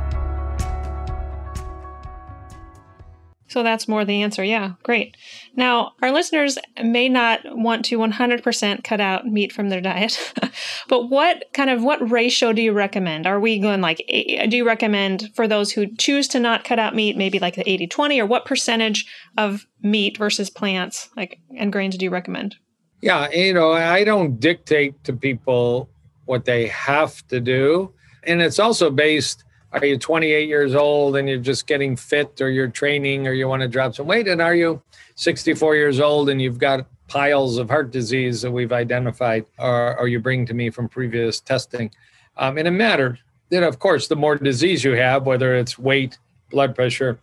So 3.57 3.63
that's 3.63 3.89
more 3.89 4.05
the 4.05 4.21
answer. 4.21 4.45
Yeah, 4.45 4.73
great. 4.83 5.17
Now, 5.55 5.95
our 6.03 6.13
listeners 6.13 6.59
may 6.85 7.09
not 7.09 7.41
want 7.45 7.87
to 7.87 7.97
100% 7.97 8.85
cut 8.85 9.01
out 9.01 9.27
meat 9.27 9.51
from 9.51 9.71
their 9.71 9.81
diet, 9.81 10.35
but 10.89 11.09
what 11.09 11.45
kind 11.55 11.71
of 11.71 11.83
what 11.83 12.11
ratio 12.11 12.53
do 12.53 12.61
you 12.61 12.75
recommend? 12.75 13.27
Are 13.27 13.41
we 13.41 13.59
going 13.59 13.81
like 13.81 14.05
eh, 14.11 14.25
eh, 14.41 14.47
do 14.47 14.59
you 14.59 14.67
recommend 14.67 15.31
for 15.35 15.49
those 15.49 15.73
who 15.73 15.87
choose 15.97 16.29
to 16.29 16.39
not 16.39 16.65
cut 16.65 16.79
out 16.79 16.95
meat 16.95 17.17
maybe 17.17 17.39
like 17.39 17.55
the 17.55 17.65
80/20 17.65 18.21
or 18.21 18.27
what 18.27 18.45
percentage 18.45 19.07
of 19.39 19.67
meat 19.81 20.19
versus 20.19 20.51
plants 20.51 21.09
like 21.17 21.39
and 21.57 21.73
grains 21.73 21.97
do 21.97 22.05
you 22.05 22.11
recommend? 22.11 22.57
Yeah, 23.01 23.31
you 23.31 23.55
know, 23.55 23.73
I 23.73 24.05
don't 24.05 24.39
dictate 24.39 25.03
to 25.05 25.15
people 25.15 25.89
what 26.27 26.45
they 26.45 26.67
have 26.67 27.27
to 27.29 27.41
do, 27.41 27.95
and 28.25 28.43
it's 28.43 28.59
also 28.59 28.91
based 28.91 29.45
are 29.73 29.85
you 29.85 29.99
28 29.99 30.49
years 30.49 30.75
old 30.75 31.17
and 31.17 31.29
you're 31.29 31.39
just 31.39 31.67
getting 31.67 31.97
fit 31.97 32.41
or 32.41 32.49
you're 32.51 32.69
training 32.69 33.27
or 33.27 33.33
you 33.33 33.49
want 33.49 33.63
to 33.63 33.69
drop 33.69 33.95
some 33.95 34.07
weight? 34.07 34.29
And 34.29 34.41
are 34.41 34.55
you 34.55 34.83
64 35.17 35.77
years 35.77 36.01
old 36.01 36.29
and 36.29 36.41
you've 36.41 36.59
got 36.59 36.87
piles 37.09 37.59
of 37.59 37.69
heart 37.69 37.91
disease 37.91 38.43
that 38.43 38.51
we've 38.51 38.73
identified 38.73 39.45
or, 39.59 39.99
or 39.99 40.09
you 40.09 40.21
bring 40.21 40.47
to 40.47 40.55
me 40.55 40.71
from 40.71 40.89
previous 40.89 41.41
testing? 41.41 41.91
Um, 42.37 42.59
and 42.59 42.69
it 42.69 42.73
matters. 42.73 43.19
Then, 43.49 43.63
of 43.63 43.79
course, 43.79 44.09
the 44.09 44.17
more 44.17 44.37
disease 44.37 44.83
you 44.83 44.93
have, 44.93 45.27
whether 45.27 45.55
it's 45.55 45.79
weight, 45.79 46.19
blood 46.51 46.75
pressure, 46.75 47.19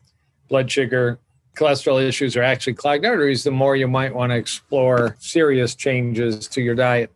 blood 0.48 0.72
sugar, 0.72 1.20
cholesterol 1.56 2.06
issues, 2.06 2.36
or 2.36 2.44
actually 2.44 2.74
clogged 2.74 3.06
arteries, 3.06 3.44
the 3.44 3.52
more 3.52 3.76
you 3.76 3.88
might 3.88 4.14
want 4.14 4.32
to 4.32 4.38
explore 4.38 5.16
serious 5.20 5.76
changes 5.76 6.48
to 6.48 6.62
your 6.62 6.76
diet. 6.76 7.12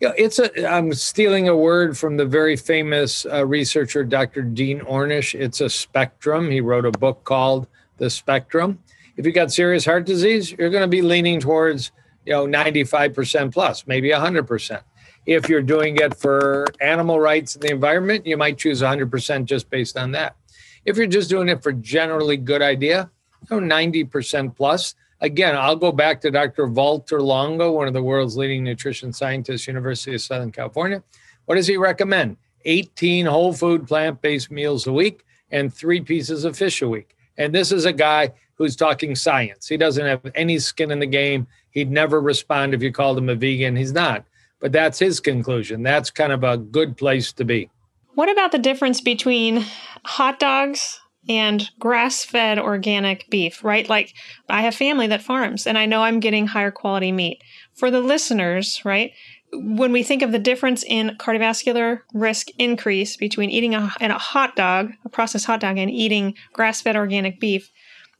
Yeah, 0.00 0.12
it's 0.16 0.38
a. 0.38 0.66
I'm 0.66 0.94
stealing 0.94 1.48
a 1.48 1.56
word 1.56 1.98
from 1.98 2.16
the 2.16 2.24
very 2.24 2.56
famous 2.56 3.26
uh, 3.26 3.44
researcher, 3.44 4.04
Dr. 4.04 4.42
Dean 4.42 4.80
Ornish. 4.80 5.38
It's 5.38 5.60
a 5.60 5.68
spectrum. 5.68 6.50
He 6.50 6.60
wrote 6.60 6.86
a 6.86 6.92
book 6.92 7.24
called 7.24 7.66
The 7.96 8.08
Spectrum. 8.08 8.78
If 9.16 9.26
you 9.26 9.32
got 9.32 9.50
serious 9.50 9.84
heart 9.84 10.06
disease, 10.06 10.52
you're 10.52 10.70
going 10.70 10.82
to 10.82 10.88
be 10.88 11.02
leaning 11.02 11.40
towards, 11.40 11.90
you 12.24 12.32
know, 12.32 12.46
95% 12.46 13.52
plus, 13.52 13.84
maybe 13.88 14.10
100%. 14.10 14.80
If 15.26 15.48
you're 15.48 15.62
doing 15.62 15.96
it 15.96 16.14
for 16.14 16.66
animal 16.80 17.18
rights 17.18 17.56
and 17.56 17.64
the 17.64 17.72
environment, 17.72 18.24
you 18.24 18.36
might 18.36 18.56
choose 18.56 18.80
100% 18.80 19.46
just 19.46 19.68
based 19.68 19.96
on 19.96 20.12
that. 20.12 20.36
If 20.84 20.96
you're 20.96 21.08
just 21.08 21.28
doing 21.28 21.48
it 21.48 21.60
for 21.60 21.72
generally 21.72 22.36
good 22.36 22.62
idea, 22.62 23.10
you 23.50 23.60
know, 23.60 23.76
90% 23.76 24.54
plus 24.54 24.94
again, 25.20 25.56
I'll 25.56 25.76
go 25.76 25.92
back 25.92 26.20
to 26.22 26.30
Dr. 26.30 26.66
Walter 26.66 27.20
Longo, 27.20 27.72
one 27.72 27.88
of 27.88 27.94
the 27.94 28.02
world's 28.02 28.36
leading 28.36 28.64
nutrition 28.64 29.12
scientists, 29.12 29.66
University 29.66 30.14
of 30.14 30.20
Southern 30.20 30.52
California. 30.52 31.02
What 31.46 31.56
does 31.56 31.66
he 31.66 31.76
recommend? 31.76 32.36
18 32.64 33.26
whole 33.26 33.52
food 33.52 33.86
plant 33.86 34.20
based 34.20 34.50
meals 34.50 34.86
a 34.86 34.92
week 34.92 35.24
and 35.50 35.72
three 35.72 36.00
pieces 36.00 36.44
of 36.44 36.56
fish 36.56 36.82
a 36.82 36.88
week. 36.88 37.16
And 37.38 37.54
this 37.54 37.72
is 37.72 37.84
a 37.84 37.92
guy 37.92 38.32
who's 38.56 38.76
talking 38.76 39.14
science. 39.14 39.68
He 39.68 39.76
doesn't 39.76 40.04
have 40.04 40.20
any 40.34 40.58
skin 40.58 40.90
in 40.90 40.98
the 40.98 41.06
game. 41.06 41.46
He'd 41.70 41.90
never 41.90 42.20
respond 42.20 42.74
if 42.74 42.82
you 42.82 42.92
called 42.92 43.16
him 43.16 43.28
a 43.28 43.34
vegan. 43.34 43.76
He's 43.76 43.92
not. 43.92 44.24
but 44.60 44.72
that's 44.72 44.98
his 44.98 45.20
conclusion. 45.20 45.82
That's 45.82 46.10
kind 46.10 46.32
of 46.32 46.42
a 46.44 46.56
good 46.56 46.96
place 46.96 47.32
to 47.34 47.44
be. 47.44 47.70
What 48.14 48.28
about 48.28 48.50
the 48.52 48.58
difference 48.58 49.00
between 49.00 49.64
hot 50.04 50.40
dogs 50.40 51.00
and 51.28 51.70
grass 51.78 52.24
fed 52.24 52.58
organic 52.58 53.28
beef, 53.30 53.62
right? 53.62 53.88
Like 53.88 54.14
I 54.48 54.62
have 54.62 54.74
family 54.74 55.06
that 55.08 55.22
farms 55.22 55.66
and 55.66 55.76
I 55.76 55.86
know 55.86 56.02
I'm 56.02 56.20
getting 56.20 56.46
higher 56.46 56.70
quality 56.70 57.12
meat. 57.12 57.42
For 57.74 57.92
the 57.92 58.00
listeners, 58.00 58.82
right? 58.84 59.12
When 59.52 59.92
we 59.92 60.02
think 60.02 60.22
of 60.22 60.32
the 60.32 60.38
difference 60.38 60.82
in 60.82 61.16
cardiovascular 61.18 62.00
risk 62.12 62.48
increase 62.58 63.16
between 63.16 63.50
eating 63.50 63.74
a, 63.74 63.92
a 64.00 64.18
hot 64.18 64.56
dog, 64.56 64.90
a 65.04 65.08
processed 65.08 65.46
hot 65.46 65.60
dog, 65.60 65.78
and 65.78 65.90
eating 65.90 66.34
grass 66.52 66.80
fed 66.82 66.96
organic 66.96 67.38
beef, 67.38 67.70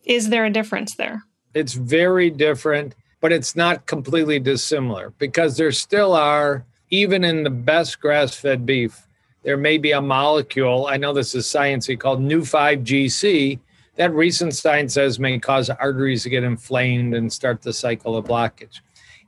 is 0.04 0.28
there 0.28 0.44
a 0.44 0.50
difference 0.50 0.94
there? 0.94 1.24
It's 1.54 1.72
very 1.74 2.30
different, 2.30 2.94
but 3.20 3.32
it's 3.32 3.56
not 3.56 3.86
completely 3.86 4.38
dissimilar 4.38 5.12
because 5.18 5.56
there 5.56 5.72
still 5.72 6.12
are, 6.12 6.64
even 6.90 7.24
in 7.24 7.42
the 7.42 7.50
best 7.50 8.00
grass 8.00 8.34
fed 8.34 8.64
beef, 8.64 9.07
there 9.48 9.56
may 9.56 9.78
be 9.78 9.92
a 9.92 10.02
molecule, 10.02 10.88
I 10.88 10.98
know 10.98 11.14
this 11.14 11.34
is 11.34 11.46
sciencey, 11.46 11.98
called 11.98 12.20
Neu5Gc 12.20 13.58
that 13.96 14.12
recent 14.12 14.54
science 14.54 14.92
says 14.92 15.18
may 15.18 15.38
cause 15.38 15.70
arteries 15.70 16.24
to 16.24 16.28
get 16.28 16.44
inflamed 16.44 17.14
and 17.14 17.32
start 17.32 17.62
the 17.62 17.72
cycle 17.72 18.14
of 18.14 18.26
blockage. 18.26 18.80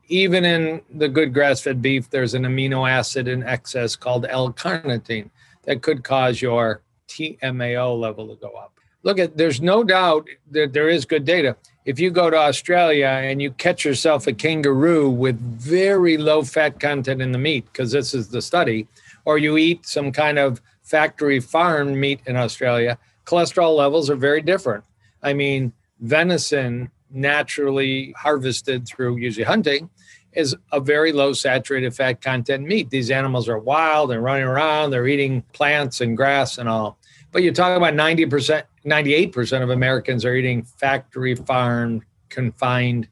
Even 0.09 0.45
in 0.45 0.83
the 0.91 1.09
good 1.09 1.33
grass 1.33 1.62
fed 1.62 1.81
beef, 1.81 2.11
there's 2.11 2.35
an 2.35 2.43
amino 2.43 2.87
acid 2.87 3.29
in 3.29 3.43
excess 3.45 3.97
called 3.97 4.27
L 4.29 4.53
carnitine 4.53 5.31
that 5.62 5.81
could 5.81 6.05
cause 6.05 6.43
your 6.43 6.83
TMAO 7.09 7.99
level 7.99 8.29
to 8.29 8.35
go 8.35 8.51
up. 8.51 8.75
Look 9.03 9.18
at 9.18 9.39
there's 9.39 9.62
no 9.62 9.83
doubt 9.83 10.29
that 10.51 10.75
there 10.75 10.91
is 10.91 11.07
good 11.07 11.25
data. 11.25 11.57
If 11.87 11.99
you 11.99 12.11
go 12.11 12.29
to 12.29 12.37
Australia 12.37 13.07
and 13.07 13.41
you 13.41 13.53
catch 13.53 13.87
yourself 13.87 14.27
a 14.27 14.35
kangaroo 14.35 15.09
with 15.09 15.41
very 15.41 16.18
low 16.18 16.43
fat 16.43 16.79
content 16.79 17.23
in 17.23 17.33
the 17.33 17.39
meat, 17.39 17.64
because 17.73 17.91
this 17.91 18.12
is 18.12 18.29
the 18.29 18.43
study, 18.43 18.87
or 19.31 19.39
you 19.39 19.57
eat 19.57 19.87
some 19.87 20.11
kind 20.11 20.41
of 20.41 20.61
factory 20.83 21.39
farm 21.39 22.01
meat 22.01 22.20
in 22.26 22.37
Australia, 22.37 22.99
cholesterol 23.24 23.76
levels 23.76 24.11
are 24.11 24.16
very 24.16 24.43
different. 24.43 24.83
I 25.22 25.35
mean, 25.35 25.72
venison 26.01 26.91
naturally 27.12 28.12
harvested 28.16 28.89
through 28.89 29.18
usually 29.18 29.45
hunting 29.45 29.89
is 30.33 30.57
a 30.72 30.81
very 30.81 31.12
low 31.12 31.33
saturated 31.33 31.95
fat 31.95 32.20
content 32.20 32.66
meat. 32.66 32.91
These 32.91 33.12
animals 33.12 33.49
are 33.49 33.61
wild 33.61 34.11
and 34.11 34.20
running 34.20 34.43
around, 34.43 34.91
they're 34.91 35.07
eating 35.07 35.43
plants 35.53 36.01
and 36.01 36.16
grass 36.16 36.59
and 36.59 36.68
all. 36.68 36.99
But 37.31 37.45
you 37.45 37.53
talk 37.53 37.76
about 37.76 37.95
90%, 37.95 38.64
98% 38.85 39.62
of 39.62 39.70
Americans 39.70 40.24
are 40.24 40.35
eating 40.35 40.64
factory 40.64 41.37
farmed, 41.37 42.03
confined. 42.31 43.07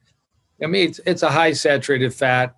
I 0.61 0.67
mean, 0.67 0.89
it's, 0.89 1.01
it's 1.07 1.23
a 1.23 1.31
high 1.31 1.53
saturated 1.53 2.13
fat, 2.13 2.57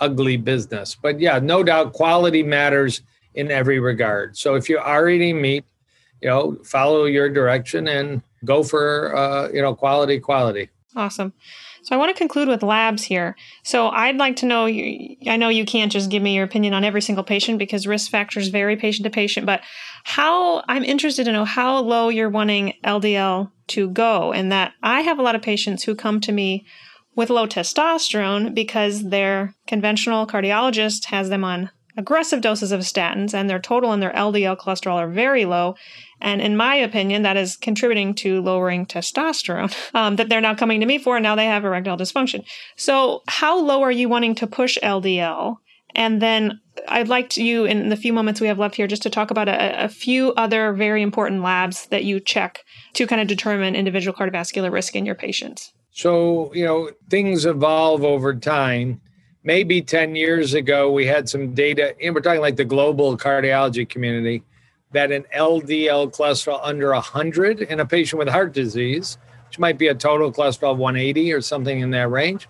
ugly 0.00 0.36
business. 0.36 0.96
But 1.00 1.20
yeah, 1.20 1.38
no 1.38 1.62
doubt 1.62 1.92
quality 1.92 2.42
matters 2.42 3.02
in 3.34 3.50
every 3.50 3.78
regard. 3.78 4.36
So 4.36 4.54
if 4.54 4.68
you 4.68 4.78
are 4.78 5.08
eating 5.08 5.40
meat, 5.40 5.64
you 6.20 6.28
know, 6.28 6.56
follow 6.64 7.04
your 7.04 7.28
direction 7.28 7.88
and 7.88 8.22
go 8.44 8.62
for 8.62 9.14
uh, 9.16 9.48
you 9.52 9.62
know 9.62 9.74
quality, 9.74 10.20
quality. 10.20 10.68
Awesome. 10.94 11.32
So 11.84 11.96
I 11.96 11.98
want 11.98 12.14
to 12.14 12.18
conclude 12.18 12.48
with 12.48 12.62
labs 12.62 13.02
here. 13.02 13.34
So 13.64 13.88
I'd 13.88 14.16
like 14.16 14.36
to 14.36 14.46
know. 14.46 14.66
You, 14.66 15.16
I 15.26 15.36
know 15.36 15.48
you 15.48 15.64
can't 15.64 15.90
just 15.90 16.10
give 16.10 16.22
me 16.22 16.34
your 16.34 16.44
opinion 16.44 16.74
on 16.74 16.84
every 16.84 17.02
single 17.02 17.24
patient 17.24 17.58
because 17.58 17.86
risk 17.86 18.10
factors 18.10 18.48
vary 18.48 18.76
patient 18.76 19.04
to 19.04 19.10
patient. 19.10 19.46
But 19.46 19.62
how 20.04 20.62
I'm 20.68 20.84
interested 20.84 21.24
to 21.24 21.32
know 21.32 21.44
how 21.44 21.80
low 21.80 22.08
you're 22.08 22.30
wanting 22.30 22.74
LDL 22.84 23.50
to 23.68 23.88
go, 23.88 24.32
and 24.32 24.52
that 24.52 24.74
I 24.82 25.00
have 25.00 25.18
a 25.18 25.22
lot 25.22 25.34
of 25.34 25.42
patients 25.42 25.82
who 25.82 25.94
come 25.94 26.20
to 26.20 26.32
me 26.32 26.66
with 27.14 27.30
low 27.30 27.46
testosterone 27.46 28.54
because 28.54 29.08
their 29.08 29.54
conventional 29.66 30.26
cardiologist 30.26 31.06
has 31.06 31.28
them 31.28 31.44
on 31.44 31.70
aggressive 31.96 32.40
doses 32.40 32.72
of 32.72 32.80
statins 32.80 33.34
and 33.34 33.50
their 33.50 33.58
total 33.58 33.92
and 33.92 34.02
their 34.02 34.12
LDL 34.12 34.58
cholesterol 34.58 34.94
are 34.94 35.08
very 35.08 35.44
low. 35.44 35.74
And 36.20 36.40
in 36.40 36.56
my 36.56 36.74
opinion, 36.74 37.22
that 37.22 37.36
is 37.36 37.56
contributing 37.56 38.14
to 38.16 38.40
lowering 38.40 38.86
testosterone 38.86 39.74
um, 39.94 40.16
that 40.16 40.28
they're 40.28 40.40
now 40.40 40.54
coming 40.54 40.80
to 40.80 40.86
me 40.86 40.98
for. 40.98 41.16
And 41.16 41.22
now 41.22 41.34
they 41.34 41.46
have 41.46 41.64
erectile 41.64 41.96
dysfunction. 41.96 42.44
So, 42.76 43.22
how 43.28 43.60
low 43.60 43.82
are 43.82 43.92
you 43.92 44.08
wanting 44.08 44.34
to 44.36 44.46
push 44.46 44.78
LDL? 44.82 45.56
And 45.94 46.22
then 46.22 46.60
I'd 46.88 47.08
like 47.08 47.28
to 47.30 47.44
you 47.44 47.66
in 47.66 47.90
the 47.90 47.96
few 47.96 48.14
moments 48.14 48.40
we 48.40 48.46
have 48.46 48.58
left 48.58 48.76
here 48.76 48.86
just 48.86 49.02
to 49.02 49.10
talk 49.10 49.30
about 49.30 49.48
a, 49.48 49.84
a 49.84 49.88
few 49.88 50.32
other 50.34 50.72
very 50.72 51.02
important 51.02 51.42
labs 51.42 51.86
that 51.88 52.04
you 52.04 52.18
check 52.18 52.60
to 52.94 53.06
kind 53.06 53.20
of 53.20 53.28
determine 53.28 53.74
individual 53.74 54.16
cardiovascular 54.16 54.72
risk 54.72 54.96
in 54.96 55.04
your 55.04 55.14
patients. 55.14 55.74
So, 55.92 56.52
you 56.54 56.64
know, 56.64 56.90
things 57.10 57.44
evolve 57.44 58.02
over 58.02 58.34
time. 58.34 59.00
Maybe 59.44 59.82
10 59.82 60.16
years 60.16 60.54
ago, 60.54 60.90
we 60.90 61.06
had 61.06 61.28
some 61.28 61.52
data, 61.52 61.94
and 62.00 62.14
we're 62.14 62.22
talking 62.22 62.40
like 62.40 62.56
the 62.56 62.64
global 62.64 63.16
cardiology 63.16 63.86
community, 63.86 64.42
that 64.92 65.12
an 65.12 65.26
LDL 65.36 66.14
cholesterol 66.14 66.60
under 66.62 66.92
100 66.92 67.62
in 67.62 67.80
a 67.80 67.86
patient 67.86 68.18
with 68.18 68.28
heart 68.28 68.54
disease, 68.54 69.18
which 69.48 69.58
might 69.58 69.76
be 69.76 69.88
a 69.88 69.94
total 69.94 70.32
cholesterol 70.32 70.72
of 70.72 70.78
180 70.78 71.32
or 71.32 71.42
something 71.42 71.80
in 71.80 71.90
that 71.90 72.10
range, 72.10 72.48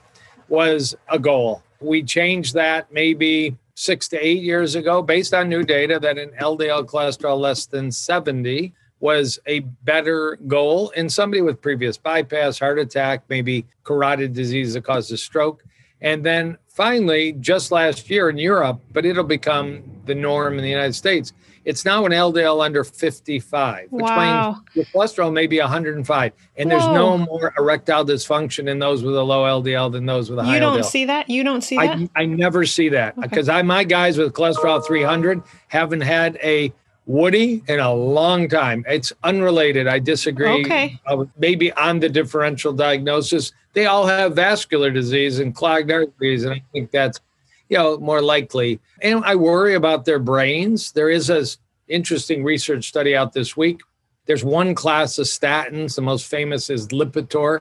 was 0.49 0.95
a 1.09 1.19
goal. 1.19 1.65
We 1.81 2.05
changed 2.05 2.55
that 2.55 2.93
maybe 2.93 3.57
six 3.75 4.07
to 4.09 4.25
eight 4.25 4.43
years 4.43 4.77
ago 4.77 5.03
based 5.03 5.35
on 5.35 5.49
new 5.49 5.65
data 5.65 5.99
that 5.99 6.17
an 6.17 6.31
LDL 6.41 6.85
cholesterol 6.85 7.41
less 7.41 7.67
than 7.67 7.91
70 7.91 8.73
was 9.03 9.41
a 9.47 9.59
better 9.83 10.39
goal 10.47 10.91
in 10.91 11.11
somebody 11.11 11.43
with 11.43 11.61
previous 11.61 11.97
bypass, 11.97 12.61
heart 12.61 12.79
attack, 12.79 13.25
maybe 13.29 13.67
carotid 13.83 14.33
disease 14.33 14.75
that 14.75 14.85
causes 14.85 15.21
stroke. 15.21 15.65
And 16.01 16.25
then 16.25 16.57
finally, 16.69 17.33
just 17.33 17.73
last 17.73 18.09
year 18.09 18.31
in 18.31 18.39
Europe, 18.39 18.81
but 18.93 19.05
it'll 19.05 19.25
become 19.25 19.83
the 20.07 20.15
norm 20.15 20.57
in 20.57 20.63
the 20.63 20.71
United 20.71 20.95
States, 20.95 21.33
it's 21.65 21.85
now 21.85 22.07
an 22.07 22.13
LDL 22.13 22.65
under 22.65 22.85
55, 22.85 23.89
which 23.91 24.03
wow. 24.05 24.53
means 24.53 24.63
your 24.75 24.85
cholesterol 24.87 25.33
may 25.33 25.49
be 25.49 25.59
105. 25.59 26.33
And 26.57 26.71
Whoa. 26.71 26.79
there's 26.79 26.95
no 26.95 27.19
more 27.19 27.53
erectile 27.59 28.05
dysfunction 28.05 28.69
in 28.69 28.79
those 28.79 29.03
with 29.03 29.17
a 29.17 29.23
low 29.23 29.63
LDL 29.63 29.91
than 29.91 30.07
those 30.07 30.31
with 30.31 30.39
a 30.39 30.45
high 30.45 30.51
LDL. 30.51 30.55
You 30.55 30.61
don't 30.61 30.79
LDL. 30.79 30.85
see 30.85 31.05
that? 31.07 31.31
You 31.31 31.45
don't 31.45 31.61
see 31.63 31.77
that? 31.77 31.99
I, 31.99 32.23
I 32.23 32.27
never 32.27 32.65
see 32.67 32.89
that 32.91 33.21
because 33.21 33.49
okay. 33.49 33.59
I 33.59 33.63
my 33.63 33.83
guys 33.83 34.17
with 34.17 34.33
cholesterol 34.33 34.85
300 34.85 35.43
haven't 35.69 36.03
had 36.03 36.37
a 36.43 36.73
Woody 37.07 37.63
in 37.67 37.81
a 37.81 37.93
long 37.93 38.49
time. 38.49 38.85
It's 38.89 39.13
unrelated. 39.25 39.89
I 39.89 39.99
disagree. 39.99 40.65
Okay. 40.65 41.01
Uh, 41.07 41.25
maybe 41.37 41.73
on 41.73 41.99
the 41.99 42.09
differential 42.09 42.73
diagnosis, 42.73 43.53
they 43.73 43.87
all 43.87 44.07
have 44.07 44.37
vascular 44.37 44.91
disease 44.91 45.39
and 45.39 45.55
clogged 45.55 45.91
arteries, 45.91 46.45
and 46.45 46.55
I 46.55 46.63
think 46.73 46.91
that's 46.91 47.21
you 47.69 47.79
know 47.79 47.99
more 47.99 48.23
likely. 48.23 48.79
And 49.01 49.25
I 49.25 49.35
worry 49.35 49.75
about 49.75 50.05
their 50.05 50.21
brains. 50.21 50.93
There 50.93 51.11
is 51.11 51.31
a 51.31 51.45
interesting 51.89 52.45
research 52.45 52.89
study 52.89 53.17
out 53.17 53.33
this 53.33 53.57
week. 53.57 53.81
There's 54.27 54.45
one 54.45 54.75
class 54.75 55.19
of 55.19 55.27
statins. 55.27 55.97
The 55.97 56.03
most 56.03 56.27
famous 56.27 56.71
is 56.71 56.89
Lipitor, 56.89 57.61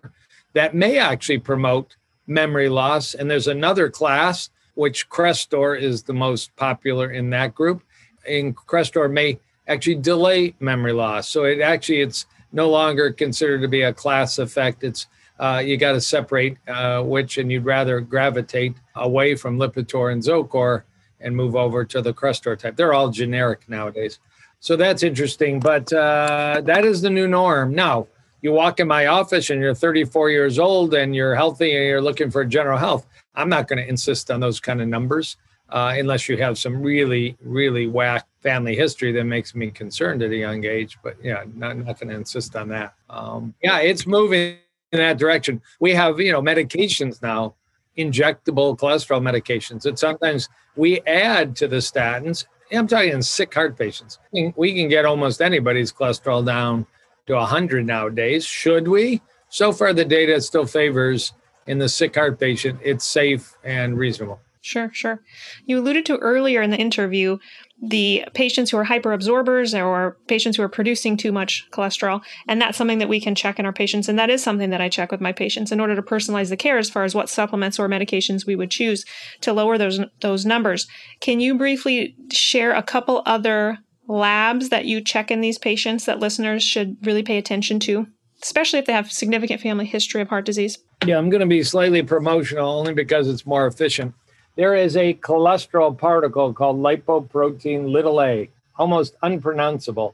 that 0.54 0.76
may 0.76 1.00
actually 1.00 1.39
promote 1.39 1.96
memory 2.28 2.70
loss, 2.70 3.16
and 3.16 3.30
there's 3.30 3.48
another 3.48 3.89
class 3.89 4.50
which 4.76 5.10
Crestor 5.10 5.80
is 5.80 6.04
the 6.04 6.14
most 6.14 6.56
popular 6.56 7.12
in 7.12 7.30
that 7.32 7.56
group 7.56 7.84
in 8.26 8.53
Crestor 8.53 9.11
may 9.11 9.39
actually 9.67 9.95
delay 9.95 10.55
memory 10.59 10.93
loss. 10.93 11.30
So 11.30 11.45
it 11.45 11.61
actually 11.61 12.01
it's 12.01 12.26
no 12.51 12.69
longer 12.69 13.11
considered 13.11 13.61
to 13.61 13.67
be 13.67 13.84
a 13.84 13.93
class 13.93 14.38
effect. 14.39 14.84
It's 14.84 15.07
uh, 15.39 15.61
you 15.65 15.76
got 15.76 15.93
to 15.93 16.01
separate 16.01 16.57
uh, 16.67 17.01
which, 17.01 17.38
and 17.38 17.51
you'd 17.51 17.65
rather 17.65 17.99
gravitate 17.99 18.76
away 18.95 19.36
from 19.36 19.57
Lipitor 19.57 20.11
and 20.11 20.22
Zocor 20.22 20.84
and 21.19 21.36
move 21.36 21.55
over 21.55 21.84
to 21.86 22.01
the 22.01 22.13
Crestor 22.13 22.57
type. 22.57 22.76
They're 22.76 22.93
all 22.93 23.09
generic 23.09 23.67
nowadays. 23.67 24.19
So 24.59 24.76
that's 24.76 25.01
interesting, 25.01 25.59
but 25.59 25.91
uh, 25.91 26.61
that 26.65 26.86
is 26.86 27.01
the 27.01 27.09
new 27.09 27.28
norm. 27.28 27.74
Now, 27.74 28.07
you 28.43 28.51
walk 28.51 28.80
in 28.80 28.88
my 28.88 29.07
office 29.07 29.49
and 29.49 29.59
you're 29.59 29.74
34 29.74 30.30
years 30.30 30.59
old 30.59 30.93
and 30.93 31.15
you're 31.15 31.36
healthy 31.36 31.76
and 31.76 31.86
you're 31.86 32.01
looking 32.01 32.30
for 32.30 32.45
general 32.45 32.78
health. 32.78 33.07
I'm 33.34 33.49
not 33.49 33.67
going 33.67 33.82
to 33.82 33.88
insist 33.88 34.30
on 34.30 34.39
those 34.39 34.59
kind 34.59 34.82
of 34.82 34.88
numbers 34.88 35.38
uh, 35.72 35.95
unless 35.97 36.28
you 36.28 36.38
have 36.38 36.57
some 36.57 36.82
really, 36.82 37.38
really 37.41 37.88
whack 37.88 38.28
family 38.41 38.76
history 38.76 39.11
that 39.13 39.24
makes 39.24 39.55
me 39.55 39.72
concerned 39.72 40.22
at 40.22 40.32
a 40.32 40.36
young 40.36 40.65
age. 40.65 40.97
But 41.03 41.17
yeah, 41.24 41.43
not, 41.55 41.78
not 41.78 41.99
going 41.99 42.09
to 42.09 42.15
insist 42.15 42.55
on 42.55 42.69
that. 42.69 42.93
Um, 43.09 43.53
yeah, 43.63 43.80
it's 43.80 44.05
moving 44.05 44.57
in 44.91 44.99
that 44.99 45.17
direction. 45.17 45.61
We 45.80 45.93
have, 45.93 46.19
you 46.19 46.32
know, 46.32 46.41
medications 46.41 47.22
now, 47.22 47.55
injectable 47.97 48.78
cholesterol 48.78 49.22
medications 49.22 49.84
that 49.84 49.99
sometimes 49.99 50.49
we 50.76 50.99
add 51.01 51.55
to 51.57 51.67
the 51.67 51.78
statins. 51.78 52.45
I'm 52.72 52.88
talking 52.88 53.11
in 53.11 53.22
sick 53.22 53.53
heart 53.53 53.78
patients. 53.78 54.19
We 54.32 54.74
can 54.74 54.88
get 54.88 55.05
almost 55.05 55.41
anybody's 55.41 55.91
cholesterol 55.91 56.45
down 56.45 56.86
to 57.28 57.34
100 57.34 57.86
nowadays. 57.86 58.45
Should 58.45 58.88
we? 58.88 59.22
So 59.49 59.74
far, 59.74 59.93
the 59.93 60.05
data 60.05 60.39
still 60.39 60.65
favors 60.65 61.34
in 61.67 61.78
the 61.78 61.89
sick 61.89 62.15
heart 62.15 62.39
patient, 62.39 62.80
it's 62.84 63.05
safe 63.05 63.55
and 63.63 63.97
reasonable. 63.97 64.39
Sure, 64.64 64.91
sure. 64.93 65.22
You 65.66 65.80
alluded 65.80 66.05
to 66.05 66.18
earlier 66.18 66.62
in 66.62 66.70
the 66.70 66.78
interview 66.78 67.39
the 67.82 68.26
patients 68.36 68.70
who 68.70 68.78
are 68.78 68.86
hyperabsorbers 68.86 69.74
or 69.74 70.18
patients 70.28 70.57
who 70.57 70.64
are 70.64 70.70
producing 70.70 71.18
too 71.18 71.32
much 71.32 71.68
cholesterol. 71.72 72.22
And 72.47 72.62
that's 72.62 72.78
something 72.78 72.99
that 72.99 73.09
we 73.09 73.20
can 73.20 73.34
check 73.34 73.57
in 73.57 73.66
our 73.66 73.74
patients. 73.74 74.07
And 74.07 74.20
that 74.20 74.30
is 74.30 74.43
something 74.43 74.70
that 74.70 74.80
I 74.80 74.88
check 74.88 75.12
with 75.12 75.20
my 75.20 75.32
patients 75.32 75.72
in 75.72 75.80
order 75.80 75.95
to 75.95 76.01
personalize 76.03 76.49
the 76.49 76.57
care 76.57 76.78
as 76.78 76.91
far 76.91 77.03
as 77.03 77.16
what 77.16 77.28
supplements 77.28 77.80
or 77.80 77.89
medications 77.89 78.45
we 78.45 78.55
would 78.55 78.70
choose 78.70 79.03
to 79.41 79.51
lower 79.51 79.80
those, 79.80 79.99
those 80.20 80.45
numbers. 80.45 80.88
Can 81.22 81.39
you 81.39 81.57
briefly 81.57 82.16
share 82.32 82.74
a 82.74 82.84
couple 82.84 83.24
other 83.26 83.80
labs 84.07 84.70
that 84.70 84.86
you 84.86 85.01
check 85.01 85.32
in 85.32 85.41
these 85.41 85.57
patients 85.57 86.05
that 86.05 86.20
listeners 86.20 86.62
should 86.62 86.97
really 87.03 87.24
pay 87.24 87.39
attention 87.39 87.80
to, 87.80 88.05
especially 88.43 88.78
if 88.78 88.86
they 88.86 88.93
have 88.93 89.12
significant 89.12 89.59
family 89.59 89.86
history 89.86 90.22
of 90.22 90.30
heart 90.30 90.45
disease? 90.45 90.78
Yeah, 91.03 91.18
I'm 91.18 91.32
going 91.32 91.41
to 91.41 91.47
be 91.47 91.64
slightly 91.64 92.03
promotional 92.03 92.78
only 92.78 92.93
because 92.93 93.28
it's 93.28 93.47
more 93.47 93.66
efficient. 93.66 94.14
There 94.56 94.76
is 94.76 94.97
a 94.97 95.14
cholesterol 95.14 95.97
particle 95.97 96.54
called 96.54 96.78
lipoprotein 96.78 97.89
little 97.89 98.22
a, 98.22 98.49
almost 98.78 99.16
unpronounceable. 99.24 100.14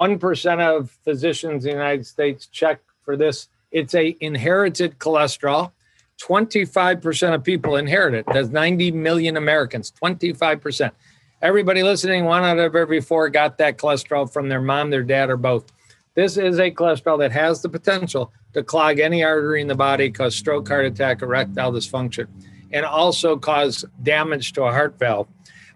1% 0.00 0.60
of 0.60 0.90
physicians 1.04 1.64
in 1.64 1.70
the 1.70 1.76
United 1.76 2.06
States 2.06 2.46
check 2.46 2.80
for 3.04 3.16
this. 3.16 3.48
It's 3.70 3.94
a 3.94 4.16
inherited 4.20 4.98
cholesterol. 4.98 5.70
25% 6.20 7.34
of 7.34 7.44
people 7.44 7.76
inherit 7.76 8.14
it. 8.14 8.26
That's 8.26 8.48
90 8.48 8.90
million 8.90 9.36
Americans, 9.36 9.92
25%. 10.02 10.90
Everybody 11.40 11.82
listening, 11.82 12.24
one 12.24 12.42
out 12.42 12.58
of 12.58 12.74
every 12.74 13.00
four 13.00 13.30
got 13.30 13.56
that 13.58 13.78
cholesterol 13.78 14.30
from 14.30 14.48
their 14.48 14.60
mom, 14.60 14.90
their 14.90 15.04
dad, 15.04 15.30
or 15.30 15.36
both. 15.36 15.72
This 16.14 16.36
is 16.36 16.58
a 16.58 16.72
cholesterol 16.72 17.20
that 17.20 17.32
has 17.32 17.62
the 17.62 17.68
potential 17.68 18.32
to 18.52 18.64
clog 18.64 18.98
any 18.98 19.22
artery 19.22 19.62
in 19.62 19.68
the 19.68 19.76
body, 19.76 20.10
cause 20.10 20.34
stroke, 20.34 20.68
heart 20.68 20.84
attack, 20.84 21.22
erectile 21.22 21.72
dysfunction 21.72 22.26
and 22.72 22.84
also 22.84 23.36
cause 23.36 23.84
damage 24.02 24.52
to 24.54 24.64
a 24.64 24.72
heart 24.72 24.98
valve. 24.98 25.28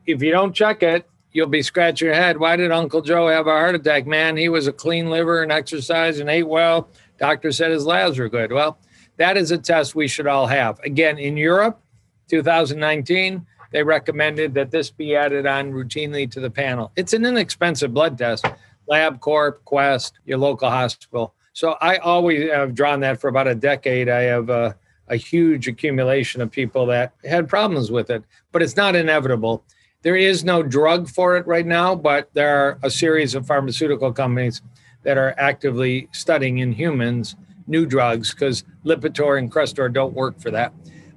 If 0.06 0.22
you 0.22 0.30
don't 0.30 0.54
check 0.54 0.82
it, 0.82 1.08
you'll 1.32 1.48
be 1.48 1.62
scratching 1.62 2.06
your 2.06 2.14
head. 2.14 2.38
Why 2.38 2.56
did 2.56 2.72
Uncle 2.72 3.02
Joe 3.02 3.28
have 3.28 3.46
a 3.46 3.50
heart 3.50 3.74
attack? 3.74 4.06
Man, 4.06 4.36
he 4.36 4.48
was 4.48 4.66
a 4.66 4.72
clean 4.72 5.10
liver 5.10 5.42
and 5.42 5.52
exercise 5.52 6.20
and 6.20 6.30
ate 6.30 6.48
well. 6.48 6.88
Doctor 7.18 7.52
said 7.52 7.70
his 7.70 7.86
labs 7.86 8.18
were 8.18 8.28
good. 8.28 8.52
Well, 8.52 8.78
that 9.16 9.36
is 9.36 9.50
a 9.50 9.58
test 9.58 9.94
we 9.94 10.08
should 10.08 10.26
all 10.26 10.46
have. 10.46 10.78
Again, 10.80 11.18
in 11.18 11.36
Europe, 11.36 11.80
2019, 12.28 13.44
they 13.72 13.82
recommended 13.82 14.54
that 14.54 14.70
this 14.70 14.90
be 14.90 15.16
added 15.16 15.46
on 15.46 15.72
routinely 15.72 16.30
to 16.30 16.40
the 16.40 16.50
panel. 16.50 16.92
It's 16.96 17.12
an 17.12 17.24
inexpensive 17.24 17.92
blood 17.92 18.16
test. 18.16 18.46
LabCorp, 18.88 19.64
Quest, 19.64 20.18
your 20.24 20.38
local 20.38 20.70
hospital. 20.70 21.34
So 21.52 21.76
I 21.80 21.96
always 21.98 22.50
have 22.50 22.74
drawn 22.74 23.00
that 23.00 23.20
for 23.20 23.28
about 23.28 23.48
a 23.48 23.54
decade. 23.54 24.08
I 24.08 24.22
have 24.22 24.50
uh, 24.50 24.74
a 25.08 25.16
huge 25.16 25.68
accumulation 25.68 26.40
of 26.40 26.50
people 26.50 26.86
that 26.86 27.12
had 27.24 27.48
problems 27.48 27.90
with 27.90 28.10
it, 28.10 28.24
but 28.52 28.62
it's 28.62 28.76
not 28.76 28.96
inevitable. 28.96 29.64
There 30.02 30.16
is 30.16 30.44
no 30.44 30.62
drug 30.62 31.08
for 31.08 31.36
it 31.36 31.46
right 31.46 31.66
now, 31.66 31.94
but 31.94 32.28
there 32.34 32.56
are 32.56 32.78
a 32.82 32.90
series 32.90 33.34
of 33.34 33.46
pharmaceutical 33.46 34.12
companies 34.12 34.62
that 35.02 35.18
are 35.18 35.34
actively 35.38 36.08
studying 36.12 36.58
in 36.58 36.72
humans 36.72 37.36
new 37.66 37.86
drugs 37.86 38.32
because 38.32 38.64
Lipitor 38.84 39.38
and 39.38 39.50
Crestor 39.50 39.92
don't 39.92 40.14
work 40.14 40.38
for 40.40 40.50
that. 40.50 40.72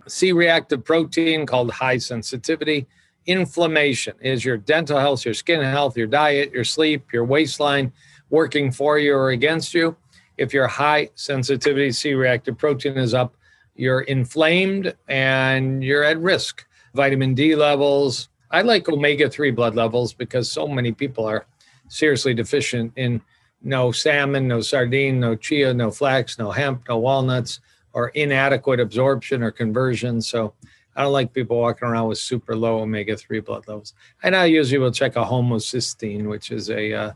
C 0.07 0.31
reactive 0.31 0.85
protein 0.85 1.45
called 1.45 1.71
high 1.71 1.97
sensitivity. 1.97 2.87
Inflammation 3.25 4.13
is 4.21 4.45
your 4.45 4.57
dental 4.57 4.99
health, 4.99 5.25
your 5.25 5.33
skin 5.33 5.61
health, 5.61 5.97
your 5.97 6.07
diet, 6.07 6.51
your 6.53 6.63
sleep, 6.63 7.11
your 7.11 7.25
waistline 7.25 7.91
working 8.29 8.71
for 8.71 8.97
you 8.97 9.13
or 9.15 9.31
against 9.31 9.73
you. 9.73 9.97
If 10.37 10.53
your 10.53 10.67
high 10.67 11.09
sensitivity 11.15 11.91
C 11.91 12.13
reactive 12.13 12.57
protein 12.57 12.97
is 12.97 13.13
up, 13.13 13.35
you're 13.77 14.01
inflamed 14.01 14.95
and 15.07 15.83
you're 15.83 16.03
at 16.03 16.19
risk. 16.19 16.65
Vitamin 16.93 17.35
D 17.35 17.55
levels. 17.55 18.29
I 18.49 18.61
like 18.61 18.89
omega 18.89 19.29
3 19.29 19.51
blood 19.51 19.75
levels 19.75 20.13
because 20.13 20.51
so 20.51 20.67
many 20.67 20.91
people 20.91 21.25
are 21.25 21.45
seriously 21.89 22.33
deficient 22.33 22.91
in 22.95 23.21
no 23.61 23.91
salmon, 23.91 24.47
no 24.47 24.61
sardine, 24.61 25.19
no 25.19 25.35
chia, 25.35 25.73
no 25.73 25.91
flax, 25.91 26.39
no 26.39 26.51
hemp, 26.51 26.83
no 26.87 26.97
walnuts, 26.97 27.59
or 27.93 28.09
inadequate 28.09 28.79
absorption 28.79 29.43
or 29.43 29.51
conversion. 29.51 30.21
So 30.21 30.53
I 30.95 31.03
don't 31.03 31.13
like 31.13 31.33
people 31.33 31.59
walking 31.59 31.87
around 31.87 32.07
with 32.07 32.17
super 32.17 32.55
low 32.55 32.79
omega 32.79 33.15
3 33.15 33.39
blood 33.41 33.67
levels. 33.67 33.93
And 34.23 34.35
I 34.35 34.45
usually 34.45 34.79
will 34.79 34.91
check 34.91 35.15
a 35.15 35.23
homocysteine, 35.23 36.27
which 36.27 36.51
is 36.51 36.69
a 36.69 36.93
uh, 36.93 37.13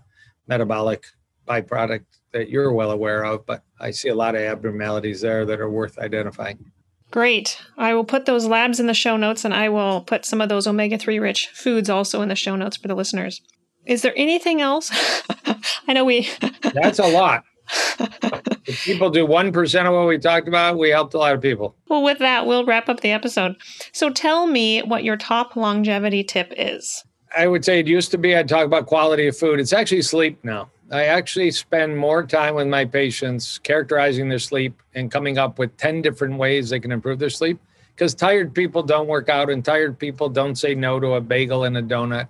metabolic 0.47 1.05
byproduct 1.47 2.05
that 2.33 2.49
you're 2.49 2.71
well 2.71 2.91
aware 2.91 3.23
of, 3.23 3.45
but 3.45 3.63
I 3.79 3.91
see 3.91 4.09
a 4.09 4.15
lot 4.15 4.35
of 4.35 4.41
abnormalities 4.41 5.21
there 5.21 5.45
that 5.45 5.59
are 5.59 5.69
worth 5.69 5.97
identifying. 5.99 6.71
Great. 7.11 7.61
I 7.77 7.93
will 7.93 8.05
put 8.05 8.25
those 8.25 8.45
labs 8.45 8.79
in 8.79 8.87
the 8.87 8.93
show 8.93 9.17
notes 9.17 9.43
and 9.43 9.53
I 9.53 9.67
will 9.67 10.01
put 10.01 10.25
some 10.25 10.39
of 10.39 10.47
those 10.47 10.65
omega 10.65 10.97
3 10.97 11.19
rich 11.19 11.49
foods 11.53 11.89
also 11.89 12.21
in 12.21 12.29
the 12.29 12.35
show 12.35 12.55
notes 12.55 12.77
for 12.77 12.87
the 12.87 12.95
listeners. 12.95 13.41
Is 13.85 14.01
there 14.01 14.13
anything 14.15 14.61
else? 14.61 14.89
I 15.87 15.93
know 15.93 16.05
we. 16.05 16.29
That's 16.73 16.99
a 16.99 17.07
lot. 17.07 17.43
if 18.65 18.83
people 18.85 19.09
do 19.09 19.27
1% 19.27 19.85
of 19.85 19.93
what 19.93 20.07
we 20.07 20.17
talked 20.17 20.47
about, 20.47 20.77
we 20.77 20.89
helped 20.89 21.13
a 21.13 21.17
lot 21.17 21.35
of 21.35 21.41
people. 21.41 21.75
Well, 21.89 22.03
with 22.03 22.19
that, 22.19 22.45
we'll 22.45 22.65
wrap 22.65 22.87
up 22.87 23.01
the 23.01 23.11
episode. 23.11 23.55
So 23.91 24.09
tell 24.09 24.47
me 24.47 24.81
what 24.81 25.03
your 25.03 25.17
top 25.17 25.55
longevity 25.55 26.23
tip 26.23 26.53
is. 26.55 27.03
I 27.35 27.47
would 27.47 27.65
say 27.65 27.79
it 27.79 27.87
used 27.87 28.11
to 28.11 28.17
be 28.17 28.35
I'd 28.35 28.47
talk 28.47 28.65
about 28.65 28.85
quality 28.87 29.27
of 29.27 29.37
food. 29.37 29.59
It's 29.59 29.73
actually 29.73 30.01
sleep 30.01 30.39
now. 30.43 30.69
I 30.91 31.05
actually 31.05 31.51
spend 31.51 31.97
more 31.97 32.25
time 32.25 32.55
with 32.55 32.67
my 32.67 32.83
patients 32.83 33.57
characterizing 33.59 34.27
their 34.27 34.39
sleep 34.39 34.83
and 34.93 35.09
coming 35.09 35.37
up 35.37 35.57
with 35.57 35.77
10 35.77 36.01
different 36.01 36.37
ways 36.37 36.69
they 36.69 36.81
can 36.81 36.91
improve 36.91 37.17
their 37.17 37.29
sleep. 37.29 37.59
Because 37.95 38.13
tired 38.13 38.53
people 38.53 38.83
don't 38.83 39.07
work 39.07 39.29
out 39.29 39.49
and 39.49 39.63
tired 39.63 39.97
people 39.97 40.27
don't 40.27 40.55
say 40.55 40.75
no 40.75 40.99
to 40.99 41.13
a 41.13 41.21
bagel 41.21 41.63
and 41.63 41.77
a 41.77 41.81
donut. 41.81 42.27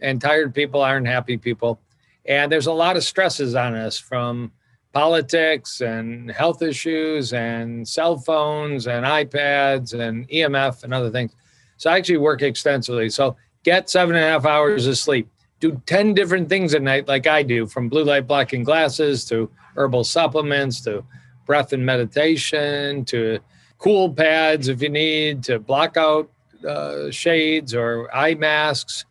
And 0.00 0.20
tired 0.20 0.52
people 0.52 0.80
aren't 0.80 1.06
happy 1.06 1.36
people. 1.36 1.80
And 2.26 2.50
there's 2.50 2.66
a 2.66 2.72
lot 2.72 2.96
of 2.96 3.04
stresses 3.04 3.54
on 3.54 3.74
us 3.74 3.98
from 3.98 4.50
politics 4.92 5.80
and 5.80 6.30
health 6.30 6.60
issues 6.60 7.32
and 7.32 7.86
cell 7.86 8.18
phones 8.18 8.88
and 8.88 9.06
iPads 9.06 9.98
and 9.98 10.28
EMF 10.28 10.82
and 10.82 10.92
other 10.92 11.10
things. 11.10 11.32
So 11.76 11.88
I 11.88 11.98
actually 11.98 12.18
work 12.18 12.42
extensively. 12.42 13.10
So 13.10 13.36
get 13.62 13.88
seven 13.88 14.16
and 14.16 14.24
a 14.24 14.28
half 14.28 14.44
hours 14.44 14.88
of 14.88 14.98
sleep 14.98 15.28
do 15.62 15.80
10 15.86 16.14
different 16.14 16.48
things 16.48 16.74
at 16.74 16.82
night 16.82 17.06
like 17.06 17.28
I 17.28 17.44
do, 17.44 17.66
from 17.66 17.88
blue 17.88 18.02
light 18.02 18.26
blocking 18.26 18.64
glasses 18.64 19.24
to 19.26 19.48
herbal 19.76 20.02
supplements 20.02 20.80
to 20.82 21.04
breath 21.46 21.72
and 21.72 21.86
meditation 21.86 23.04
to 23.04 23.38
cool 23.78 24.12
pads 24.12 24.66
if 24.66 24.82
you 24.82 24.88
need 24.88 25.44
to 25.44 25.60
block 25.60 25.96
out 25.96 26.28
uh, 26.68 27.12
shades 27.12 27.74
or 27.74 28.12
eye 28.14 28.34
masks. 28.34 29.04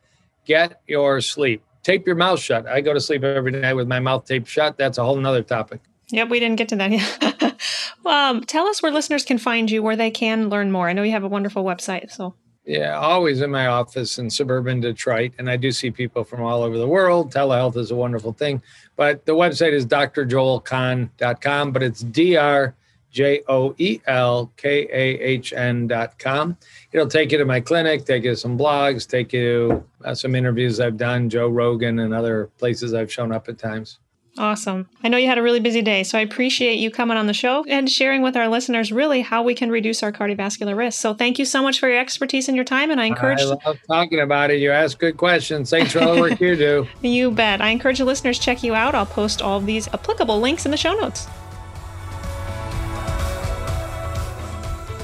Get 0.45 0.81
your 0.87 1.21
sleep. 1.21 1.63
Tape 1.83 2.05
your 2.05 2.17
mouth 2.17 2.39
shut. 2.39 2.67
I 2.67 2.81
go 2.81 2.93
to 2.93 2.99
sleep 2.99 3.23
every 3.23 3.53
night 3.53 3.73
with 3.73 3.87
my 3.87 4.01
mouth 4.01 4.25
taped 4.25 4.49
shut. 4.49 4.77
That's 4.77 4.97
a 4.97 5.05
whole 5.05 5.15
nother 5.15 5.43
topic. 5.43 5.79
Yep, 6.09 6.27
we 6.27 6.41
didn't 6.41 6.57
get 6.57 6.67
to 6.69 6.75
that 6.75 6.91
yet. 6.91 7.55
um, 8.05 8.43
tell 8.43 8.67
us 8.67 8.83
where 8.83 8.91
listeners 8.91 9.23
can 9.23 9.37
find 9.37 9.71
you, 9.71 9.81
where 9.81 9.95
they 9.95 10.11
can 10.11 10.49
learn 10.49 10.69
more. 10.69 10.89
I 10.89 10.93
know 10.93 11.03
you 11.03 11.11
have 11.11 11.23
a 11.23 11.29
wonderful 11.29 11.63
website, 11.63 12.11
so 12.11 12.35
yeah, 12.65 12.97
always 12.97 13.41
in 13.41 13.49
my 13.49 13.67
office 13.67 14.19
in 14.19 14.29
suburban 14.29 14.79
Detroit. 14.79 15.33
And 15.39 15.49
I 15.49 15.57
do 15.57 15.71
see 15.71 15.89
people 15.89 16.23
from 16.23 16.43
all 16.43 16.61
over 16.61 16.77
the 16.77 16.87
world. 16.87 17.33
Telehealth 17.33 17.75
is 17.77 17.91
a 17.91 17.95
wonderful 17.95 18.33
thing. 18.33 18.61
But 18.95 19.25
the 19.25 19.33
website 19.33 19.71
is 19.73 19.85
drjoelkahn.com, 19.85 21.71
but 21.71 21.81
it's 21.81 22.01
D 22.01 22.35
R 22.35 22.75
J 23.11 23.41
O 23.47 23.73
E 23.77 23.99
L 24.05 24.51
K 24.57 24.87
A 24.91 25.19
H 25.19 25.53
N.com. 25.53 26.57
It'll 26.91 27.07
take 27.07 27.31
you 27.31 27.39
to 27.39 27.45
my 27.45 27.61
clinic, 27.61 28.05
take 28.05 28.25
you 28.25 28.31
to 28.31 28.37
some 28.37 28.57
blogs, 28.57 29.09
take 29.09 29.33
you 29.33 29.41
to 29.41 30.09
uh, 30.09 30.15
some 30.15 30.35
interviews 30.35 30.79
I've 30.79 30.97
done, 30.97 31.29
Joe 31.29 31.49
Rogan, 31.49 31.99
and 31.99 32.13
other 32.13 32.51
places 32.59 32.93
I've 32.93 33.11
shown 33.11 33.31
up 33.31 33.49
at 33.49 33.57
times. 33.57 33.99
Awesome. 34.37 34.87
I 35.03 35.09
know 35.09 35.17
you 35.17 35.27
had 35.27 35.37
a 35.37 35.41
really 35.41 35.59
busy 35.59 35.81
day, 35.81 36.03
so 36.03 36.17
I 36.17 36.21
appreciate 36.21 36.79
you 36.79 36.89
coming 36.89 37.17
on 37.17 37.27
the 37.27 37.33
show 37.33 37.65
and 37.67 37.89
sharing 37.89 38.21
with 38.21 38.37
our 38.37 38.47
listeners 38.47 38.91
really 38.91 39.21
how 39.21 39.43
we 39.43 39.53
can 39.53 39.69
reduce 39.69 40.01
our 40.03 40.11
cardiovascular 40.11 40.75
risk. 40.75 41.01
So 41.01 41.13
thank 41.13 41.37
you 41.37 41.43
so 41.43 41.61
much 41.61 41.79
for 41.79 41.89
your 41.89 41.99
expertise 41.99 42.47
and 42.47 42.55
your 42.55 42.63
time. 42.63 42.91
And 42.91 43.01
I 43.01 43.05
encourage. 43.05 43.41
I 43.41 43.43
love 43.43 43.77
talking 43.87 44.21
about 44.21 44.49
it. 44.49 44.59
You 44.59 44.71
ask 44.71 44.97
good 44.97 45.17
questions. 45.17 45.69
Thanks 45.69 45.91
for 45.91 45.99
all 45.99 46.15
the 46.15 46.21
work 46.21 46.39
you 46.39 46.55
do. 46.55 46.87
You 47.01 47.29
bet. 47.31 47.61
I 47.61 47.69
encourage 47.69 47.97
the 47.97 48.05
listeners 48.05 48.39
check 48.39 48.63
you 48.63 48.73
out. 48.73 48.95
I'll 48.95 49.05
post 49.05 49.41
all 49.41 49.57
of 49.57 49.65
these 49.65 49.87
applicable 49.89 50.39
links 50.39 50.65
in 50.65 50.71
the 50.71 50.77
show 50.77 50.93
notes. 50.93 51.27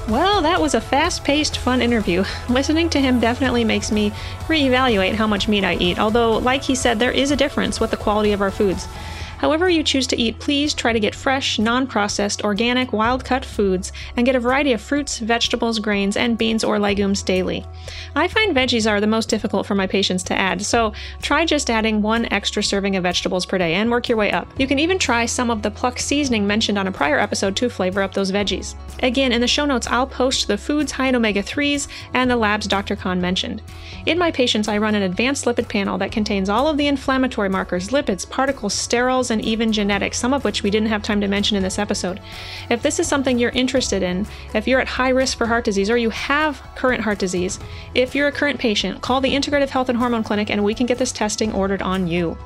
Well, 0.08 0.40
that 0.40 0.58
was 0.58 0.72
a 0.72 0.80
fast 0.80 1.22
paced, 1.22 1.58
fun 1.58 1.82
interview. 1.82 2.24
Listening 2.48 2.88
to 2.90 3.00
him 3.00 3.20
definitely 3.20 3.62
makes 3.62 3.92
me 3.92 4.10
reevaluate 4.46 5.14
how 5.14 5.26
much 5.26 5.48
meat 5.48 5.64
I 5.64 5.74
eat, 5.74 5.98
although, 5.98 6.38
like 6.38 6.62
he 6.62 6.74
said, 6.74 6.98
there 6.98 7.12
is 7.12 7.30
a 7.30 7.36
difference 7.36 7.78
with 7.78 7.90
the 7.90 7.98
quality 7.98 8.32
of 8.32 8.40
our 8.40 8.50
foods. 8.50 8.88
However, 9.38 9.68
you 9.70 9.82
choose 9.82 10.06
to 10.08 10.20
eat, 10.20 10.38
please 10.40 10.74
try 10.74 10.92
to 10.92 11.00
get 11.00 11.14
fresh, 11.14 11.58
non 11.58 11.86
processed, 11.86 12.42
organic, 12.44 12.92
wild 12.92 13.24
cut 13.24 13.44
foods 13.44 13.92
and 14.16 14.26
get 14.26 14.36
a 14.36 14.40
variety 14.40 14.72
of 14.72 14.80
fruits, 14.80 15.18
vegetables, 15.18 15.78
grains, 15.78 16.16
and 16.16 16.36
beans 16.36 16.64
or 16.64 16.78
legumes 16.78 17.22
daily. 17.22 17.64
I 18.14 18.28
find 18.28 18.54
veggies 18.54 18.90
are 18.90 19.00
the 19.00 19.06
most 19.06 19.28
difficult 19.28 19.66
for 19.66 19.74
my 19.74 19.86
patients 19.86 20.22
to 20.24 20.38
add, 20.38 20.62
so 20.62 20.92
try 21.22 21.44
just 21.44 21.70
adding 21.70 22.02
one 22.02 22.26
extra 22.32 22.62
serving 22.62 22.96
of 22.96 23.04
vegetables 23.04 23.46
per 23.46 23.58
day 23.58 23.74
and 23.74 23.90
work 23.90 24.08
your 24.08 24.18
way 24.18 24.32
up. 24.32 24.48
You 24.58 24.66
can 24.66 24.78
even 24.78 24.98
try 24.98 25.24
some 25.26 25.50
of 25.50 25.62
the 25.62 25.70
pluck 25.70 25.98
seasoning 25.98 26.46
mentioned 26.46 26.78
on 26.78 26.88
a 26.88 26.92
prior 26.92 27.18
episode 27.18 27.54
to 27.56 27.70
flavor 27.70 28.02
up 28.02 28.14
those 28.14 28.32
veggies. 28.32 28.74
Again, 29.02 29.32
in 29.32 29.40
the 29.40 29.46
show 29.46 29.64
notes, 29.64 29.86
I'll 29.86 30.06
post 30.06 30.48
the 30.48 30.58
foods 30.58 30.92
high 30.92 31.08
in 31.08 31.16
omega 31.16 31.42
3s 31.42 31.88
and 32.14 32.30
the 32.30 32.36
labs 32.36 32.66
Dr. 32.66 32.96
Kahn 32.96 33.20
mentioned. 33.20 33.62
In 34.06 34.18
my 34.18 34.30
patients, 34.30 34.68
I 34.68 34.78
run 34.78 34.94
an 34.94 35.02
advanced 35.02 35.44
lipid 35.44 35.68
panel 35.68 35.98
that 35.98 36.12
contains 36.12 36.48
all 36.48 36.66
of 36.66 36.76
the 36.76 36.86
inflammatory 36.86 37.48
markers, 37.48 37.88
lipids, 37.88 38.28
particles, 38.28 38.74
sterols, 38.74 39.27
and 39.30 39.42
even 39.42 39.72
genetics, 39.72 40.18
some 40.18 40.32
of 40.32 40.44
which 40.44 40.62
we 40.62 40.70
didn't 40.70 40.88
have 40.88 41.02
time 41.02 41.20
to 41.20 41.28
mention 41.28 41.56
in 41.56 41.62
this 41.62 41.78
episode. 41.78 42.20
If 42.70 42.82
this 42.82 42.98
is 42.98 43.06
something 43.06 43.38
you're 43.38 43.50
interested 43.50 44.02
in, 44.02 44.26
if 44.54 44.66
you're 44.66 44.80
at 44.80 44.88
high 44.88 45.10
risk 45.10 45.38
for 45.38 45.46
heart 45.46 45.64
disease 45.64 45.90
or 45.90 45.96
you 45.96 46.10
have 46.10 46.62
current 46.74 47.02
heart 47.02 47.18
disease, 47.18 47.58
if 47.94 48.14
you're 48.14 48.28
a 48.28 48.32
current 48.32 48.58
patient, 48.58 49.00
call 49.02 49.20
the 49.20 49.34
Integrative 49.34 49.68
Health 49.70 49.88
and 49.88 49.98
Hormone 49.98 50.24
Clinic 50.24 50.50
and 50.50 50.64
we 50.64 50.74
can 50.74 50.86
get 50.86 50.98
this 50.98 51.12
testing 51.12 51.52
ordered 51.52 51.82
on 51.82 52.06
you. 52.06 52.36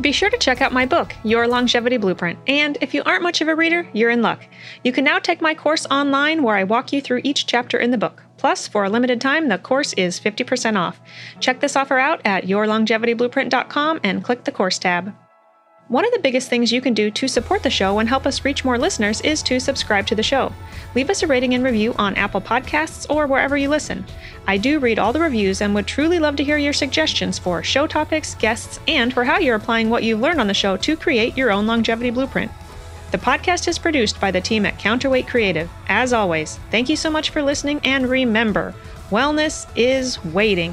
Be 0.00 0.12
sure 0.12 0.30
to 0.30 0.38
check 0.38 0.62
out 0.62 0.72
my 0.72 0.86
book, 0.86 1.14
Your 1.24 1.46
Longevity 1.46 1.98
Blueprint, 1.98 2.38
and 2.46 2.78
if 2.80 2.94
you 2.94 3.02
aren't 3.04 3.22
much 3.22 3.42
of 3.42 3.48
a 3.48 3.54
reader, 3.54 3.86
you're 3.92 4.08
in 4.08 4.22
luck. 4.22 4.46
You 4.82 4.92
can 4.92 5.04
now 5.04 5.18
take 5.18 5.42
my 5.42 5.54
course 5.54 5.84
online 5.90 6.42
where 6.42 6.56
I 6.56 6.64
walk 6.64 6.92
you 6.92 7.02
through 7.02 7.20
each 7.22 7.46
chapter 7.46 7.76
in 7.76 7.90
the 7.90 7.98
book. 7.98 8.22
Plus, 8.38 8.66
for 8.66 8.84
a 8.84 8.88
limited 8.88 9.20
time, 9.20 9.48
the 9.48 9.58
course 9.58 9.92
is 9.94 10.18
50% 10.18 10.76
off. 10.76 10.98
Check 11.40 11.60
this 11.60 11.76
offer 11.76 11.98
out 11.98 12.22
at 12.24 12.44
yourlongevityblueprint.com 12.44 14.00
and 14.02 14.24
click 14.24 14.44
the 14.44 14.52
course 14.52 14.78
tab. 14.78 15.14
One 15.90 16.06
of 16.06 16.12
the 16.12 16.20
biggest 16.20 16.48
things 16.48 16.70
you 16.70 16.80
can 16.80 16.94
do 16.94 17.10
to 17.10 17.26
support 17.26 17.64
the 17.64 17.68
show 17.68 17.98
and 17.98 18.08
help 18.08 18.24
us 18.24 18.44
reach 18.44 18.64
more 18.64 18.78
listeners 18.78 19.20
is 19.22 19.42
to 19.42 19.58
subscribe 19.58 20.06
to 20.06 20.14
the 20.14 20.22
show. 20.22 20.52
Leave 20.94 21.10
us 21.10 21.24
a 21.24 21.26
rating 21.26 21.52
and 21.54 21.64
review 21.64 21.94
on 21.98 22.14
Apple 22.14 22.40
Podcasts 22.40 23.10
or 23.10 23.26
wherever 23.26 23.56
you 23.56 23.68
listen. 23.68 24.04
I 24.46 24.56
do 24.56 24.78
read 24.78 25.00
all 25.00 25.12
the 25.12 25.18
reviews 25.18 25.60
and 25.60 25.74
would 25.74 25.88
truly 25.88 26.20
love 26.20 26.36
to 26.36 26.44
hear 26.44 26.58
your 26.58 26.72
suggestions 26.72 27.40
for 27.40 27.64
show 27.64 27.88
topics, 27.88 28.36
guests, 28.36 28.78
and 28.86 29.12
for 29.12 29.24
how 29.24 29.40
you're 29.40 29.56
applying 29.56 29.90
what 29.90 30.04
you've 30.04 30.20
learned 30.20 30.40
on 30.40 30.46
the 30.46 30.54
show 30.54 30.76
to 30.76 30.96
create 30.96 31.36
your 31.36 31.50
own 31.50 31.66
longevity 31.66 32.10
blueprint. 32.10 32.52
The 33.10 33.18
podcast 33.18 33.66
is 33.66 33.76
produced 33.80 34.20
by 34.20 34.30
the 34.30 34.40
team 34.40 34.66
at 34.66 34.78
Counterweight 34.78 35.26
Creative. 35.26 35.68
As 35.88 36.12
always, 36.12 36.60
thank 36.70 36.88
you 36.88 36.94
so 36.94 37.10
much 37.10 37.30
for 37.30 37.42
listening, 37.42 37.80
and 37.82 38.08
remember, 38.08 38.76
wellness 39.10 39.68
is 39.74 40.24
waiting. 40.26 40.72